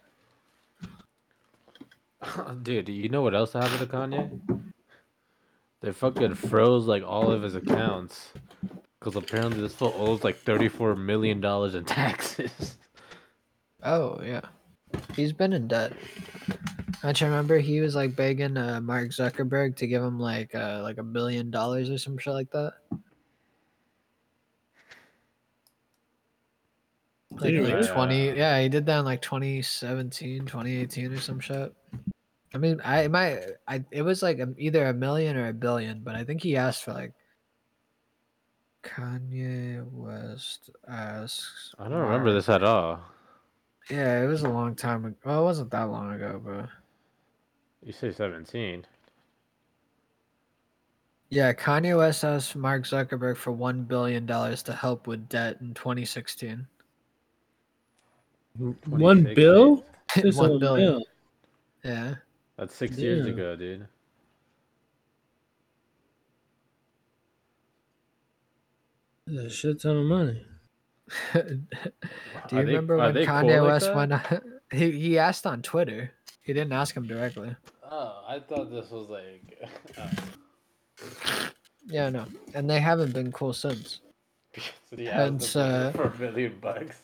Dude, 2.63 2.91
you 2.91 3.09
know 3.09 3.23
what 3.23 3.35
else 3.35 3.55
happened 3.55 3.79
to 3.79 3.87
Kanye? 3.87 4.39
They 5.81 5.93
fucking 5.93 6.35
froze 6.35 6.85
like 6.85 7.05
all 7.05 7.33
of 7.33 7.41
his 7.41 7.55
accounts 7.55 8.33
because 9.03 9.17
apparently 9.17 9.61
this 9.61 9.75
fool 9.75 9.95
owes 9.97 10.23
like 10.23 10.39
thirty-four 10.39 10.95
million 10.95 11.41
dollars 11.41 11.75
in 11.75 11.85
taxes. 11.85 12.77
Oh 13.85 14.21
yeah, 14.25 14.43
he's 15.17 15.33
been 15.33 15.53
in 15.53 15.67
debt. 15.67 15.93
Don't 17.03 17.21
you 17.21 17.27
remember 17.27 17.59
he 17.59 17.81
was 17.81 17.97
like 17.97 18.15
begging 18.15 18.57
uh, 18.57 18.81
Mark 18.81 19.09
Zuckerberg 19.09 19.75
to 19.79 19.89
give 19.89 20.01
him 20.01 20.21
like 20.21 20.55
uh, 20.55 20.79
like 20.85 20.99
a 20.99 21.03
billion 21.03 21.51
dollars 21.51 21.91
or 21.91 21.99
some 21.99 22.17
shit 22.17 22.33
like 22.33 22.49
that? 22.53 22.75
Like, 27.33 27.43
Did 27.43 27.67
he 27.67 27.75
like 27.75 27.93
20 27.93 28.37
yeah 28.37 28.61
he 28.61 28.69
did 28.69 28.87
that 28.87 29.01
in 29.01 29.05
like 29.05 29.21
2017 29.21 30.47
2018 30.47 31.13
or 31.13 31.19
some 31.19 31.41
shit 31.41 31.75
i 32.55 32.59
mean 32.59 32.81
i 32.85 33.09
might 33.09 33.41
i 33.67 33.83
it 33.91 34.03
was 34.03 34.23
like 34.23 34.39
either 34.59 34.87
a 34.87 34.95
million 34.95 35.37
or 35.37 35.49
a 35.49 35.53
billion 35.53 36.03
but 36.05 36.15
i 36.15 36.23
think 36.23 36.41
he 36.43 36.57
asked 36.57 36.85
for 36.85 36.93
like 36.93 37.13
kanye 38.83 39.85
west 39.93 40.71
asks 40.89 41.75
I 41.79 41.85
don't 41.85 41.93
remember 41.99 42.27
Mark- 42.31 42.35
this 42.37 42.49
at 42.49 42.63
all. 42.65 43.01
yeah 43.91 44.23
it 44.23 44.27
was 44.27 44.43
a 44.43 44.49
long 44.49 44.75
time 44.75 45.05
ago 45.05 45.17
well 45.25 45.43
it 45.43 45.45
wasn't 45.45 45.71
that 45.71 45.85
long 45.85 46.13
ago 46.13 46.41
but 46.45 46.69
You 47.87 47.93
say 47.93 48.11
seventeen. 48.13 48.85
yeah 51.31 51.53
kanye 51.53 51.97
west 51.97 52.25
asked 52.25 52.57
mark 52.57 52.83
zuckerberg 52.85 53.37
for 53.37 53.53
one 53.53 53.83
billion 53.85 54.27
dollars 54.27 54.63
to 54.65 54.73
help 54.73 55.07
with 55.07 55.29
debt 55.29 55.59
in 55.61 55.75
2016 55.75 56.67
One 58.87 59.23
bill? 59.35 59.85
Just 60.15 60.39
One 60.43 60.53
a 60.53 60.59
billion. 60.59 60.93
bill. 60.95 61.03
yeah 61.85 62.15
That's 62.59 62.75
six 62.75 62.99
years 62.99 63.27
ago, 63.27 63.57
dude. 63.57 63.87
That's 69.35 69.47
a 69.47 69.57
shit 69.57 69.81
ton 69.83 69.97
of 69.97 70.05
money. 70.05 70.45
Do 71.35 71.41
you 71.41 71.67
they- 72.51 72.57
remember 72.65 72.95
are 72.95 72.99
when 73.07 73.15
they 73.15 73.27
cool 73.27 73.35
Kanye 73.35 73.61
like 73.63 73.71
West 73.73 73.87
that? 73.87 73.97
went? 73.97 74.43
He 74.73 74.91
he 74.93 75.19
asked 75.19 75.47
on 75.47 75.61
Twitter. 75.61 76.13
He 76.43 76.53
didn't 76.55 76.73
ask 76.73 76.97
him 76.97 77.07
directly. 77.07 77.55
Oh, 77.91 78.25
I 78.27 78.39
thought 78.41 78.71
this 78.71 78.91
was 78.91 79.09
like. 79.11 79.61
Yeah, 81.87 82.11
no, 82.11 82.27
and 82.55 82.71
they 82.71 82.79
haven't 82.81 83.13
been 83.13 83.33
cool 83.33 83.53
since. 83.53 84.01
so 84.57 84.97
Hence, 84.97 85.57
uh, 85.57 85.91
for 85.95 86.05
a 86.05 86.17
million 86.19 86.57
bucks. 86.61 87.03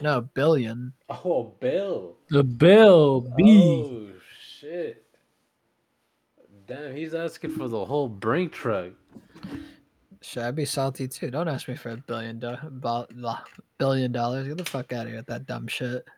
No 0.00 0.20
billion. 0.22 0.92
Oh, 1.08 1.52
Bill. 1.60 2.16
The 2.30 2.44
bill, 2.44 3.22
B. 3.36 3.82
Oh 3.84 4.06
shit! 4.60 5.04
Damn, 6.68 6.94
he's 6.94 7.14
asking 7.14 7.50
for 7.56 7.66
the 7.68 7.84
whole 7.84 8.08
brink 8.08 8.52
truck. 8.52 8.92
Should 10.24 10.42
I 10.42 10.50
be 10.52 10.64
salty 10.64 11.06
too? 11.06 11.30
Don't 11.30 11.48
ask 11.48 11.68
me 11.68 11.76
for 11.76 11.90
a 11.90 11.96
billion 11.98 12.38
do- 12.38 12.56
bo- 12.70 13.06
blah, 13.12 13.40
billion 13.76 14.10
dollars. 14.10 14.48
Get 14.48 14.56
the 14.56 14.64
fuck 14.64 14.90
out 14.92 15.02
of 15.04 15.08
here 15.08 15.18
with 15.18 15.26
that 15.26 15.44
dumb 15.46 15.66
shit. 15.66 16.04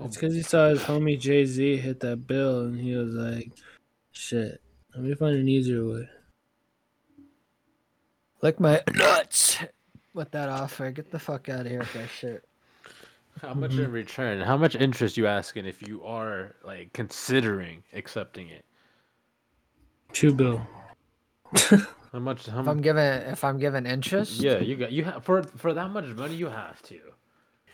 It's 0.00 0.16
because 0.16 0.34
he 0.34 0.42
saw 0.42 0.68
his 0.70 0.80
homie 0.82 1.18
Jay 1.20 1.44
Z 1.44 1.76
hit 1.76 2.00
that 2.00 2.26
bill 2.26 2.62
and 2.62 2.78
he 2.80 2.94
was 2.96 3.12
like, 3.14 3.52
shit, 4.12 4.60
let 4.94 5.04
me 5.04 5.14
find 5.14 5.36
an 5.36 5.48
easier 5.48 5.84
way. 5.86 6.08
Lick 8.42 8.58
my 8.60 8.82
nuts 8.94 9.58
with 10.14 10.30
that 10.32 10.48
offer. 10.48 10.90
Get 10.90 11.10
the 11.10 11.18
fuck 11.18 11.48
out 11.48 11.60
of 11.60 11.66
here 11.66 11.80
with 11.80 11.92
that 11.92 12.08
shit. 12.08 12.44
How 13.42 13.54
much 13.54 13.72
Mm-hmm. 13.72 13.82
in 13.84 13.92
return? 13.92 14.40
How 14.40 14.56
much 14.56 14.74
interest 14.74 15.16
you 15.16 15.26
asking 15.26 15.66
if 15.66 15.86
you 15.86 16.02
are 16.04 16.56
like 16.64 16.92
considering 16.92 17.82
accepting 17.92 18.48
it? 18.48 18.64
Two 20.12 20.32
bill. 20.34 20.66
How 22.12 22.18
much? 22.18 22.46
How 22.46 22.60
If 22.60 22.64
much? 22.66 22.72
I'm 22.72 22.80
given 22.80 23.22
if 23.32 23.44
I'm 23.44 23.58
given 23.58 23.86
interest, 23.86 24.40
Yeah, 24.40 24.58
you 24.58 24.76
got 24.76 24.92
you 24.92 25.04
have 25.04 25.24
for 25.24 25.42
for 25.42 25.74
that 25.74 25.90
much 25.90 26.06
money 26.06 26.34
you 26.34 26.48
have 26.48 26.80
to. 26.82 26.98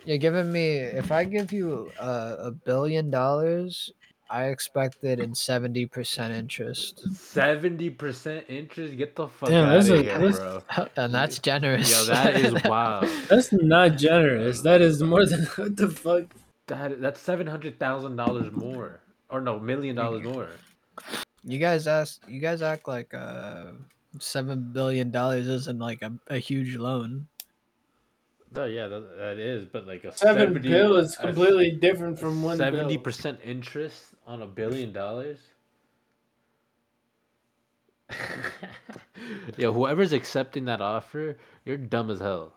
You're 0.05 0.19
giving 0.19 0.51
me 0.53 0.77
if 0.79 1.11
I 1.13 1.25
give 1.25 1.53
you 1.53 1.91
a, 1.99 2.37
a 2.39 2.51
billion 2.51 3.11
dollars, 3.11 3.91
I 4.29 4.47
expect 4.47 5.03
it 5.05 5.21
in 5.21 5.35
seventy 5.35 5.87
percent 5.87 6.35
interest, 6.35 7.01
Seventy 7.15 7.91
percent 7.91 8.45
interest. 8.49 8.97
Get 8.97 9.15
the 9.17 9.29
fuck 9.29 9.49
Damn, 9.51 9.69
out 9.69 9.73
that's 9.75 9.89
of 9.89 10.01
a- 10.01 10.03
here, 10.03 10.19
that's- 10.19 10.39
bro. 10.39 10.87
and 10.97 11.15
that's 11.15 11.39
generous. 11.39 11.91
Yo, 11.91 12.05
that 12.13 12.37
is 12.37 12.53
wild. 12.65 13.09
That's 13.29 13.53
not 13.53 13.97
generous. 13.97 14.61
That 14.63 14.81
is 14.83 15.03
more 15.03 15.25
than 15.27 15.45
what 15.57 15.77
the 15.77 15.89
fuck. 15.89 16.25
That 16.67 17.01
that's 17.01 17.21
seven 17.21 17.47
hundred 17.47 17.79
thousand 17.79 18.17
dollars 18.17 18.51
more, 18.53 19.01
or 19.31 19.41
no, 19.41 19.59
million 19.61 19.95
dollars 19.97 20.25
more. 20.25 20.49
you 21.45 21.59
guys 21.59 21.87
ask. 21.87 22.21
You 22.29 22.41
guys 22.41 22.61
act 22.63 22.89
like 22.89 23.15
uh 23.15 23.73
seven 24.19 24.73
billion 24.73 25.11
dollars 25.11 25.47
isn't 25.47 25.79
like 25.79 26.03
a, 26.03 26.13
a 26.29 26.39
huge 26.39 26.77
loan. 26.77 27.27
No, 28.55 28.67
yeah, 28.67 28.87
that, 28.87 29.17
that 29.19 29.39
is, 29.39 29.67
but 29.67 29.87
like 29.87 30.05
a 30.05 30.17
Seven 30.17 30.55
70 30.55 30.69
bill 30.69 30.97
is 30.97 31.17
a 31.19 31.23
completely 31.23 31.73
different 31.73 32.19
from 32.19 32.43
one. 32.43 32.57
Seventy 32.57 32.97
percent 32.97 33.41
interest 33.43 34.05
on 34.27 34.43
a 34.43 34.47
billion 34.47 34.93
dollars. 34.93 35.39
yeah, 39.57 39.71
whoever's 39.71 40.13
accepting 40.13 40.67
that 40.67 40.81
offer, 40.81 41.37
you're 41.65 41.77
dumb 41.77 42.11
as 42.11 42.21
hell. 42.21 42.53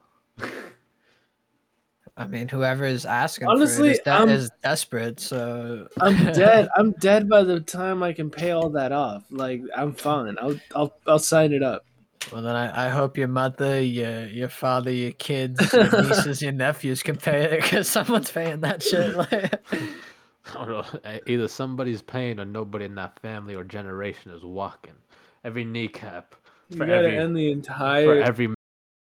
I 2.19 2.25
mean, 2.25 2.47
whoever 2.47 2.83
is 2.83 3.05
asking 3.05 3.47
Honestly, 3.47 3.89
for 3.89 3.91
it 3.91 3.91
is, 3.91 3.99
de- 3.99 4.09
I'm- 4.11 4.29
is 4.29 4.49
desperate. 4.63 5.19
So 5.19 5.87
I'm 6.01 6.15
dead. 6.33 6.67
I'm 6.75 6.91
dead 6.93 7.29
by 7.29 7.43
the 7.43 7.59
time 7.59 8.01
I 8.01 8.11
can 8.13 8.29
pay 8.31 8.51
all 8.51 8.69
that 8.71 8.91
off. 8.91 9.23
Like 9.29 9.61
I'm 9.75 9.93
fine. 9.93 10.35
I'll 10.41 10.59
I'll 10.75 10.93
I'll 11.05 11.19
sign 11.19 11.53
it 11.53 11.61
up. 11.61 11.85
Well, 12.31 12.41
then 12.41 12.55
I, 12.55 12.87
I 12.87 12.89
hope 12.89 13.17
your 13.17 13.27
mother, 13.27 13.79
your 13.79 14.25
your 14.25 14.49
father, 14.49 14.91
your 14.91 15.11
kids, 15.11 15.71
your 15.71 15.83
nieces, 16.03 16.41
your 16.41 16.51
nephews 16.51 17.03
can 17.03 17.17
pay 17.17 17.43
it 17.43 17.61
because 17.61 17.87
someone's 17.87 18.31
paying 18.31 18.61
that 18.61 18.81
shit. 18.81 19.15
Like, 19.15 19.31
I 19.71 20.65
don't 20.65 20.69
know. 20.69 21.19
Either 21.27 21.47
somebody's 21.47 22.01
paying 22.01 22.39
or 22.39 22.45
nobody 22.45 22.85
in 22.85 22.95
that 22.95 23.19
family 23.21 23.53
or 23.53 23.63
generation 23.63 24.31
is 24.31 24.43
walking. 24.43 24.95
Every 25.43 25.63
kneecap 25.65 26.33
You 26.69 26.79
gotta 26.79 26.93
every 26.93 27.17
end 27.17 27.37
the 27.37 27.47
for 27.49 27.53
entire 27.53 28.21
every 28.23 28.53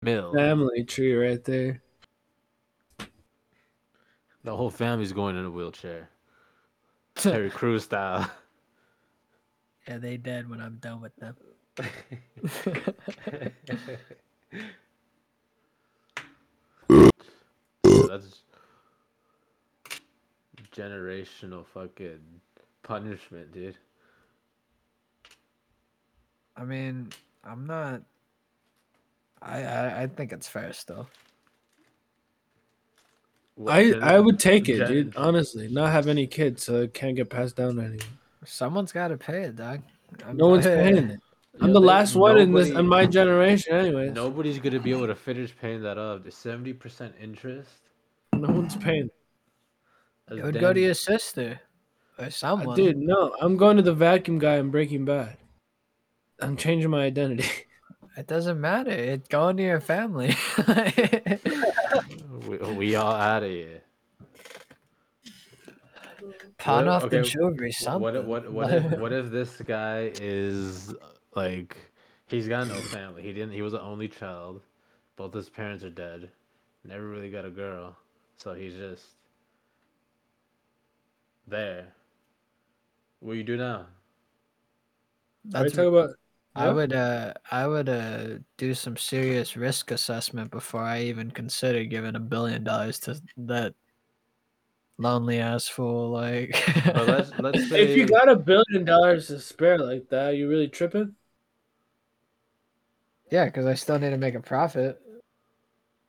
mill. 0.01 0.33
family 0.33 0.83
tree 0.83 1.15
right 1.15 1.43
there. 1.45 1.81
The 4.45 4.55
whole 4.55 4.69
family's 4.69 5.11
going 5.11 5.35
in 5.35 5.43
a 5.43 5.49
wheelchair. 5.49 6.07
Terry 7.15 7.49
Crews 7.59 7.85
style. 7.85 8.29
yeah, 9.87 9.97
they 9.97 10.17
dead 10.17 10.47
when 10.47 10.61
I'm 10.61 10.75
done 10.75 11.01
with 11.01 11.15
them. 11.15 11.35
So 11.77 11.83
that's 18.07 18.43
generational 20.71 21.65
fucking 21.65 22.21
punishment, 22.83 23.51
dude. 23.51 23.77
I 26.55 26.65
mean, 26.65 27.09
I'm 27.43 27.65
not. 27.65 28.03
I 29.41 29.63
I, 29.63 30.03
I 30.03 30.07
think 30.07 30.31
it's 30.31 30.47
fair 30.47 30.71
still. 30.71 31.07
What, 33.55 33.73
I 33.73 34.15
I 34.15 34.19
would 34.19 34.37
take 34.39 34.67
it, 34.69 34.85
dude. 34.87 35.15
Honestly, 35.15 35.67
not 35.69 35.91
have 35.91 36.07
any 36.07 36.27
kids, 36.27 36.63
so 36.63 36.81
it 36.81 36.93
can't 36.93 37.15
get 37.15 37.29
passed 37.29 37.55
down 37.55 37.75
to 37.77 37.81
anyone. 37.83 37.99
Someone's 38.45 38.91
got 38.91 39.07
to 39.09 39.17
pay 39.17 39.43
it, 39.43 39.55
dog. 39.55 39.81
I'm 40.25 40.35
No 40.37 40.49
one's 40.49 40.65
paying 40.65 40.97
it. 40.97 41.19
I'm 41.61 41.67
Yeah, 41.69 41.73
the 41.73 41.79
they- 41.79 41.85
last 41.85 42.15
one 42.15 42.37
in 42.37 42.51
this 42.53 42.69
in 42.69 42.85
my 42.87 43.05
generation, 43.05 43.73
anyways. 43.75 44.11
Nobody's 44.11 44.59
gonna 44.59 44.79
be 44.81 44.91
able 44.91 45.07
to 45.07 45.15
finish 45.15 45.55
paying 45.55 45.81
that 45.83 45.97
off. 45.97 46.23
The 46.23 46.31
seventy 46.31 46.73
percent 46.73 47.15
interest. 47.21 47.69
No 48.33 48.51
one's 48.53 48.75
paying. 48.75 49.09
That's 50.27 50.39
It 50.41 50.43
would 50.43 50.59
go 50.59 50.73
to 50.73 50.79
your 50.81 50.93
sister 50.93 51.61
or 52.19 52.25
Uh, 52.25 52.29
someone. 52.29 52.75
Dude, 52.75 52.97
no, 52.97 53.33
I'm 53.39 53.55
going 53.55 53.77
to 53.77 53.83
the 53.83 53.93
vacuum 53.93 54.37
guy 54.39 54.55
in 54.57 54.69
Breaking 54.69 55.05
Bad. 55.05 55.37
I'm 56.41 56.57
changing 56.57 56.89
my 56.89 57.05
identity. 57.05 57.47
It 58.17 58.27
doesn't 58.27 58.59
matter. 58.61 58.91
It's 58.91 59.27
going 59.27 59.57
to 59.57 59.63
your 59.63 59.81
family. 59.81 60.35
We, 62.47 62.57
we 62.57 62.95
all 62.95 63.11
out 63.13 63.41
of 63.41 63.49
here. 63.49 63.81
Pawn 66.59 66.85
What- 66.85 67.03
off 67.03 67.09
the 67.09 67.21
jewelry, 67.23 67.69
What 67.69 67.75
something. 67.75 68.15
if, 68.15 68.25
what 68.25 68.51
what 68.51 68.71
if, 68.71 68.99
what 68.99 69.13
if 69.13 69.31
this 69.31 69.55
guy 69.61 70.11
is 70.21 70.93
like 71.35 71.75
he's 72.27 72.47
got 72.47 72.67
no 72.67 72.75
family. 72.75 73.23
He 73.23 73.33
didn't. 73.33 73.53
He 73.53 73.63
was 73.63 73.71
the 73.71 73.81
only 73.81 74.07
child. 74.07 74.61
Both 75.15 75.33
his 75.33 75.49
parents 75.49 75.83
are 75.83 75.89
dead. 75.89 76.29
Never 76.83 77.07
really 77.07 77.31
got 77.31 77.45
a 77.45 77.49
girl, 77.49 77.95
so 78.37 78.53
he's 78.53 78.75
just 78.75 79.05
there. 81.47 81.87
What 83.21 83.31
do 83.33 83.37
you 83.39 83.43
do 83.43 83.57
now? 83.57 83.73
Are 83.75 83.85
we 85.45 85.51
That's 85.51 85.73
talking 85.73 85.87
about? 85.89 86.09
I 86.55 86.67
Yeah? 86.67 86.71
would 86.71 86.93
uh 86.93 87.33
I 87.51 87.67
would 87.67 87.89
uh 87.89 88.39
do 88.57 88.73
some 88.73 88.97
serious 88.97 89.57
risk 89.57 89.91
assessment 89.91 90.51
before 90.51 90.81
I 90.83 91.01
even 91.03 91.31
consider 91.31 91.83
giving 91.85 92.15
a 92.15 92.19
billion 92.19 92.63
dollars 92.63 92.99
to 93.01 93.21
that 93.37 93.75
lonely 94.97 95.39
ass 95.39 95.67
fool 95.67 96.09
like 96.11 96.55
But 96.93 97.07
let's 97.07 97.33
let's 97.37 97.67
say 97.67 97.83
If 97.83 97.95
you 97.95 98.05
got 98.07 98.29
a 98.29 98.35
billion 98.35 98.85
dollars 98.85 99.27
to 99.27 99.39
spare 99.39 99.77
like 99.77 100.09
that, 100.09 100.31
you 100.31 100.47
really 100.49 100.67
tripping? 100.69 101.15
Yeah, 103.31 103.45
because 103.45 103.65
I 103.65 103.73
still 103.75 103.99
need 103.99 104.11
to 104.11 104.17
make 104.17 104.35
a 104.35 104.39
profit. 104.41 104.99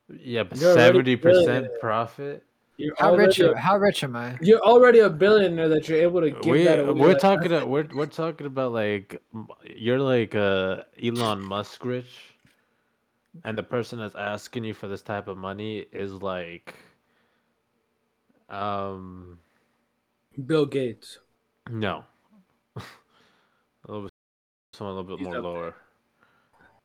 yeah, 0.09 0.44
but 0.44 0.59
You're 0.59 0.72
already 0.72 1.03
seventy 1.03 1.16
percent 1.16 1.66
billionaire. 1.66 1.80
profit. 1.80 2.44
You're 2.79 2.95
How 2.99 3.14
rich 3.16 3.41
already 3.41 3.57
am, 3.57 3.62
how 3.62 3.77
rich 3.79 4.05
am 4.05 4.16
I? 4.16 4.37
You're 4.43 4.61
already 4.61 4.99
a 4.99 5.09
billionaire 5.09 5.68
that 5.70 5.89
you're 5.89 5.99
able 6.01 6.20
to 6.20 6.31
give 6.31 6.45
We 6.47 6.64
that 6.64 6.81
away. 6.81 6.93
we're 7.01 7.09
like, 7.09 7.18
talking 7.18 7.49
that's- 7.51 7.66
we're 7.66 7.89
we're 7.95 8.07
talking 8.07 8.47
about 8.47 8.72
like 8.72 9.22
you're 9.74 9.99
like 10.01 10.35
uh 10.35 10.83
Elon 11.03 11.41
Musk 11.41 11.85
rich, 11.87 12.35
and 13.45 13.57
the 13.57 13.62
person 13.62 13.99
that's 13.99 14.14
asking 14.14 14.64
you 14.64 14.74
for 14.74 14.89
this 14.89 15.01
type 15.03 15.27
of 15.27 15.39
money 15.39 15.87
is 15.91 16.12
like, 16.12 16.74
um, 18.51 19.39
Bill 20.45 20.66
Gates. 20.66 21.18
no, 21.70 22.05
a 22.77 22.83
little 23.89 24.03
bit, 24.03 24.12
someone 24.74 24.97
a 24.97 25.01
little 25.01 25.16
bit 25.16 25.18
He's 25.20 25.27
more 25.29 25.37
up 25.39 25.43
there. 25.43 25.53
lower, 25.53 25.74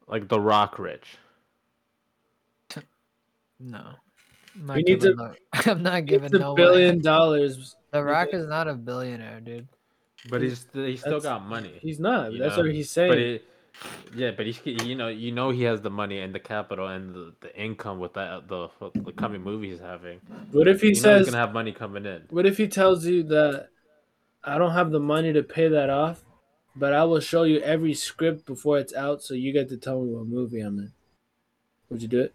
like 0.07 0.27
The 0.29 0.39
Rock 0.39 0.79
rich. 0.79 1.17
No. 3.59 3.91
I'm 4.55 4.65
not 4.65 4.75
We 4.77 4.83
need 4.83 4.99
giving 5.01 5.17
to- 5.17 5.23
no, 5.23 5.33
I'm 5.71 5.83
not 5.83 6.05
giving 6.05 6.25
It's 6.25 6.33
a 6.35 6.39
no 6.39 6.53
way. 6.53 6.57
billion 6.57 7.01
dollars. 7.01 7.75
The 7.91 8.03
Rock 8.03 8.29
is 8.33 8.47
not 8.47 8.67
a 8.67 8.73
billionaire, 8.73 9.39
dude. 9.41 9.67
But 10.29 10.41
he's 10.41 10.59
st- 10.59 10.87
he's 10.89 10.99
still 10.99 11.19
That's- 11.19 11.23
got 11.39 11.45
money. 11.47 11.79
He's 11.81 11.99
not. 11.99 12.31
That's 12.37 12.57
know? 12.57 12.63
what 12.63 12.73
he's 12.73 12.89
saying. 12.91 13.11
But 13.11 13.17
it, 13.17 13.45
yeah, 14.15 14.31
but 14.31 14.45
he's 14.45 14.59
you 14.65 14.95
know 14.95 15.07
you 15.07 15.31
know 15.31 15.49
he 15.49 15.63
has 15.63 15.81
the 15.81 15.89
money 15.89 16.19
and 16.19 16.35
the 16.35 16.39
capital 16.39 16.87
and 16.87 17.15
the, 17.15 17.33
the 17.41 17.55
income 17.59 17.99
with 17.99 18.13
that 18.13 18.47
the 18.49 18.67
the 18.95 19.13
coming 19.13 19.41
movie 19.41 19.69
he's 19.71 19.79
having. 19.79 20.19
what 20.51 20.67
if 20.67 20.81
he 20.81 20.89
you 20.89 20.95
says? 20.95 21.21
he's 21.25 21.33
gonna 21.33 21.43
have 21.43 21.53
money 21.53 21.71
coming 21.71 22.05
in. 22.05 22.23
What 22.29 22.45
if 22.45 22.57
he 22.57 22.67
tells 22.67 23.05
you 23.05 23.23
that 23.23 23.69
I 24.43 24.57
don't 24.57 24.73
have 24.73 24.91
the 24.91 24.99
money 24.99 25.31
to 25.33 25.41
pay 25.43 25.69
that 25.69 25.89
off, 25.89 26.21
but 26.75 26.93
I 26.93 27.03
will 27.05 27.19
show 27.21 27.43
you 27.43 27.59
every 27.61 27.93
script 27.93 28.45
before 28.45 28.77
it's 28.79 28.93
out, 28.93 29.23
so 29.23 29.33
you 29.35 29.53
get 29.53 29.69
to 29.69 29.77
tell 29.77 30.01
me 30.01 30.13
what 30.13 30.25
movie 30.27 30.59
I'm 30.61 30.77
in. 30.79 30.91
Would 31.89 32.01
you 32.01 32.07
do 32.09 32.19
it? 32.21 32.33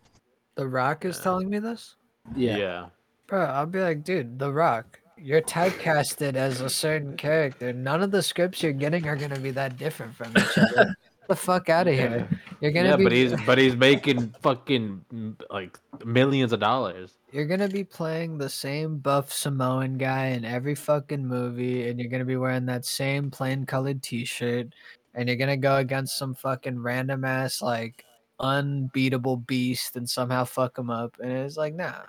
The 0.55 0.67
Rock 0.67 1.05
is 1.05 1.17
Yeah. 1.19 1.23
telling 1.25 1.51
me 1.51 1.59
this? 1.59 1.96
Yeah. 2.35 2.57
yeah. 2.57 2.87
Bro, 3.27 3.45
I'll 3.45 3.67
be 3.67 3.81
like, 3.81 4.05
dude, 4.05 4.39
The 4.39 4.53
Rock, 4.53 5.01
you're 5.19 5.43
typecasted 5.43 6.35
as 6.35 6.61
a 6.61 6.71
certain 6.71 7.17
character. 7.17 7.73
None 7.73 8.03
of 8.03 8.11
the 8.11 8.23
scripts 8.23 8.63
you're 8.63 8.73
getting 8.73 9.07
are 9.09 9.17
gonna 9.17 9.39
be 9.39 9.51
that 9.53 9.77
different 9.77 10.15
from 10.15 10.31
each 10.37 10.59
other. 10.59 10.85
Get 10.87 11.29
the 11.29 11.37
fuck 11.37 11.69
out 11.69 11.89
of 11.89 11.95
here. 11.95 12.29
You're 12.61 12.71
gonna 12.73 12.91
Yeah, 12.91 12.97
be 12.97 13.05
but 13.05 13.13
he's 13.13 13.35
but 13.47 13.59
he's 13.59 13.75
making 13.77 14.35
fucking 14.43 15.37
like 15.51 15.79
millions 16.05 16.53
of 16.53 16.61
dollars. 16.61 17.15
you're 17.33 17.47
gonna 17.47 17.69
be 17.69 17.83
playing 17.83 18.39
the 18.39 18.49
same 18.49 18.99
buff 18.99 19.33
Samoan 19.33 19.97
guy 19.99 20.27
in 20.27 20.45
every 20.45 20.75
fucking 20.75 21.27
movie, 21.27 21.89
and 21.89 21.99
you're 21.99 22.11
gonna 22.11 22.25
be 22.25 22.37
wearing 22.37 22.67
that 22.67 22.85
same 22.85 23.31
plain 23.31 23.67
colored 23.67 24.03
T-shirt, 24.03 24.69
and 25.15 25.29
you're 25.29 25.37
gonna 25.37 25.57
go 25.57 25.77
against 25.79 26.17
some 26.19 26.35
fucking 26.35 26.79
random 26.79 27.25
ass 27.25 27.61
like 27.61 28.05
unbeatable 28.39 29.39
beast 29.39 29.97
and 29.97 30.09
somehow 30.09 30.45
fuck 30.45 30.79
him 30.79 30.91
up. 30.91 31.17
And 31.21 31.33
it's 31.33 31.57
like, 31.57 31.75
nah, 31.75 31.85
yeah, 31.87 32.03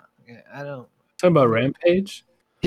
I 0.52 0.62
don't. 0.62 0.88
Talking 1.18 1.36
about 1.36 1.48
Rampage. 1.48 2.24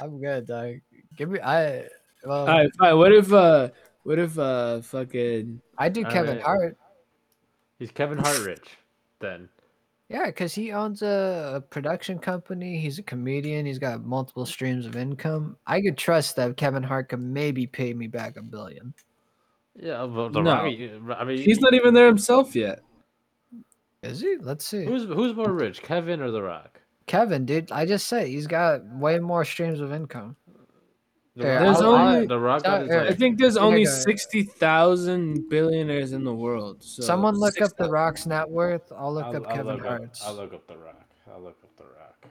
I'm 0.00 0.20
good, 0.20 0.46
dog. 0.46 0.76
Give 1.16 1.30
me 1.30 1.40
I. 1.40 1.84
Well, 2.24 2.40
All 2.40 2.46
right, 2.46 2.70
fine. 2.78 2.96
What 2.98 3.12
if 3.12 3.32
uh, 3.32 3.68
what 4.02 4.18
if 4.18 4.38
uh, 4.38 4.80
fucking 4.80 5.60
I 5.76 5.88
do 5.90 6.02
Kevin 6.04 6.38
Alright. 6.38 6.42
Hart. 6.42 6.76
He's 7.78 7.90
Kevin 7.90 8.18
Hart 8.18 8.38
rich. 8.40 8.78
Then 9.20 9.48
Yeah, 10.08 10.26
because 10.26 10.54
he 10.54 10.72
owns 10.72 11.02
a, 11.02 11.52
a 11.56 11.60
production 11.60 12.18
company. 12.18 12.78
He's 12.78 12.98
a 12.98 13.02
comedian. 13.02 13.66
He's 13.66 13.78
got 13.78 14.04
multiple 14.04 14.46
streams 14.46 14.86
of 14.86 14.96
income. 14.96 15.56
I 15.66 15.80
could 15.82 15.98
trust 15.98 16.36
that 16.36 16.56
Kevin 16.56 16.82
Hart 16.82 17.10
could 17.10 17.20
maybe 17.20 17.66
pay 17.66 17.92
me 17.92 18.06
back 18.06 18.36
a 18.36 18.42
billion. 18.42 18.94
Yeah, 19.80 20.06
but 20.06 20.32
the 20.32 20.40
No. 20.42 20.52
Rock, 21.00 21.18
I 21.20 21.24
mean, 21.24 21.38
he's 21.38 21.60
not 21.60 21.74
even 21.74 21.94
there 21.94 22.06
himself 22.06 22.54
yet? 22.56 22.82
Is 24.02 24.20
he? 24.20 24.36
Let's 24.40 24.64
see. 24.66 24.84
Who's 24.84 25.04
who's 25.04 25.34
more 25.34 25.52
rich, 25.52 25.82
Kevin 25.82 26.20
or 26.20 26.30
The 26.30 26.42
Rock? 26.42 26.80
Kevin, 27.06 27.44
dude, 27.46 27.72
I 27.72 27.86
just 27.86 28.06
said 28.06 28.26
he's 28.28 28.46
got 28.46 28.84
way 28.86 29.18
more 29.18 29.44
streams 29.44 29.80
of 29.80 29.92
income. 29.92 30.36
The 31.36 31.44
Here, 31.44 31.60
There's 31.60 31.76
I'll- 31.78 31.94
only- 31.94 32.26
the 32.26 32.38
Rock 32.38 32.62
I'll- 32.66 32.72
got 32.78 32.80
his, 32.82 32.90
here, 32.90 33.00
I 33.08 33.14
think 33.14 33.38
there's 33.38 33.54
Here 33.54 33.62
you 33.62 33.66
only 33.68 33.84
go. 33.84 33.90
sixty 33.90 34.42
thousand 34.42 35.48
billionaires 35.48 36.12
in 36.12 36.22
the 36.24 36.34
world. 36.34 36.82
So 36.82 37.02
Someone 37.02 37.36
look 37.36 37.60
up 37.60 37.76
the 37.76 37.88
Rock's 37.88 38.26
net 38.26 38.48
worth. 38.50 38.90
I'll 38.94 39.14
look 39.14 39.24
I'll, 39.24 39.36
up 39.36 39.46
I'll 39.48 39.56
Kevin 39.56 39.76
look 39.76 39.84
up, 39.84 39.88
Hart's. 39.88 40.26
I'll 40.26 40.34
look 40.34 40.52
up 40.52 40.66
The 40.66 40.76
Rock. 40.76 41.06
I'll 41.32 41.40
look 41.40 41.56
up 41.62 41.76
The 41.76 41.84
Rock. 41.84 42.26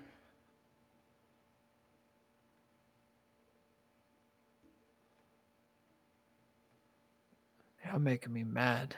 You're 7.88 8.00
making 8.00 8.34
me 8.34 8.44
mad. 8.44 8.96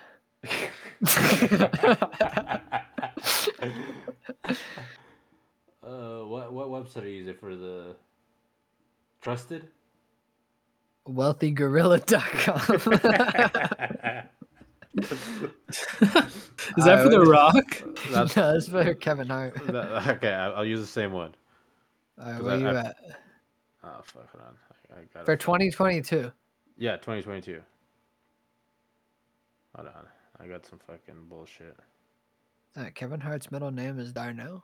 uh, 5.84 6.20
what 6.26 6.54
what 6.54 6.68
website 6.70 7.04
are 7.04 7.08
you 7.08 7.18
using 7.18 7.36
for 7.36 7.56
the 7.56 7.96
trusted? 9.22 9.68
WealthyGorilla.com. 11.08 12.80
Is 16.78 16.86
that 16.86 17.04
for 17.04 17.10
The 17.10 17.22
Rock? 17.22 17.84
no, 18.12 18.26
that's 18.26 18.68
for 18.68 18.94
Kevin 18.96 19.28
Hart. 19.30 19.56
That- 19.68 20.08
okay, 20.18 20.34
I'll, 20.34 20.56
I'll 20.58 20.66
use 20.66 20.82
the 20.82 20.86
same 20.88 21.12
one. 21.12 21.34
Alright, 22.20 22.36
'Cause 22.38 22.44
where 22.44 22.54
I- 22.54 22.58
you 22.58 22.68
I- 22.68 22.80
at? 22.82 22.96
Oh 23.84 24.02
fuck, 24.04 24.30
hold 24.32 24.44
on. 24.46 24.56
I, 24.96 25.00
I 25.00 25.04
got 25.14 25.26
For 25.26 25.36
2022. 25.38 26.32
Yeah, 26.78 26.94
2022. 26.98 27.62
Hold 29.80 29.94
on, 29.96 30.08
I 30.42 30.48
got 30.48 30.66
some 30.66 30.78
fucking 30.86 31.16
bullshit. 31.30 31.78
Uh, 32.76 32.88
Kevin 32.96 33.22
Hart's 33.22 33.50
middle 33.50 33.72
name 33.72 33.98
is 33.98 34.12
Darnell. 34.12 34.62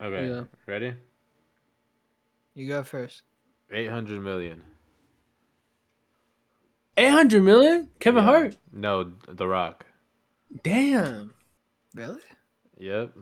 Okay, 0.00 0.28
Yeah. 0.30 0.44
ready? 0.64 0.94
You 2.54 2.68
go 2.68 2.82
first. 2.84 3.20
800 3.70 4.22
million. 4.22 4.62
800 6.96 7.42
million? 7.42 7.90
Kevin 8.00 8.24
Yeah. 8.24 8.30
Hart? 8.30 8.56
No, 8.72 9.12
The 9.28 9.46
Rock. 9.46 9.84
Damn. 10.62 11.34
Really? 11.94 12.22
Yep. 12.78 13.12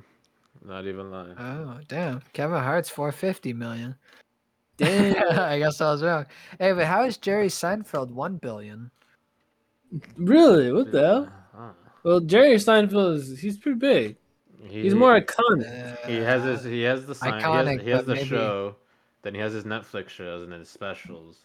Not 0.65 0.87
even 0.87 1.11
lying. 1.11 1.35
Oh, 1.37 1.81
damn. 1.89 2.23
Kevin 2.33 2.63
Hart's 2.63 2.91
450 2.91 3.55
million. 3.55 3.97
Damn. 4.77 5.37
I 5.37 5.59
guess 5.59 5.81
I 5.81 5.91
was 5.91 6.03
wrong. 6.05 6.27
Hey, 6.61 6.73
but 6.73 6.87
how 6.87 7.05
is 7.05 7.17
Jerry 7.17 7.49
Seinfeld 7.49 8.11
1 8.11 8.37
billion? 8.37 8.93
Really? 10.17 10.73
What 10.73 10.93
the 10.93 11.01
hell? 11.01 11.33
Uh-huh. 11.55 11.69
Well, 12.03 12.21
Jerry 12.21 12.55
Seinfeld 12.57 13.17
is 13.17 13.39
he's 13.41 13.59
pretty 13.59 13.79
big. 13.79 14.17
He's 14.69 14.95
more 14.95 15.21
iconic. 15.21 16.07
He 16.07 16.17
has 16.17 16.45
his. 16.45 16.65
He 16.65 16.83
has 16.83 17.07
the 17.07 17.15
sign. 17.15 17.41
Iconic, 17.41 17.71
he 17.71 17.77
has, 17.79 17.83
he 17.85 17.91
has 17.91 18.05
the 18.07 18.15
maybe- 18.15 18.29
show. 18.29 18.77
Then 19.23 19.35
he 19.35 19.41
has 19.41 19.53
his 19.53 19.65
Netflix 19.65 20.09
shows 20.09 20.43
and 20.45 20.53
then 20.53 20.61
his 20.61 20.71
specials. 20.71 21.41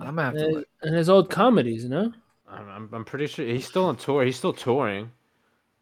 I'm 0.00 0.06
gonna 0.16 0.22
have 0.24 0.34
to 0.34 0.44
And, 0.44 0.54
look. 0.54 0.68
and 0.82 0.94
his 0.96 1.08
old 1.08 1.30
comedies, 1.30 1.84
you 1.84 1.88
know? 1.90 2.12
I'm, 2.48 2.68
I'm. 2.68 2.88
I'm 2.92 3.04
pretty 3.04 3.26
sure 3.28 3.46
he's 3.46 3.66
still 3.66 3.84
on 3.86 3.96
tour. 3.96 4.24
He's 4.24 4.36
still 4.36 4.52
touring. 4.52 5.10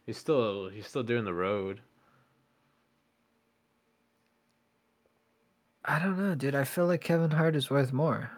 He's 0.05 0.19
still. 0.19 0.69
He's 0.69 0.87
still 0.87 1.03
doing 1.03 1.25
the 1.25 1.33
road. 1.33 1.81
I 5.85 5.99
don't 5.99 6.19
know, 6.19 6.35
dude. 6.35 6.55
I 6.55 6.65
feel 6.65 6.87
like 6.87 7.01
Kevin 7.01 7.31
Hart 7.31 7.57
is 7.57 7.71
worth 7.71 7.93
more. 7.93 8.31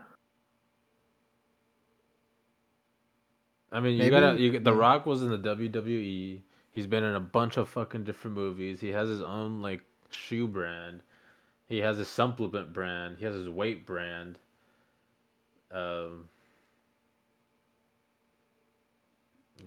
I 3.75 3.81
mean, 3.81 4.01
you 4.01 4.09
gotta. 4.09 4.41
You, 4.41 4.61
The. 4.61 4.73
Rock 4.73 5.05
was 5.05 5.23
in 5.23 5.31
the 5.31 5.39
WWE. 5.39 6.41
He's 6.71 6.87
been 6.87 7.03
in 7.03 7.17
a 7.17 7.21
bunch 7.21 7.57
of 7.57 7.69
fucking 7.69 8.05
different 8.05 8.37
movies. 8.37 8.81
He 8.81 8.91
has 8.91 9.09
his 9.09 9.21
own 9.21 9.61
like 9.61 9.81
shoe 10.11 10.47
brand. 10.47 11.01
He 11.69 11.79
has 11.79 11.99
his 11.99 12.09
supplement 12.09 12.73
brand. 12.73 13.17
He 13.19 13.25
has 13.25 13.35
his 13.35 13.49
weight 13.49 13.85
brand. 13.85 14.39
Um. 15.73 16.29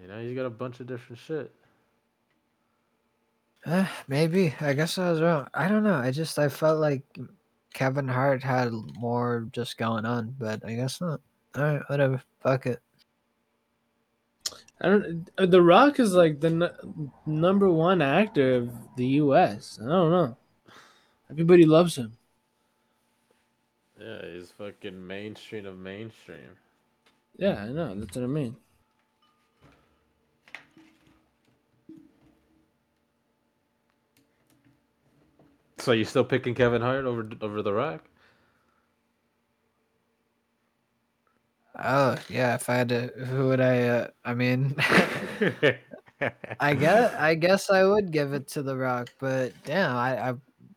You 0.01 0.07
know, 0.07 0.21
he's 0.21 0.35
got 0.35 0.45
a 0.45 0.51
bunch 0.51 0.79
of 0.79 0.87
different 0.87 1.19
shit. 1.19 1.53
Eh, 3.65 3.87
maybe. 4.07 4.53
I 4.61 4.71
guess 4.71 4.97
I 4.97 5.11
was 5.11 5.21
wrong. 5.21 5.47
I 5.53 5.67
don't 5.67 5.83
know. 5.83 5.95
I 5.95 6.11
just 6.11 6.39
I 6.39 6.47
felt 6.47 6.79
like 6.79 7.03
Kevin 7.73 8.07
Hart 8.07 8.41
had 8.41 8.71
more 8.71 9.47
just 9.51 9.77
going 9.77 10.05
on, 10.05 10.33
but 10.39 10.63
I 10.65 10.75
guess 10.75 11.01
not. 11.01 11.19
All 11.55 11.63
right, 11.63 11.81
whatever. 11.87 12.21
Fuck 12.39 12.67
it. 12.67 12.81
I 14.79 14.89
don't. 14.89 15.29
The 15.37 15.61
Rock 15.61 15.99
is 15.99 16.13
like 16.13 16.39
the 16.39 16.47
n- 16.47 17.11
number 17.25 17.69
one 17.69 18.01
actor 18.01 18.55
of 18.55 18.71
the 18.95 19.07
U.S. 19.21 19.79
I 19.81 19.87
don't 19.87 20.11
know. 20.11 20.37
Everybody 21.31 21.65
loves 21.65 21.97
him. 21.97 22.17
Yeah, 23.99 24.21
he's 24.33 24.51
fucking 24.51 25.05
mainstream 25.05 25.65
of 25.65 25.77
mainstream. 25.77 26.57
Yeah, 27.37 27.63
I 27.63 27.69
know. 27.69 27.95
That's 27.95 28.15
what 28.15 28.23
I 28.23 28.27
mean. 28.27 28.55
So 35.79 35.91
you 35.91 36.05
still 36.05 36.25
picking 36.25 36.53
Kevin 36.53 36.81
Hart 36.81 37.05
over 37.05 37.29
over 37.41 37.61
The 37.61 37.73
Rock? 37.73 38.03
Oh 41.83 42.17
yeah, 42.29 42.55
if 42.55 42.69
I 42.69 42.75
had 42.75 42.89
to, 42.89 43.07
who 43.25 43.49
would 43.49 43.61
I? 43.61 43.83
Uh, 43.83 44.07
I 44.25 44.33
mean, 44.33 44.75
I 46.59 46.73
guess 46.73 47.13
I 47.19 47.35
guess 47.35 47.69
I 47.69 47.83
would 47.83 48.11
give 48.11 48.33
it 48.33 48.47
to 48.49 48.63
The 48.63 48.75
Rock, 48.75 49.09
but 49.19 49.53
damn, 49.63 49.95
I 49.95 50.29
I, 50.29 50.33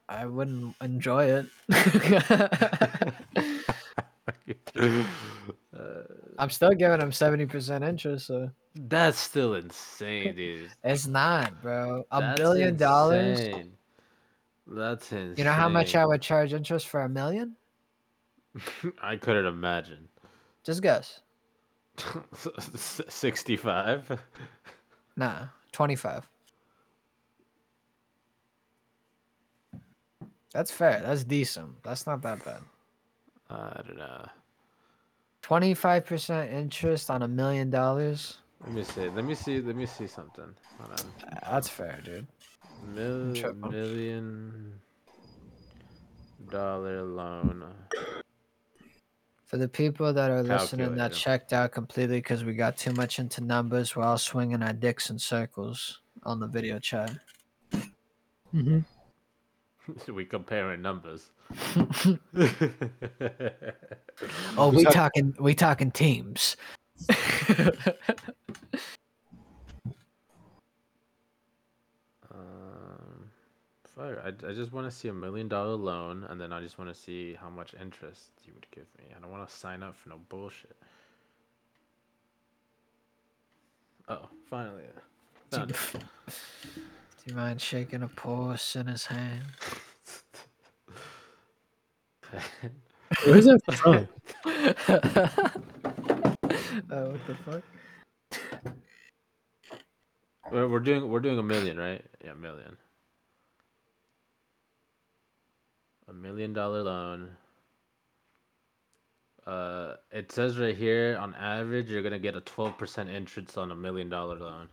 I 0.09 0.27
wouldn't 0.27 0.77
enjoy 0.83 1.25
it. 1.25 1.47
I'm 6.39 6.51
still 6.51 6.73
giving 6.73 7.01
him 7.01 7.13
seventy 7.13 7.47
percent 7.47 7.83
interest, 7.83 8.27
so 8.27 8.51
That's 8.75 9.19
still 9.19 9.55
insane, 9.55 10.35
dude. 10.35 10.69
it's 10.85 11.07
not, 11.07 11.63
bro. 11.63 12.05
A 12.11 12.35
billion 12.37 12.77
dollars. 12.77 13.39
That's 14.67 15.11
insane. 15.13 15.35
You 15.37 15.45
know 15.45 15.53
how 15.53 15.71
much 15.71 15.95
I 15.95 16.05
would 16.05 16.21
charge 16.21 16.53
interest 16.53 16.89
for 16.89 17.01
a 17.01 17.09
million? 17.09 17.57
I 19.03 19.17
couldn't 19.17 19.47
imagine. 19.47 20.10
Just 20.65 20.83
guess. 20.83 21.21
Sixty-five. 22.75 24.21
Nah, 25.17 25.47
twenty 25.73 25.97
five. 25.97 26.27
That's 30.53 30.71
fair. 30.71 31.03
That's 31.05 31.25
decent. 31.25 31.83
That's 31.83 32.07
not 32.07 32.23
that 32.23 32.45
bad. 32.45 32.63
I 33.51 33.83
don't 33.87 33.99
know. 33.99 34.27
Twenty 35.43 35.75
five 35.75 36.05
percent 36.07 36.53
interest 36.53 37.11
on 37.11 37.23
a 37.23 37.29
million 37.29 37.71
dollars. 37.71 38.39
Let 38.65 38.73
me 38.73 38.85
see. 38.85 39.09
Let 39.09 39.25
me 39.25 39.35
see. 39.35 39.61
Let 39.61 39.77
me 39.77 39.87
see 39.87 40.07
something. 40.07 40.55
Hold 40.79 40.93
on. 40.93 41.07
That's 41.51 41.69
fair, 41.69 42.01
dude. 42.05 42.27
Mil- 42.95 43.55
million 43.55 44.73
dollar 46.51 47.03
loan. 47.03 47.65
For 49.51 49.57
the 49.57 49.67
people 49.67 50.13
that 50.13 50.31
are 50.31 50.45
listening 50.45 50.95
that 50.95 51.11
Calculator. 51.11 51.15
checked 51.17 51.53
out 51.53 51.73
completely 51.73 52.19
because 52.19 52.45
we 52.45 52.55
got 52.55 52.77
too 52.77 52.93
much 52.93 53.19
into 53.19 53.41
numbers, 53.41 53.97
we're 53.97 54.05
all 54.05 54.17
swinging 54.17 54.63
our 54.63 54.73
dicks 54.73 55.11
in 55.11 55.19
circles 55.19 56.03
on 56.23 56.39
the 56.39 56.47
video 56.47 56.79
chat. 56.79 57.11
Mm-hmm. 58.55 58.79
we 60.15 60.25
comparing 60.25 60.81
numbers. 60.81 61.33
Oh, 64.59 64.69
we 64.69 64.85
talking 64.85 65.35
we 65.41 65.55
talking 65.55 65.91
teams. 65.91 66.57
Fuck, 74.01 74.19
I, 74.25 74.29
I 74.49 74.55
just 74.55 74.73
want 74.73 74.91
to 74.91 74.97
see 74.97 75.09
a 75.09 75.13
million 75.13 75.49
dollar 75.49 75.75
loan, 75.75 76.27
and 76.29 76.41
then 76.41 76.53
I 76.53 76.61
just 76.61 76.79
want 76.79 76.95
to 76.95 77.01
see 77.01 77.35
how 77.35 77.51
much 77.51 77.75
interest 77.81 78.31
you 78.45 78.53
would 78.55 78.67
give 78.71 78.87
me. 78.99 79.05
I 79.17 79.21
don't 79.21 79.31
want 79.31 79.49
to 79.49 79.55
sign 79.55 79.83
up 79.83 79.97
for 79.97 80.11
no 80.11 80.21
bullshit. 80.29 80.77
Oh, 84.09 84.29
finally. 84.49 84.83
Do 85.51 85.67
you 87.27 87.35
mind 87.35 87.61
shaking 87.61 88.03
a 88.03 88.09
pulse 88.09 88.77
in 88.77 88.87
his 88.87 89.07
hand? 89.07 89.45
Where's 93.25 93.45
that 93.47 93.61
from? 93.75 94.09
oh, 96.91 97.11
what 97.11 97.27
the 97.27 97.35
fuck? 97.45 97.63
We're, 100.53 100.69
we're 100.69 100.81
doing 100.81 101.09
we're 101.09 101.21
doing 101.21 101.39
a 101.39 101.43
million, 101.43 101.77
right? 101.77 102.05
Yeah, 102.25 102.35
million. 102.35 102.77
A 106.11 106.13
million 106.13 106.53
dollar 106.53 106.83
loan. 106.83 107.31
Uh, 109.47 109.95
it 110.11 110.33
says 110.33 110.59
right 110.59 110.77
here, 110.77 111.17
on 111.21 111.37
average, 111.37 111.89
you're 111.89 112.03
gonna 112.03 112.19
get 112.19 112.35
a 112.35 112.41
twelve 112.41 112.77
percent 112.77 113.09
interest 113.09 113.57
on 113.57 113.71
a 113.71 113.77
million 113.77 114.09
dollar 114.09 114.37
loan. 114.37 114.69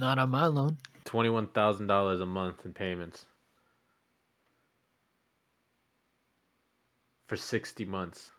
Not 0.00 0.18
on 0.18 0.30
my 0.30 0.46
loan. 0.46 0.76
Twenty-one 1.04 1.46
thousand 1.48 1.86
dollars 1.86 2.20
a 2.20 2.26
month 2.26 2.64
in 2.64 2.72
payments 2.72 3.26
for 7.28 7.36
sixty 7.36 7.84
months 7.84 8.32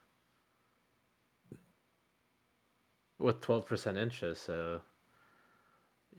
with 3.19 3.39
twelve 3.39 3.65
percent 3.65 3.97
interest. 3.97 4.45
So 4.45 4.82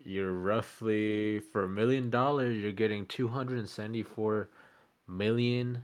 you're 0.04 0.32
roughly 0.32 1.40
for 1.40 1.64
a 1.64 1.68
million 1.68 2.10
dollars, 2.10 2.56
you're 2.56 2.72
getting 2.72 3.06
two 3.06 3.28
hundred 3.28 3.58
and 3.58 3.68
seventy-four 3.68 4.48
million 5.08 5.82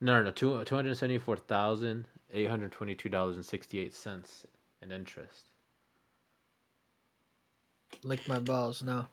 No, 0.00 0.18
no, 0.18 0.24
no 0.24 0.30
two 0.30 0.62
two 0.64 0.74
hundred 0.74 0.96
seventy 0.96 1.18
four 1.18 1.36
thousand 1.36 2.06
eight 2.32 2.48
hundred 2.48 2.72
twenty 2.72 2.94
two 2.94 3.08
dollars 3.08 3.36
and 3.36 3.44
sixty 3.44 3.78
eight 3.78 3.94
cents 3.94 4.44
in 4.82 4.90
interest. 4.92 5.50
Lick 8.04 8.26
my 8.28 8.38
balls. 8.38 8.82
No. 8.82 9.06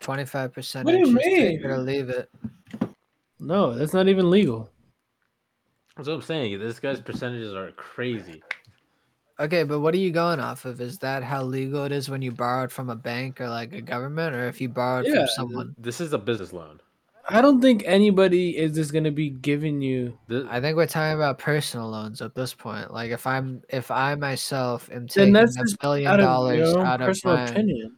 Twenty 0.00 0.24
five 0.26 0.52
percent 0.52 0.84
What 0.84 0.92
do 0.92 0.98
you 0.98 1.06
interest. 1.06 1.24
Take 1.26 1.60
mean? 1.60 1.64
it 1.64 1.66
or 1.66 1.78
leave 1.78 2.08
it. 2.10 2.28
No, 3.38 3.74
that's 3.74 3.94
not 3.94 4.08
even 4.08 4.30
legal. 4.30 4.68
That's 5.96 6.08
what 6.08 6.14
I'm 6.14 6.22
saying. 6.22 6.58
This 6.58 6.80
guy's 6.80 7.00
percentages 7.00 7.54
are 7.54 7.70
crazy. 7.72 8.42
Okay, 9.40 9.64
but 9.64 9.80
what 9.80 9.94
are 9.94 9.98
you 9.98 10.12
going 10.12 10.38
off 10.38 10.64
of? 10.64 10.80
Is 10.80 10.98
that 10.98 11.24
how 11.24 11.42
legal 11.42 11.84
it 11.84 11.92
is 11.92 12.08
when 12.08 12.22
you 12.22 12.30
borrow 12.30 12.64
it 12.64 12.70
from 12.70 12.88
a 12.88 12.94
bank 12.94 13.40
or 13.40 13.48
like 13.48 13.72
a 13.72 13.80
government, 13.80 14.34
or 14.34 14.46
if 14.46 14.60
you 14.60 14.68
borrow 14.68 15.00
it 15.00 15.08
Yeah, 15.08 15.26
from 15.26 15.26
someone? 15.26 15.74
This 15.76 16.00
is 16.00 16.12
a 16.12 16.18
business 16.18 16.52
loan. 16.52 16.80
I 17.28 17.40
don't 17.40 17.60
think 17.60 17.82
anybody 17.86 18.56
is 18.56 18.74
just 18.74 18.92
gonna 18.92 19.10
be 19.10 19.30
giving 19.30 19.80
you. 19.80 20.16
This, 20.28 20.44
I 20.48 20.60
think 20.60 20.76
we're 20.76 20.86
talking 20.86 21.16
about 21.16 21.38
personal 21.38 21.88
loans 21.88 22.20
at 22.22 22.34
this 22.34 22.54
point. 22.54 22.92
Like 22.92 23.10
if 23.10 23.26
I'm 23.26 23.62
if 23.70 23.90
I 23.90 24.14
myself 24.14 24.88
am 24.92 25.06
Then 25.06 25.08
taking 25.08 25.32
that's 25.32 25.56
a 25.56 25.62
just 25.64 25.80
billion 25.80 26.12
out 26.12 26.20
of 26.20 26.26
dollars 26.26 26.70
your 26.70 26.78
own 26.78 26.86
out 26.86 27.00
of 27.00 27.06
personal 27.08 27.36
my 27.36 27.44
opinion. 27.44 27.96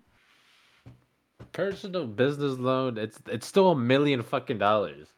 personal 1.53 2.07
business 2.07 2.59
loan, 2.59 2.97
it's 2.97 3.18
it's 3.26 3.47
still 3.47 3.72
a 3.72 3.76
million 3.76 4.22
fucking 4.22 4.59
dollars. 4.59 5.09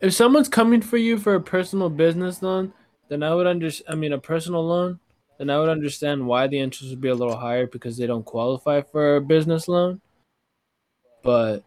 If 0.00 0.14
someone's 0.14 0.48
coming 0.48 0.80
for 0.80 0.96
you 0.96 1.16
for 1.18 1.34
a 1.36 1.40
personal 1.40 1.90
business 1.90 2.42
loan, 2.42 2.72
then 3.08 3.22
I 3.22 3.34
would 3.34 3.46
understand. 3.46 3.92
I 3.92 3.94
mean, 3.94 4.12
a 4.14 4.18
personal 4.18 4.66
loan, 4.66 4.98
then 5.38 5.50
I 5.50 5.58
would 5.58 5.68
understand 5.68 6.26
why 6.26 6.46
the 6.46 6.58
interest 6.58 6.90
would 6.90 7.00
be 7.00 7.08
a 7.08 7.14
little 7.14 7.36
higher 7.36 7.66
because 7.66 7.96
they 7.96 8.06
don't 8.06 8.24
qualify 8.24 8.82
for 8.82 9.16
a 9.16 9.20
business 9.20 9.68
loan. 9.68 10.00
But 11.22 11.62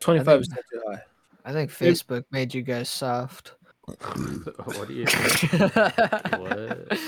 twenty 0.00 0.24
five 0.24 0.40
percent 0.40 0.60
too 0.72 0.82
high. 0.86 1.02
I 1.44 1.52
think 1.52 1.70
If- 1.70 1.78
Facebook 1.78 2.24
made 2.30 2.54
you 2.54 2.62
guys 2.62 2.88
soft. 2.88 3.52
what 3.86 4.88
do 4.88 4.94
you? 4.94 5.04
what? 6.36 6.98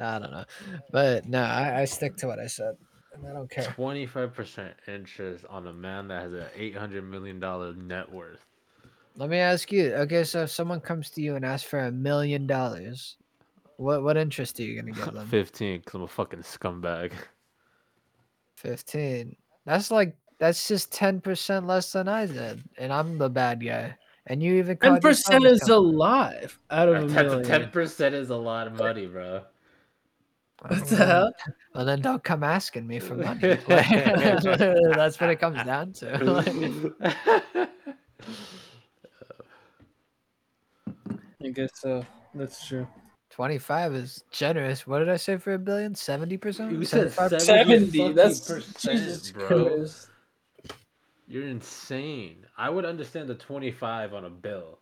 I 0.00 0.18
don't 0.18 0.32
know, 0.32 0.44
but 0.90 1.28
no, 1.28 1.40
I, 1.42 1.82
I 1.82 1.84
stick 1.84 2.16
to 2.16 2.26
what 2.26 2.40
I 2.40 2.46
said, 2.46 2.76
and 3.14 3.28
I 3.28 3.32
don't 3.32 3.48
care. 3.50 3.64
Twenty 3.64 4.06
five 4.06 4.34
percent 4.34 4.74
interest 4.88 5.44
on 5.48 5.68
a 5.68 5.72
man 5.72 6.08
that 6.08 6.22
has 6.22 6.32
an 6.32 6.46
eight 6.56 6.76
hundred 6.76 7.04
million 7.04 7.38
dollar 7.38 7.74
net 7.74 8.10
worth. 8.10 8.44
Let 9.20 9.28
me 9.28 9.36
ask 9.36 9.70
you. 9.70 9.92
Okay, 9.96 10.24
so 10.24 10.44
if 10.44 10.50
someone 10.50 10.80
comes 10.80 11.10
to 11.10 11.20
you 11.20 11.36
and 11.36 11.44
asks 11.44 11.68
for 11.68 11.80
a 11.80 11.92
million 11.92 12.46
dollars, 12.46 13.18
what 13.76 14.02
what 14.02 14.16
interest 14.16 14.58
are 14.58 14.62
you 14.62 14.80
gonna 14.80 14.92
give 14.92 15.12
them? 15.12 15.28
Fifteen, 15.28 15.80
because 15.80 15.94
I'm 15.96 16.02
a 16.04 16.08
fucking 16.08 16.38
scumbag. 16.40 17.12
Fifteen. 18.56 19.36
That's 19.66 19.90
like 19.90 20.16
that's 20.38 20.66
just 20.66 20.90
ten 20.90 21.20
percent 21.20 21.66
less 21.66 21.92
than 21.92 22.08
I 22.08 22.24
did, 22.24 22.64
and 22.78 22.90
I'm 22.90 23.18
the 23.18 23.28
bad 23.28 23.62
guy. 23.62 23.94
And 24.26 24.42
you 24.42 24.54
even 24.54 24.78
ten 24.78 24.98
percent 25.02 25.44
is 25.44 25.60
scum- 25.60 25.76
a 25.76 25.78
lot 25.80 26.34
out 26.70 26.88
of 26.88 27.04
a 27.04 27.08
Ten 27.12 27.26
million. 27.26 27.68
percent 27.68 28.14
is 28.14 28.30
a 28.30 28.36
lot 28.36 28.68
of 28.68 28.78
money, 28.78 29.06
bro. 29.06 29.42
What 30.66 30.86
the 30.86 30.96
hell? 30.96 31.32
Well, 31.74 31.84
then 31.84 32.00
don't 32.00 32.24
come 32.24 32.42
asking 32.42 32.86
me 32.86 32.98
for 32.98 33.16
money. 33.16 33.40
that's 33.68 35.20
what 35.20 35.28
it 35.28 35.40
comes 35.40 35.62
down 35.62 35.92
to. 35.92 37.68
Like, 41.40 41.48
I 41.48 41.52
guess 41.52 41.70
so. 41.74 42.04
That's 42.34 42.66
true. 42.66 42.86
Twenty-five 43.30 43.94
is 43.94 44.24
generous. 44.30 44.86
What 44.86 44.98
did 44.98 45.08
I 45.08 45.16
say 45.16 45.36
for 45.36 45.54
a 45.54 45.58
billion? 45.58 45.94
Seventy 45.94 46.36
percent. 46.36 46.72
You 46.72 46.84
said 46.84 47.08
75%? 47.12 47.40
70, 47.40 48.12
that's 48.12 48.40
percent, 48.40 48.98
Jesus 48.98 49.30
bro. 49.32 49.86
You're 51.28 51.46
insane. 51.46 52.44
I 52.58 52.68
would 52.70 52.84
understand 52.84 53.28
the 53.28 53.36
twenty 53.36 53.70
five 53.70 54.12
on 54.14 54.24
a 54.24 54.30
bill. 54.30 54.78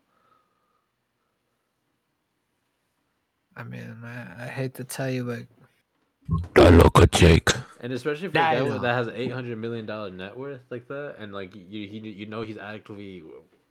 I 3.57 3.65
mean, 3.65 3.97
I, 4.05 4.45
I 4.45 4.47
hate 4.47 4.75
to 4.75 4.85
tell 4.85 5.11
you, 5.11 5.25
but 5.25 7.11
Jake. 7.11 7.51
And 7.81 7.93
especially 7.93 8.29
for 8.29 8.39
a 8.39 8.41
guy 8.41 8.55
I 8.57 8.63
with- 8.63 8.73
know. 8.75 8.79
that 8.79 8.95
has 8.95 9.09
an 9.09 9.15
eight 9.17 9.33
hundred 9.33 9.59
million 9.59 9.85
dollar 9.87 10.11
net 10.11 10.37
worth 10.37 10.61
like 10.71 10.89
that, 10.89 11.17
and 11.19 11.33
like 11.33 11.55
you, 11.55 11.89
he, 11.89 11.99
you 11.99 12.27
know 12.27 12.43
he's 12.43 12.57
actively 12.59 13.23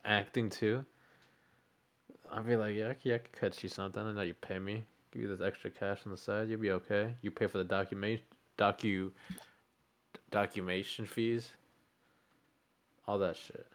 acting 0.05 0.49
too. 0.49 0.85
I'd 2.31 2.45
be 2.47 2.55
like, 2.55 2.75
yeah, 2.75 2.85
okay, 2.87 3.15
I 3.15 3.17
could 3.19 3.31
cut 3.31 3.63
you 3.63 3.69
something, 3.69 4.01
I 4.01 4.11
know 4.11 4.21
you 4.21 4.33
pay 4.33 4.59
me, 4.59 4.85
give 5.11 5.23
you 5.23 5.27
this 5.35 5.45
extra 5.45 5.69
cash 5.69 5.99
on 6.05 6.11
the 6.11 6.17
side, 6.17 6.49
you'll 6.49 6.59
be 6.59 6.71
okay. 6.71 7.13
You 7.21 7.31
pay 7.31 7.47
for 7.47 7.57
the 7.57 7.63
document, 7.63 8.21
docu, 8.57 9.11
documentation 10.31 11.05
fees, 11.05 11.51
all 13.07 13.17
that 13.19 13.37
shit. 13.37 13.65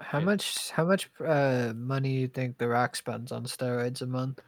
how 0.00 0.18
Yeah. 0.20 0.24
much? 0.26 0.70
How 0.70 0.84
much 0.84 1.10
uh, 1.24 1.72
money 1.74 2.12
you 2.12 2.28
think 2.28 2.58
The 2.58 2.68
Rock 2.68 2.94
spends 2.96 3.32
on 3.32 3.44
steroids 3.44 4.00
a 4.00 4.06
month? 4.06 4.40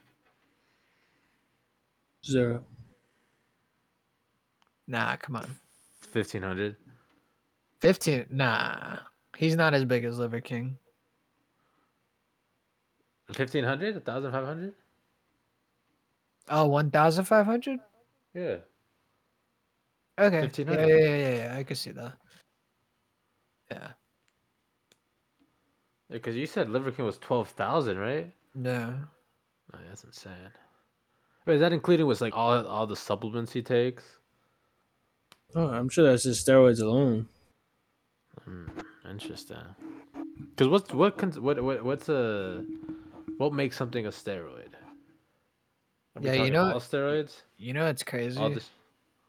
Zero. 2.24 2.64
Nah, 4.86 5.16
come 5.16 5.36
on. 5.36 5.56
Fifteen 6.00 6.42
hundred. 6.42 6.76
Fifteen? 7.80 8.26
Nah, 8.30 8.98
he's 9.36 9.56
not 9.56 9.74
as 9.74 9.84
big 9.84 10.04
as 10.04 10.18
Liver 10.18 10.40
King. 10.40 10.76
Fifteen 13.34 13.64
hundred? 13.64 13.96
A 13.96 14.00
thousand 14.00 14.32
five 14.32 14.44
hundred? 14.44 14.74
Oh, 16.48 16.66
one 16.66 16.90
thousand 16.90 17.24
five 17.24 17.46
hundred. 17.46 17.80
Yeah. 18.34 18.56
Okay. 20.18 20.36
Yeah, 20.36 20.40
1500. 20.42 20.88
yeah, 20.88 20.96
yeah, 20.96 21.16
yeah, 21.16 21.34
yeah. 21.36 21.56
I 21.56 21.62
can 21.62 21.76
see 21.76 21.92
that. 21.92 22.12
Yeah. 23.70 23.88
Because 26.10 26.34
you 26.36 26.46
said 26.46 26.68
Liver 26.68 26.90
King 26.90 27.06
was 27.06 27.18
twelve 27.18 27.48
thousand, 27.50 27.98
right? 27.98 28.32
No. 28.54 28.94
Oh, 29.72 29.78
that's 29.88 30.04
insane. 30.04 30.32
Wait, 31.46 31.54
is 31.54 31.60
that 31.60 31.72
including 31.72 32.06
with 32.06 32.20
like 32.20 32.36
all 32.36 32.66
all 32.66 32.86
the 32.86 32.96
supplements 32.96 33.52
he 33.52 33.62
takes? 33.62 34.04
Oh, 35.54 35.68
I'm 35.68 35.88
sure 35.88 36.04
that's 36.04 36.24
just 36.24 36.46
steroids 36.46 36.80
alone. 36.80 37.28
Hmm, 38.44 38.66
interesting. 39.08 39.56
Because 40.50 40.68
what's 40.68 40.92
what 40.92 41.38
what 41.40 41.62
what 41.62 41.84
what's 41.84 42.08
a 42.08 42.64
what 43.40 43.54
makes 43.54 43.74
something 43.74 44.04
a 44.04 44.10
steroid? 44.10 44.74
Are 46.14 46.22
Yeah, 46.22 46.34
you 46.34 46.50
know 46.50 46.72
all 46.74 46.80
steroids. 46.80 47.42
You 47.56 47.72
know 47.72 47.86
it's 47.86 48.02
crazy? 48.02 48.38
This. 48.54 48.68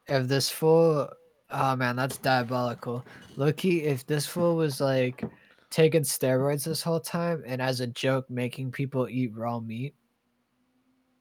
if 0.08 0.28
this 0.28 0.50
fool 0.50 1.10
oh 1.52 1.76
man 1.76 1.98
that's 1.98 2.18
diabolical 2.18 3.06
loki 3.36 3.84
if 3.84 4.06
this 4.08 4.26
fool 4.26 4.56
was 4.56 4.80
like 4.80 5.24
taking 5.70 6.02
steroids 6.02 6.64
this 6.64 6.82
whole 6.82 7.00
time 7.00 7.44
and 7.46 7.62
as 7.62 7.82
a 7.82 7.88
joke 7.88 8.26
making 8.30 8.72
people 8.72 9.08
eat 9.10 9.36
raw 9.36 9.60
meat 9.60 9.94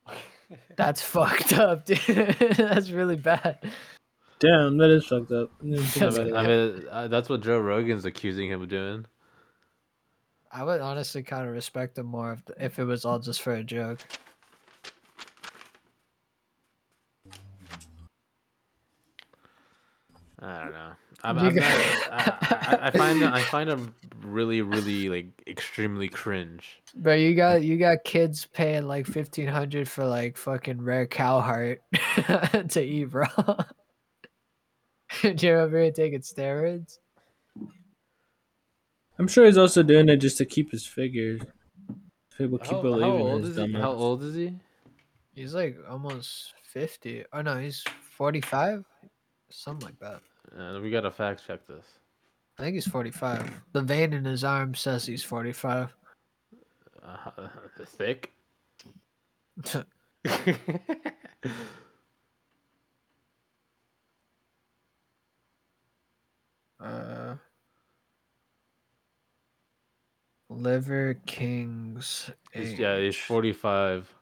that's 0.76 1.03
fucked 1.03 1.53
up 1.55 1.84
dude 1.84 2.36
that's 2.57 2.91
really 2.91 3.16
bad 3.16 3.59
Damn, 4.38 4.78
that 4.78 4.88
is 4.88 5.05
fucked 5.05 5.32
up. 5.32 5.51
I 5.61 5.64
didn't 5.66 5.84
think 5.84 6.03
I 6.03 6.09
about 6.09 6.26
mean. 6.26 6.36
I 6.36 6.47
mean 6.47 6.84
uh, 6.91 7.09
that's 7.09 7.28
what 7.28 7.43
Joe 7.43 7.59
Rogan's 7.59 8.07
accusing 8.07 8.51
him 8.51 8.62
of 8.62 8.70
doing. 8.70 9.05
I 10.53 10.62
would 10.64 10.80
honestly 10.80 11.22
kind 11.22 11.46
of 11.46 11.53
respect 11.53 11.98
him 11.98 12.07
more 12.07 12.32
if, 12.32 12.57
if 12.59 12.78
it 12.78 12.84
was 12.84 13.05
all 13.05 13.18
just 13.18 13.42
for 13.42 13.55
a 13.55 13.64
joke 13.64 14.01
I 20.42 20.64
don't 20.64 20.72
know. 20.72 20.90
I'm, 21.22 21.38
I'm 21.38 21.55
not, 21.55 21.64
I, 21.64 22.38
I, 22.51 22.78
I 22.84 22.90
find 22.92 23.24
I 23.24 23.42
find 23.42 23.68
him 23.68 23.94
really 24.22 24.62
really 24.62 25.09
like 25.11 25.26
extremely 25.46 26.09
cringe. 26.09 26.80
but 26.94 27.20
you 27.20 27.34
got 27.34 27.62
you 27.62 27.76
got 27.76 28.05
kids 28.05 28.46
paying 28.46 28.86
like 28.86 29.07
1500 29.07 29.88
for 29.88 30.07
like 30.07 30.38
fucking 30.38 30.80
rare 30.80 31.07
cow 31.07 31.40
heart 31.40 31.82
to 32.70 32.80
eat 32.80 33.11
bro. 33.11 33.26
do 35.22 35.46
you 35.46 35.53
remember 35.53 35.80
him 35.80 35.92
taking 35.92 36.20
steroids 36.20 36.98
I'm 39.20 39.28
sure 39.28 39.44
he's 39.44 39.58
also 39.58 39.82
doing 39.82 40.08
it 40.08 40.16
just 40.16 40.38
to 40.38 40.46
keep 40.46 40.70
his 40.70 40.86
figures. 40.86 41.42
People 42.38 42.56
keep 42.58 42.70
How, 42.70 42.80
believing 42.80 43.18
how 43.18 43.32
old 43.32 43.42
his 43.42 43.58
is 43.58 43.66
he? 43.66 43.72
How 43.74 43.92
old 43.92 44.22
is 44.22 44.34
he? 44.34 44.56
He's 45.34 45.52
like 45.52 45.76
almost 45.90 46.54
50. 46.64 47.24
Oh 47.34 47.42
no, 47.42 47.58
he's 47.58 47.84
45. 48.16 48.82
Something 49.50 49.84
like 49.88 49.98
that. 49.98 50.22
Uh, 50.58 50.80
we 50.80 50.90
gotta 50.90 51.10
fact 51.10 51.46
check 51.46 51.66
this. 51.66 51.84
I 52.58 52.62
think 52.62 52.76
he's 52.76 52.88
45. 52.88 53.46
The 53.72 53.82
vein 53.82 54.14
in 54.14 54.24
his 54.24 54.42
arm 54.42 54.74
says 54.74 55.04
he's 55.04 55.22
45. 55.22 55.94
Uh, 57.06 57.30
thick. 57.84 58.32
uh 66.80 67.34
Liver 70.51 71.14
Kings. 71.26 72.28
He's, 72.53 72.78
yeah, 72.78 72.98
he's 72.98 73.16
45. 73.16 74.12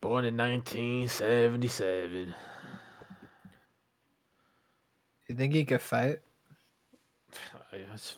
Born 0.00 0.24
in 0.24 0.36
1977. 0.36 2.34
You 5.28 5.34
think 5.34 5.52
he 5.52 5.64
could 5.64 5.82
fight? 5.82 6.20
it's 7.72 8.16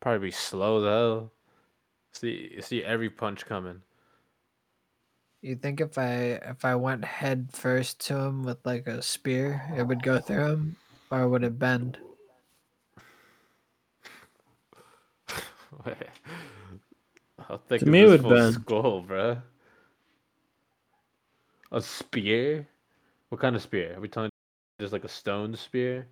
probably 0.00 0.28
be 0.28 0.32
slow 0.32 0.82
hell. 0.82 1.32
See, 2.12 2.60
see 2.60 2.82
every 2.82 3.08
punch 3.08 3.46
coming. 3.46 3.80
You 5.40 5.54
think 5.54 5.80
if 5.80 5.96
I 5.96 6.40
if 6.42 6.64
I 6.64 6.74
went 6.74 7.04
head 7.04 7.48
first 7.52 8.04
to 8.08 8.16
him 8.16 8.42
with 8.42 8.58
like 8.66 8.86
a 8.88 9.00
spear, 9.00 9.62
it 9.76 9.84
would 9.84 10.02
go 10.02 10.18
through 10.18 10.46
him, 10.46 10.76
or 11.10 11.28
would 11.28 11.44
it 11.44 11.58
bend? 11.58 11.98
How 17.48 17.56
thick 17.68 17.80
To 17.80 17.86
is 17.86 17.90
me, 17.90 18.00
it 18.00 18.08
this 18.08 18.22
would 18.22 18.22
full 18.22 18.52
skull, 18.52 19.04
bruh? 19.04 19.42
A 21.72 21.80
spear? 21.80 22.68
What 23.28 23.40
kind 23.40 23.54
of 23.56 23.62
spear? 23.62 23.96
Are 23.96 24.00
we 24.00 24.08
talking 24.08 24.30
just 24.80 24.92
like 24.92 25.04
a 25.04 25.08
stone 25.08 25.54
spear? 25.56 26.08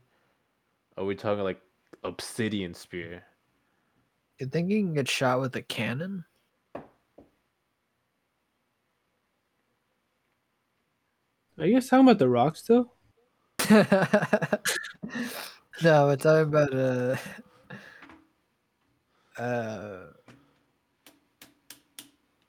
Are 0.96 1.04
we 1.04 1.14
talking 1.14 1.44
like 1.44 1.60
obsidian 2.04 2.74
spear? 2.74 3.24
You 4.38 4.46
think 4.46 4.70
you 4.70 4.80
can 4.80 4.94
get 4.94 5.08
shot 5.08 5.40
with 5.40 5.56
a 5.56 5.62
cannon? 5.62 6.24
Are 11.58 11.66
you 11.66 11.74
guys 11.74 11.88
talking 11.88 12.06
about 12.06 12.20
the 12.20 12.28
rock 12.28 12.54
still? 12.54 12.92
no, 13.70 13.82
we're 16.06 16.16
talking 16.16 16.48
about 16.48 16.72
uh, 16.72 17.16
uh, 19.38 20.12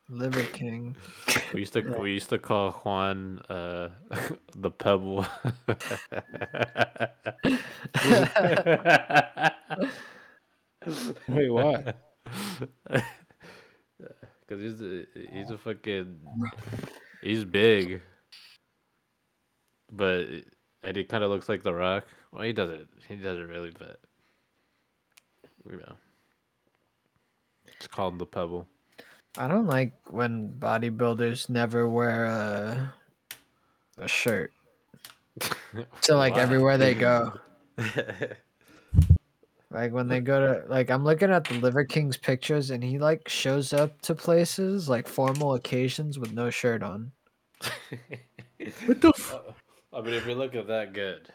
Liver 0.09 0.43
King. 0.43 0.95
We 1.53 1.61
used 1.61 1.73
to 1.73 1.81
we 1.99 2.13
used 2.13 2.29
to 2.29 2.37
call 2.37 2.71
Juan 2.83 3.39
uh 3.49 3.89
the 4.55 4.69
pebble. 4.69 5.25
Wait, 11.27 11.49
why? 11.49 11.93
Because 14.47 14.61
he's 14.61 14.81
a, 14.81 15.05
he's 15.31 15.49
a 15.51 15.57
fucking 15.57 16.19
he's 17.21 17.45
big, 17.45 18.01
but 19.91 20.25
and 20.83 20.95
he 20.97 21.03
kind 21.03 21.23
of 21.23 21.29
looks 21.29 21.49
like 21.49 21.63
the 21.63 21.73
Rock. 21.73 22.05
Well, 22.31 22.43
he 22.43 22.53
doesn't. 22.53 22.87
He 23.07 23.15
doesn't 23.15 23.47
really, 23.47 23.71
but 23.77 23.99
you 25.69 25.77
know, 25.77 25.95
it's 27.79 27.87
called 27.87 28.19
the 28.19 28.25
pebble. 28.25 28.67
I 29.37 29.47
don't 29.47 29.67
like 29.67 29.93
when 30.09 30.49
bodybuilders 30.59 31.49
never 31.49 31.87
wear 31.87 32.25
a 32.25 32.93
a 33.97 34.07
shirt. 34.07 34.51
So 36.01 36.17
like 36.17 36.33
Why? 36.33 36.41
everywhere 36.41 36.77
they 36.77 36.93
go, 36.93 37.31
like 39.71 39.93
when 39.93 40.07
they 40.07 40.19
go 40.19 40.39
to 40.39 40.67
like 40.67 40.89
I'm 40.89 41.05
looking 41.05 41.31
at 41.31 41.45
the 41.45 41.53
Liver 41.59 41.85
King's 41.85 42.17
pictures 42.17 42.71
and 42.71 42.83
he 42.83 42.97
like 42.97 43.29
shows 43.29 43.71
up 43.71 44.01
to 44.01 44.15
places 44.15 44.89
like 44.89 45.07
formal 45.07 45.53
occasions 45.53 46.17
with 46.19 46.33
no 46.33 46.49
shirt 46.49 46.83
on. 46.83 47.11
What 48.85 48.99
the? 48.99 49.09
F- 49.09 49.39
I 49.93 50.01
mean, 50.01 50.13
if 50.13 50.27
you 50.27 50.35
look 50.35 50.53
at 50.53 50.67
that 50.67 50.91
good, 50.91 51.29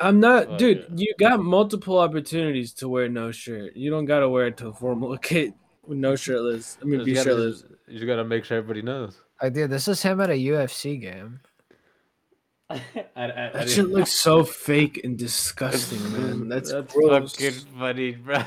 I'm 0.00 0.18
not, 0.20 0.48
Fuck 0.48 0.58
dude. 0.58 0.78
it. 0.78 0.90
You 0.96 1.14
got 1.18 1.40
multiple 1.40 1.98
opportunities 1.98 2.72
to 2.74 2.88
wear 2.88 3.08
no 3.08 3.30
shirt. 3.30 3.76
You 3.76 3.90
don't 3.90 4.04
gotta 4.04 4.28
wear 4.28 4.48
it 4.48 4.56
to 4.58 4.68
a 4.68 4.72
formal 4.72 5.12
occasion 5.14 5.54
with 5.86 5.98
no 5.98 6.16
shirtless. 6.16 6.78
I 6.82 6.84
mean, 6.84 7.00
you 7.00 7.06
be 7.06 7.14
gotta, 7.14 7.30
shirtless. 7.30 7.64
you 7.86 7.94
just 7.94 8.06
gotta 8.06 8.24
make 8.24 8.44
sure 8.44 8.58
everybody 8.58 8.82
knows. 8.82 9.20
Like 9.40 9.52
dude, 9.52 9.70
this 9.70 9.86
is 9.86 10.02
him 10.02 10.20
at 10.20 10.30
a 10.30 10.34
UFC 10.34 11.00
game. 11.00 11.40
That 13.14 13.68
shit 13.68 13.88
looks 13.88 14.10
so 14.10 14.42
fake 14.42 15.00
and 15.04 15.16
disgusting, 15.16 16.02
man. 16.12 16.48
That's, 16.48 16.72
That's 16.72 16.92
gross. 16.92 17.36
fucking 17.36 17.60
funny, 17.78 18.12
bro. 18.12 18.42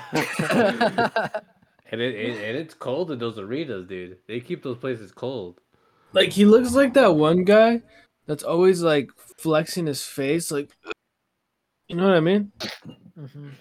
and 1.90 2.02
it, 2.02 2.16
it 2.16 2.44
and 2.44 2.58
it's 2.58 2.74
cold 2.74 3.12
in 3.12 3.20
those 3.20 3.40
arenas, 3.40 3.88
dude. 3.88 4.18
They 4.28 4.42
keep 4.42 4.62
those 4.62 4.78
places 4.78 5.14
cold. 5.14 5.62
Like 6.12 6.32
he 6.32 6.44
looks 6.44 6.74
like 6.74 6.94
that 6.96 7.16
one 7.16 7.46
guy 7.46 7.82
that's 8.28 8.44
always 8.44 8.82
like 8.84 9.10
flexing 9.38 9.86
his 9.86 10.04
face, 10.04 10.52
like 10.52 10.70
you 11.90 11.96
know 11.96 12.08
what 12.08 12.16
I 12.16 12.20
mean? 12.22 12.52
Mhm. 13.18 13.52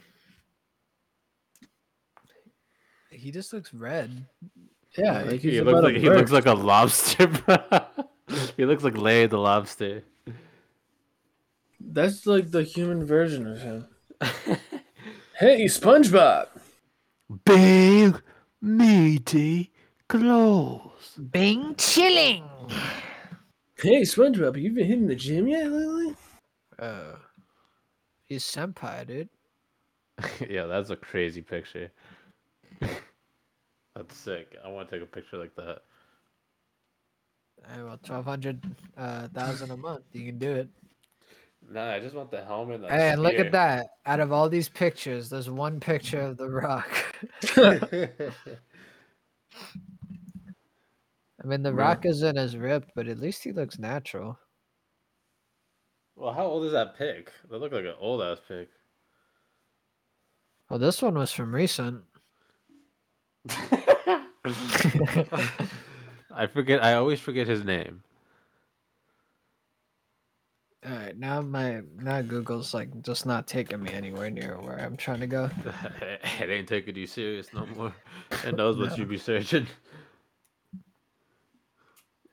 He 3.10 3.32
just 3.32 3.52
looks 3.52 3.74
red. 3.74 4.26
Yeah, 4.96 5.22
like 5.22 5.40
he's 5.40 5.54
he 5.54 5.60
looks 5.60 5.82
like 5.82 5.96
he 6.04 6.08
looks 6.08 6.30
like 6.30 6.46
a 6.46 6.54
lobster, 6.54 7.28
he 8.56 8.64
looks 8.64 8.84
like 8.84 8.96
Larry 8.96 9.26
the 9.26 9.38
Lobster. 9.38 10.04
That's 11.80 12.26
like 12.26 12.50
the 12.50 12.62
human 12.62 13.04
version 13.04 13.46
of 13.46 13.60
him. 13.60 13.86
hey, 15.38 15.64
SpongeBob. 15.64 16.48
Big, 17.44 18.20
meaty 18.60 19.72
clothes. 20.08 21.14
Bing 21.30 21.74
chilling. 21.76 22.44
Hey, 23.76 24.02
SpongeBob, 24.02 24.60
you 24.60 24.72
been 24.72 24.86
hitting 24.86 25.06
the 25.06 25.14
gym 25.14 25.46
yet 25.48 25.70
lately? 25.70 26.16
Uh, 26.78 27.14
he's 28.28 28.44
senpai, 28.44 29.06
dude. 29.06 29.28
yeah, 30.48 30.66
that's 30.66 30.90
a 30.90 30.96
crazy 30.96 31.42
picture. 31.42 31.90
that's 32.80 34.16
sick. 34.16 34.56
I 34.64 34.68
want 34.68 34.88
to 34.88 34.96
take 34.96 35.02
a 35.02 35.10
picture 35.10 35.38
like 35.38 35.54
that. 35.56 35.78
Hey, 37.66 37.82
well, 37.82 37.98
twelve 38.04 38.24
hundred 38.24 38.62
uh, 38.96 39.28
thousand 39.28 39.70
a 39.70 39.76
month. 39.76 40.04
You 40.12 40.26
can 40.26 40.38
do 40.38 40.52
it. 40.52 40.68
Nah, 41.70 41.92
I 41.92 42.00
just 42.00 42.14
want 42.14 42.30
the 42.30 42.44
helmet. 42.44 42.82
Hey, 42.88 43.10
and 43.10 43.22
look 43.22 43.34
at 43.34 43.52
that. 43.52 43.88
Out 44.06 44.20
of 44.20 44.32
all 44.32 44.48
these 44.48 44.68
pictures, 44.68 45.28
there's 45.28 45.50
one 45.50 45.80
picture 45.80 46.20
of 46.20 46.36
the 46.36 46.48
Rock. 46.48 46.88
I 47.56 48.10
mean, 51.46 51.62
the 51.62 51.74
Rock 51.74 52.06
isn't 52.06 52.38
as 52.38 52.56
ripped, 52.56 52.92
but 52.94 53.06
at 53.06 53.18
least 53.18 53.44
he 53.44 53.52
looks 53.52 53.78
natural. 53.78 54.38
Well, 56.18 56.32
how 56.32 56.46
old 56.46 56.64
is 56.64 56.72
that 56.72 56.98
pic? 56.98 57.30
That 57.48 57.58
look 57.58 57.72
like 57.72 57.84
an 57.84 57.94
old 58.00 58.22
ass 58.22 58.38
pic. 58.46 58.68
Well, 60.68 60.80
this 60.80 61.00
one 61.00 61.14
was 61.14 61.30
from 61.30 61.54
recent. 61.54 62.02
I 66.34 66.46
forget. 66.52 66.82
I 66.82 66.94
always 66.94 67.20
forget 67.20 67.46
his 67.46 67.64
name. 67.64 68.02
All 70.86 70.92
right, 70.92 71.16
now 71.16 71.40
my 71.40 71.82
now 72.00 72.20
Google's 72.22 72.74
like 72.74 73.02
just 73.02 73.24
not 73.24 73.46
taking 73.46 73.82
me 73.82 73.92
anywhere 73.92 74.30
near 74.30 74.58
where 74.60 74.78
I'm 74.78 74.96
trying 74.96 75.20
to 75.20 75.26
go. 75.26 75.50
it 76.40 76.50
ain't 76.50 76.68
taking 76.68 76.96
you 76.96 77.06
serious 77.06 77.52
no 77.54 77.66
more. 77.76 77.94
It 78.44 78.56
knows 78.56 78.76
what 78.76 78.98
you 78.98 79.06
be 79.06 79.18
searching. 79.18 79.66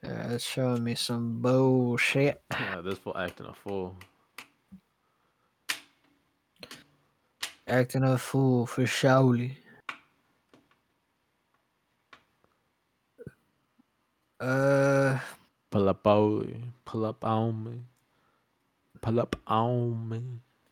Yeah, 0.07 0.33
it's 0.33 0.45
showing 0.45 0.83
me 0.83 0.95
some 0.95 1.41
bullshit. 1.41 2.41
Yeah, 2.51 2.81
this 2.81 2.97
fool 2.99 3.17
acting 3.17 3.47
a 3.47 3.53
fool. 3.53 3.95
Acting 7.67 8.03
a 8.03 8.17
fool 8.17 8.67
for 8.67 8.83
Shaoli. 8.83 9.55
Uh, 14.39 15.17
Pull 15.71 15.89
up 15.89 16.05
on 16.05 16.73
pull 16.85 17.05
up 17.05 17.23
on 17.23 17.63
me. 17.63 17.81
Pull 19.01 19.19
up 19.19 19.35
on 19.47 20.09
me. 20.09 20.21